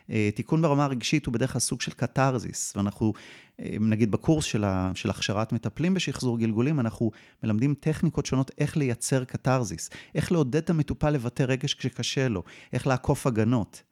[0.10, 3.14] אה, תיקון ברמה הרגשית הוא בדרך כלל סוג של קתרזיס, ואנחנו,
[3.60, 7.12] אה, נגיד בקורס של, ה, של הכשרת מטפלים בשחזור גלגולים, אנחנו
[7.44, 12.44] מלמדים טכניקות שונות איך לייצר קתרזיס, איך לעודד את המטופל לבטא רגש כשקשה לו,
[12.74, 13.84] איך לעקוף הגנות.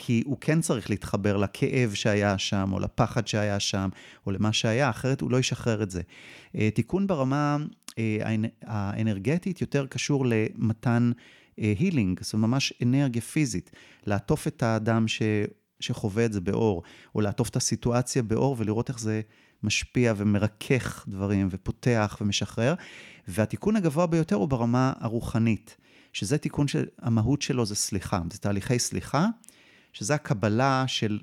[0.00, 3.88] כי הוא כן צריך להתחבר לכאב שהיה שם, או לפחד שהיה שם,
[4.26, 6.02] או למה שהיה, אחרת הוא לא ישחרר את זה.
[6.54, 7.56] אה, תיקון ברמה
[8.66, 11.10] האנרגטית יותר קשור למתן
[11.58, 13.70] הילינג, זאת אומרת ממש אנרגיה פיזית,
[14.06, 15.22] לעטוף את האדם ש...
[15.80, 16.82] שחווה את זה באור,
[17.14, 19.20] או לעטוף את הסיטואציה באור ולראות איך זה
[19.62, 22.74] משפיע ומרכך דברים ופותח ומשחרר.
[23.28, 25.76] והתיקון הגבוה ביותר הוא ברמה הרוחנית,
[26.12, 29.26] שזה תיקון שהמהות שלו זה סליחה, זה תהליכי סליחה,
[29.92, 31.18] שזה הקבלה של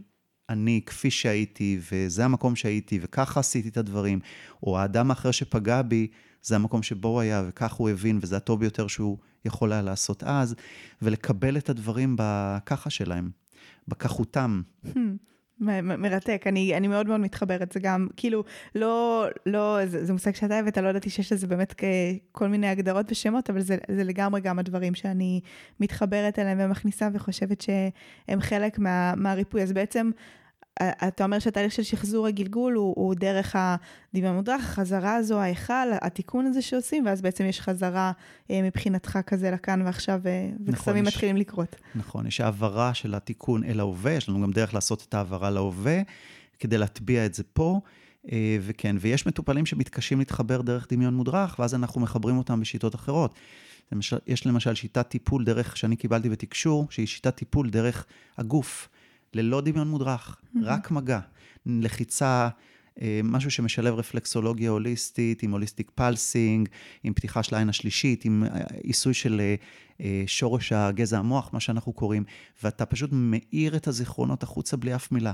[0.50, 4.20] אני כפי שהייתי, וזה המקום שהייתי, וככה עשיתי את הדברים,
[4.64, 6.08] או האדם האחר שפגע בי,
[6.46, 10.24] זה המקום שבו הוא היה, וכך הוא הבין, וזה הטוב ביותר שהוא יכול היה לעשות
[10.24, 10.56] אז,
[11.02, 13.30] ולקבל את הדברים בככה שלהם,
[13.88, 14.62] בכחותם.
[14.86, 14.90] Hmm.
[15.60, 18.44] מרתק, אני, אני מאוד מאוד מתחברת, זה גם, כאילו,
[18.76, 21.82] לא, לא, זה, זה מושג שאתה הבאת, לא ידעתי שיש לזה באמת
[22.32, 25.42] כל מיני הגדרות ושמות, אבל זה, זה לגמרי גם הדברים שאני
[25.80, 29.64] מתחברת אליהם ומכניסה וחושבת שהם חלק מה, מהריפוי.
[29.64, 30.12] אז בעצם
[30.84, 36.46] אתה אומר שהתהליך של שחזור הגלגול הוא, הוא דרך הדמיון מודרך, החזרה הזו, ההיכל, התיקון
[36.46, 38.12] הזה שעושים, ואז בעצם יש חזרה
[38.52, 41.76] אה, מבחינתך כזה לכאן ועכשיו, אה, וקסמים נכון, מתחילים לקרות.
[41.96, 46.02] נכון, יש העברה של התיקון אל ההווה, יש לנו גם דרך לעשות את ההעברה להווה,
[46.60, 47.80] כדי להטביע את זה פה.
[48.32, 53.34] אה, וכן, ויש מטופלים שמתקשים להתחבר דרך דמיון מודרך, ואז אנחנו מחברים אותם בשיטות אחרות.
[54.28, 58.06] יש למשל שיטת טיפול דרך, שאני קיבלתי בתקשור, שהיא שיטת טיפול דרך
[58.38, 58.90] הגוף.
[59.36, 60.60] ללא דמיון מודרך, mm-hmm.
[60.64, 61.20] רק מגע,
[61.66, 62.50] לחיצה,
[63.02, 66.70] אה, משהו שמשלב רפלקסולוגיה הוליסטית, עם הוליסטיק פלסינג,
[67.04, 69.42] עם פתיחה של העין השלישית, עם אה, עיסוי של
[70.02, 72.24] אה, שורש הגזע המוח, מה שאנחנו קוראים,
[72.64, 75.34] ואתה פשוט מאיר את הזיכרונות החוצה בלי אף מילה.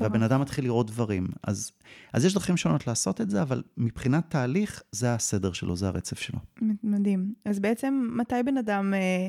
[0.00, 1.26] והבן אדם מתחיל לראות דברים.
[1.42, 1.72] אז,
[2.12, 6.18] אז יש דרכים שונות לעשות את זה, אבל מבחינת תהליך, זה הסדר שלו, זה הרצף
[6.18, 6.38] שלו.
[6.82, 7.34] מדהים.
[7.44, 8.94] אז בעצם, מתי בן אדם...
[8.94, 9.28] אה...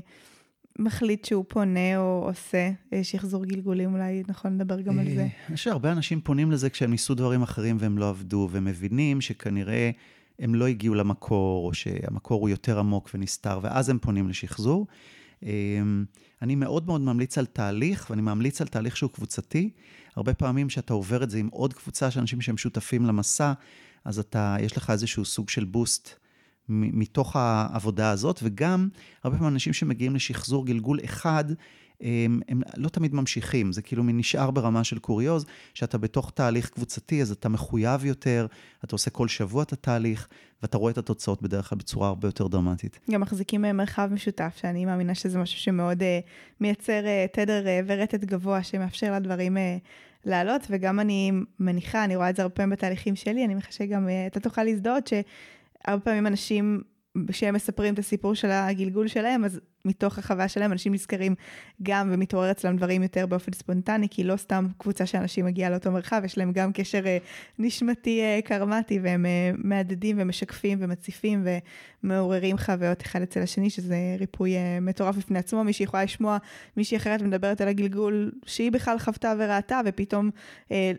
[0.80, 5.22] מחליט שהוא פונה או עושה אה, שחזור גלגולים, אולי נכון לדבר גם על זה.
[5.22, 9.22] אני חושב שהרבה אנשים פונים לזה כשהם ניסו דברים אחרים והם לא עבדו, והם מבינים
[9.22, 9.92] שכנראה
[10.40, 14.88] הם לא הגיעו למקור, או שהמקור הוא יותר עמוק ונסתר, ואז הם פונים לשחזור.
[15.44, 16.06] אמ,
[16.42, 19.70] אני מאוד מאוד ממליץ על תהליך, ואני ממליץ על תהליך שהוא קבוצתי.
[20.16, 23.54] הרבה פעמים כשאתה עובר את זה עם עוד קבוצה של אנשים שהם שותפים למסע,
[24.06, 26.27] אז אתה, יש לך איזשהו סוג של בוסט.
[26.70, 28.90] מתוך העבודה הזאת, וגם
[29.24, 31.46] הרבה פעמים אנשים שמגיעים לשחזור גלגול אחד,
[32.02, 37.22] הם, הם לא תמיד ממשיכים, זה כאילו נשאר ברמה של קוריוז, שאתה בתוך תהליך קבוצתי,
[37.22, 38.48] אז אתה מחויב יותר,
[38.84, 40.28] אתה עושה כל שבוע את התהליך,
[40.62, 43.00] ואתה רואה את התוצאות בדרך כלל בצורה הרבה יותר דרמטית.
[43.12, 46.06] גם מחזיקים מרחב משותף, שאני מאמינה שזה משהו שמאוד uh,
[46.62, 49.60] מייצר uh, תדר uh, ורטט גבוה, שמאפשר לדברים uh,
[50.26, 54.08] לעלות, וגם אני מניחה, אני רואה את זה הרבה פעמים בתהליכים שלי, אני מניחה שגם
[54.08, 55.14] uh, אתה תוכל להזדהות, ש...
[55.88, 56.82] הרבה פעמים אנשים,
[57.28, 61.36] כשהם מספרים את הסיפור של הגלגול שלהם, אז מתוך החוויה שלהם אנשים נזכרים
[61.84, 65.92] גם ומתעורר אצלם דברים יותר באופן ספונטני, כי לא סתם קבוצה של אנשים מגיעה לאותו
[65.92, 67.24] מרחב, יש להם גם קשר uh,
[67.60, 71.48] נשמתי uh, קרמטי, והם uh, מהדהדים ומשקפים ומציפים
[72.04, 75.64] ומעוררים חוויות אחד אצל השני, שזה ריפוי מטורף בפני עצמו.
[75.64, 76.38] מישהי יכולה לשמוע
[76.78, 80.30] מישהי אחרת מדברת על הגלגול שהיא בכלל חוותה וראתה, ופתאום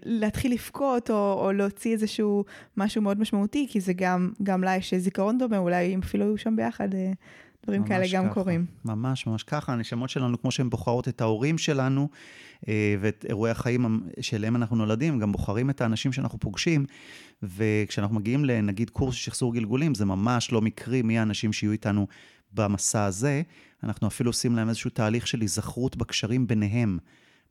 [0.04, 2.44] להתחיל לבכות או, או להוציא איזשהו
[2.76, 6.38] משהו מאוד משמעותי, כי זה גם, גם לה יש זיכרון דומה, אולי אם אפילו היו
[6.38, 6.92] שם ביחד.
[6.92, 6.96] Uh,
[7.68, 8.66] דברים כאלה גם ככה, קורים.
[8.84, 12.09] ממש ממש ככה, הנשמות שלנו, כמו שהן בוחרות את ההורים שלנו
[12.68, 16.86] אה, ואת אירועי החיים שאליהם אנחנו נולדים, גם בוחרים את האנשים שאנחנו פוגשים,
[17.42, 22.06] וכשאנחנו מגיעים לנגיד קורס שחזור גלגולים, זה ממש לא מקרי מי האנשים שיהיו איתנו
[22.52, 23.42] במסע הזה,
[23.84, 26.98] אנחנו אפילו עושים להם איזשהו תהליך של היזכרות בקשרים ביניהם.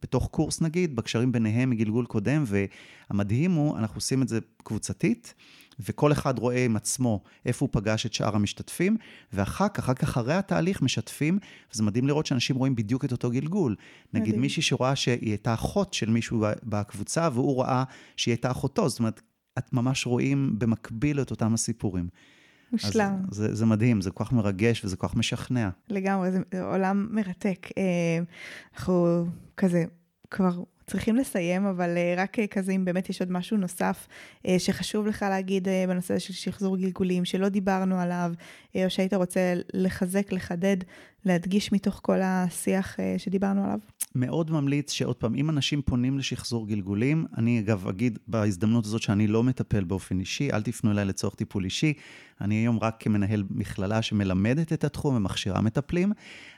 [0.02, 5.34] בתוך קורס נגיד, בקשרים ביניהם מגלגול קודם, והמדהים הוא, אנחנו עושים את זה קבוצתית,
[5.80, 8.98] וכל אחד רואה עם עצמו איפה הוא פגש את שאר המשתתפים,
[9.34, 11.40] ואחר כך, אחר כך אחרי התהליך משתפים,
[11.74, 13.76] וזה מדהים לראות שאנשים רואים בדיוק את אותו גלגול.
[14.14, 14.24] מדהים.
[14.24, 17.84] נגיד מישהי שרואה שהיא הייתה אחות של מישהו בקבוצה, והוא ראה
[18.16, 19.22] שהיא הייתה אחותו, זאת אומרת,
[19.58, 22.08] את ממש רואים במקביל את אותם הסיפורים.
[22.72, 23.22] מושלם.
[23.32, 25.70] זה, זה מדהים, זה כל כך מרגש וזה כל כך משכנע.
[25.90, 27.68] לגמרי, זה עולם מרתק.
[27.78, 28.20] אה,
[28.74, 29.26] אנחנו
[29.58, 29.86] כזה
[30.32, 34.08] כבר צריכים לסיים, אבל אה, רק אה, כזה אם באמת יש עוד משהו נוסף
[34.58, 38.32] שחשוב לך להגיד בנושא של שחזור גלגולים, שלא דיברנו עליו,
[38.76, 40.78] או שהיית רוצה לחזק, לחדד,
[41.28, 43.80] להדגיש מתוך כל השיח שדיברנו עליו.
[44.16, 49.28] מאוד ממליץ שעוד פעם, אם אנשים פונים לשחזור גלגולים, אני אגב אגיד בהזדמנות הזאת שאני
[49.28, 51.94] לא מטפל באופן אישי, אל תפנו אליי לצורך טיפול אישי.
[52.42, 56.12] אני היום רק כמנהל מכללה שמלמדת את התחום ומכשירה מטפלים,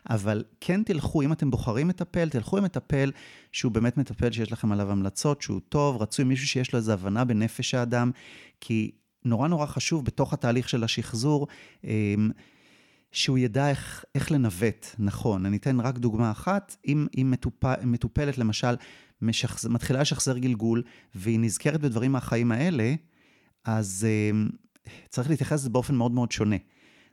[0.10, 3.12] אבל כן תלכו, אם אתם בוחרים מטפל, תלכו עם מטפל
[3.52, 7.26] שהוא באמת מטפל שיש לכם עליו המלצות, שהוא טוב, רצוי מישהו שיש לו איזו הבנה
[7.26, 8.12] בנפש האדם,
[8.62, 8.92] כי
[9.26, 11.48] נורא נורא חשוב בתוך התהליך של השחזור,
[11.84, 12.30] אמ,
[13.12, 15.46] שהוא ידע איך, איך לנווט, נכון.
[15.46, 16.76] אני אתן רק דוגמה אחת.
[16.88, 18.76] אם, אם מטופ, מטופלת, למשל,
[19.22, 20.84] משחז, מתחילה לשחזר גלגול,
[21.16, 22.94] והיא נזכרת בדברים מהחיים האלה,
[23.66, 26.56] אז uh, צריך להתייחס לזה באופן מאוד מאוד שונה.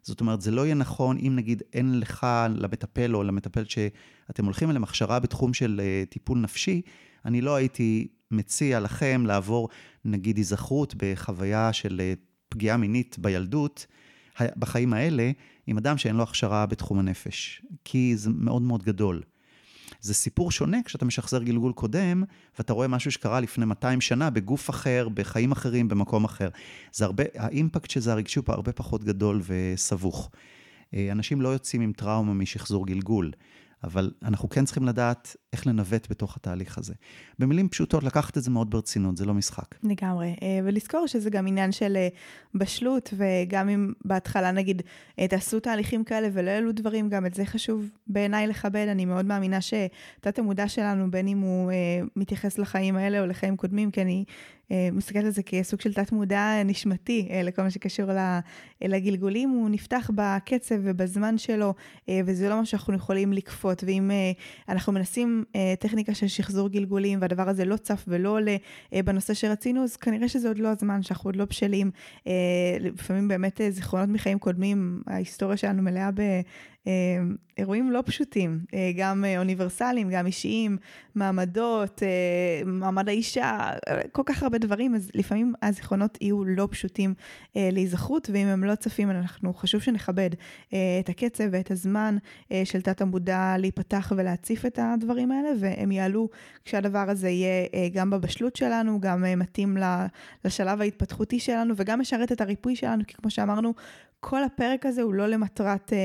[0.02, 4.70] זאת אומרת, זה לא יהיה נכון אם נגיד אין לך, למטפל או למטפלת שאתם הולכים
[4.70, 6.82] אליהם הכשרה בתחום של uh, טיפול נפשי,
[7.24, 9.68] אני לא הייתי מציע לכם לעבור
[10.04, 13.86] נגיד היזכרות בחוויה של uh, פגיעה מינית בילדות,
[14.56, 15.30] בחיים האלה,
[15.66, 19.22] עם אדם שאין לו הכשרה בתחום הנפש, כי זה מאוד מאוד גדול.
[20.00, 22.22] זה סיפור שונה כשאתה משחזר גלגול קודם,
[22.58, 26.48] ואתה רואה משהו שקרה לפני 200 שנה בגוף אחר, בחיים אחרים, במקום אחר.
[26.92, 30.30] זה הרבה, האימפקט של זה הרגשי הוא הרבה פחות גדול וסבוך.
[30.94, 33.32] אה, אנשים לא יוצאים עם טראומה משחזור גלגול.
[33.84, 36.94] אבל אנחנו כן צריכים לדעת איך לנווט בתוך התהליך הזה.
[37.38, 39.74] במילים פשוטות, לקחת את זה מאוד ברצינות, זה לא משחק.
[39.82, 42.08] לגמרי, אה, ולזכור שזה גם עניין של אה,
[42.54, 44.82] בשלות, וגם אם בהתחלה נגיד
[45.18, 48.86] אה, תעשו תהליכים כאלה ולא יעלו דברים, גם את זה חשוב בעיניי לכבד.
[48.90, 51.72] אני מאוד מאמינה שתת המודע שלנו, בין אם הוא
[52.16, 54.24] מתייחס לחיים האלה או לחיים קודמים, כי אני
[54.70, 58.10] מסתכלת על זה כסוג של תת-מודע נשמתי אה, לכל מה שקשור
[58.82, 61.74] לגלגולים, הוא נפתח בקצב ובזמן שלו,
[62.08, 63.84] אה, וזה לא מה שאנחנו יכולים לכפות.
[63.86, 64.10] ואם
[64.68, 65.44] אנחנו מנסים
[65.80, 68.56] טכניקה של שחזור גלגולים, והדבר הזה לא צף ולא עולה
[69.04, 71.90] בנושא שרצינו, אז כנראה שזה עוד לא הזמן, שאנחנו עוד לא בשלים.
[72.80, 76.20] לפעמים באמת זיכרונות מחיים קודמים, ההיסטוריה שלנו מלאה ב...
[76.86, 76.92] אה,
[77.58, 80.76] אירועים לא פשוטים, אה, גם אה, אוניברסליים, גם אישיים,
[81.14, 82.02] מעמדות,
[82.66, 83.70] מעמד האישה,
[84.12, 87.14] כל כך הרבה דברים, אז לפעמים הזיכרונות יהיו לא פשוטים
[87.54, 90.30] להיזכרות, ואם הם לא צפים, אנחנו חשוב שנכבד
[90.68, 92.16] את הקצב ואת הזמן
[92.64, 96.28] של תת המודע להיפתח ולהציף את הדברים האלה, והם יעלו
[96.64, 99.76] כשהדבר הזה יהיה גם בבשלות שלנו, גם מתאים
[100.44, 103.74] לשלב ההתפתחותי שלנו, וגם משרת את הריפוי שלנו, כי כמו שאמרנו,
[104.20, 105.98] כל הפרק הזה הוא לא למטרת אה,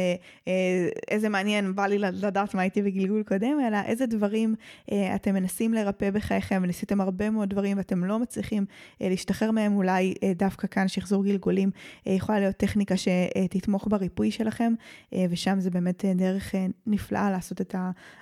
[0.47, 4.55] אה, איזה מעניין, בא לי לדעת מה הייתי בגלגול קודם, אלא איזה דברים
[4.91, 8.65] אה, אתם מנסים לרפא בחייכם, וניסיתם הרבה מאוד דברים ואתם לא מצליחים
[9.01, 11.71] אה, להשתחרר מהם, אולי אה, דווקא כאן שחזור גלגולים
[12.07, 14.73] אה, יכולה להיות טכניקה שתתמוך בריפוי שלכם,
[15.13, 17.75] אה, ושם זה באמת אה, דרך אה, נפלאה לעשות את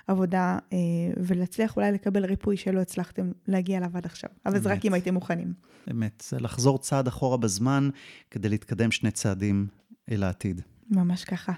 [0.08, 0.78] העבודה אה,
[1.16, 5.14] ולהצליח אולי לקבל ריפוי שלא הצלחתם להגיע אליו עד עכשיו, אבל זה רק אם הייתם
[5.14, 5.52] מוכנים.
[5.90, 7.90] אמת, זה לחזור צעד אחורה בזמן
[8.30, 9.66] כדי להתקדם שני צעדים
[10.10, 10.60] אל העתיד.
[10.90, 11.52] ממש ככה.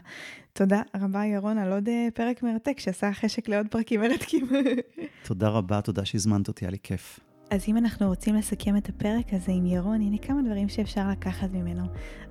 [0.53, 4.49] תודה רבה, ירון, על עוד אה, פרק מרתק שעשה חשק לעוד פרקים מרתקים.
[5.29, 7.21] תודה רבה, תודה שהזמנת אותי, היה לי כיף.
[7.53, 11.49] אז אם אנחנו רוצים לסכם את הפרק הזה עם ירון, הנה כמה דברים שאפשר לקחת
[11.53, 11.83] ממנו.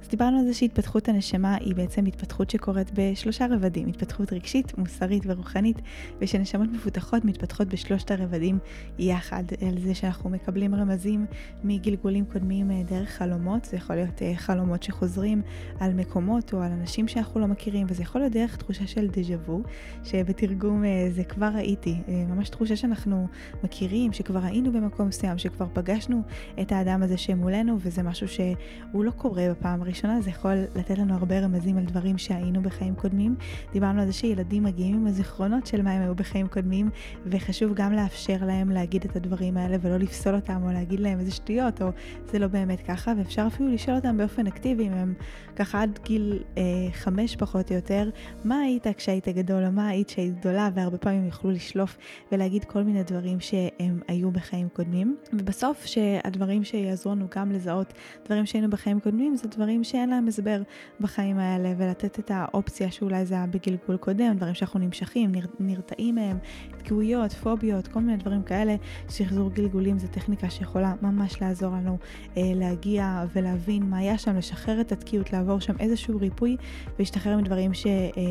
[0.01, 5.23] אז דיברנו על זה שהתפתחות הנשמה היא בעצם התפתחות שקורית בשלושה רבדים, התפתחות רגשית, מוסרית
[5.25, 5.81] ורוחנית,
[6.21, 8.59] ושנשמות מפותחות מתפתחות בשלושת הרבדים
[8.99, 11.25] יחד, על זה שאנחנו מקבלים רמזים
[11.63, 15.41] מגלגולים קודמים אה, דרך חלומות, זה יכול להיות אה, חלומות שחוזרים
[15.79, 19.35] על מקומות או על אנשים שאנחנו לא מכירים, וזה יכול להיות דרך תחושה של דז'ה
[19.47, 19.61] וו,
[20.03, 23.27] שבתרגום אה, זה כבר ראיתי, ממש תחושה שאנחנו
[23.63, 26.21] מכירים, שכבר היינו במקום מסוים, שכבר פגשנו
[26.61, 31.13] את האדם הזה שמולנו, וזה משהו שהוא לא קורה בפעם הראשונה, זה יכול לתת לנו
[31.13, 33.35] הרבה רמזים על דברים שהיינו בחיים קודמים.
[33.73, 36.89] דיברנו על זה שילדים מגיעים עם הזיכרונות של מה הם היו בחיים קודמים,
[37.25, 41.31] וחשוב גם לאפשר להם להגיד את הדברים האלה ולא לפסול אותם או להגיד להם איזה
[41.31, 41.87] שטויות, או
[42.31, 45.13] זה לא באמת ככה, ואפשר אפילו לשאול אותם באופן אקטיבי, אם הם
[45.55, 48.09] ככה עד גיל אה, חמש פחות או יותר,
[48.43, 51.97] מה היית כשהיית גדול, או מה היית כשהיית גדולה, והרבה פעמים יוכלו לשלוף
[52.31, 54.90] ולהגיד כל מיני דברים שהם היו בחיים קודמים.
[54.91, 57.93] קודמים, ובסוף שהדברים שיעזרו לנו גם לזהות
[58.25, 60.61] דברים שהיינו בחיים קודמים, זה דברים שאין להם הסבר
[60.99, 66.15] בחיים האלה, ולתת את האופציה שאולי זה היה בגלגול קודם, דברים שאנחנו נמשכים, נר, נרתעים
[66.15, 66.37] מהם,
[66.77, 68.75] תקיעויות, פוביות, כל מיני דברים כאלה.
[69.09, 71.97] שחזור גלגולים זה טכניקה שיכולה ממש לעזור לנו
[72.37, 76.57] אה, להגיע ולהבין מה היה שם, לשחרר את התקיעות, לעבור שם איזשהו ריפוי
[76.95, 77.85] ולהשתחרר מדברים ש...
[77.85, 78.21] אה,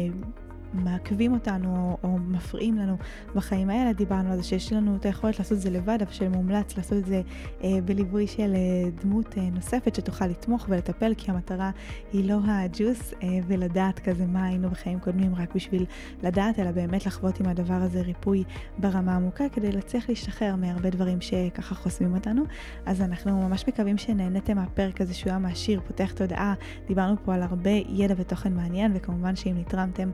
[0.75, 2.97] מעכבים אותנו או, מפריעים לנו
[3.35, 3.93] בחיים האלה.
[3.93, 7.07] דיברנו על זה שיש לנו את היכולת לעשות את זה לבד, אבל שמומלץ לעשות את
[7.07, 7.23] זה
[7.65, 11.71] אה, בליווי של אה, דמות אה, נוספת שתוכל לתמוך ולטפל, כי המטרה
[12.13, 15.85] היא לא הג'וס אה, ולדעת כזה מה היינו בחיים קודמים רק בשביל
[16.23, 18.45] לדעת, אלא באמת לחוות עם הדבר הזה ריפוי
[18.79, 22.43] ברמה עמוקה כדי להצליח להשתחרר מהרבה דברים שככה חוסמים אותנו.
[22.87, 26.55] אז אנחנו ממש מקווים שנהניתם מהפרק הזה שהוא היה מעשיר, פותח תודעה.
[26.89, 30.11] דיברנו פה על הרבה ידע ותוכן מעניין, וכמובן שאם נתרמתם,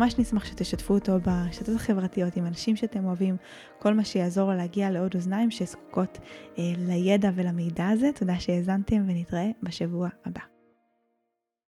[0.00, 3.36] ממש נשמח שתשתפו אותו ברשתות החברתיות עם אנשים שאתם אוהבים,
[3.78, 6.18] כל מה שיעזור לו להגיע לעוד אוזניים שזקוקות
[6.58, 8.10] אה, לידע ולמידע הזה.
[8.14, 10.49] תודה שהאזנתם ונתראה בשבוע הבא.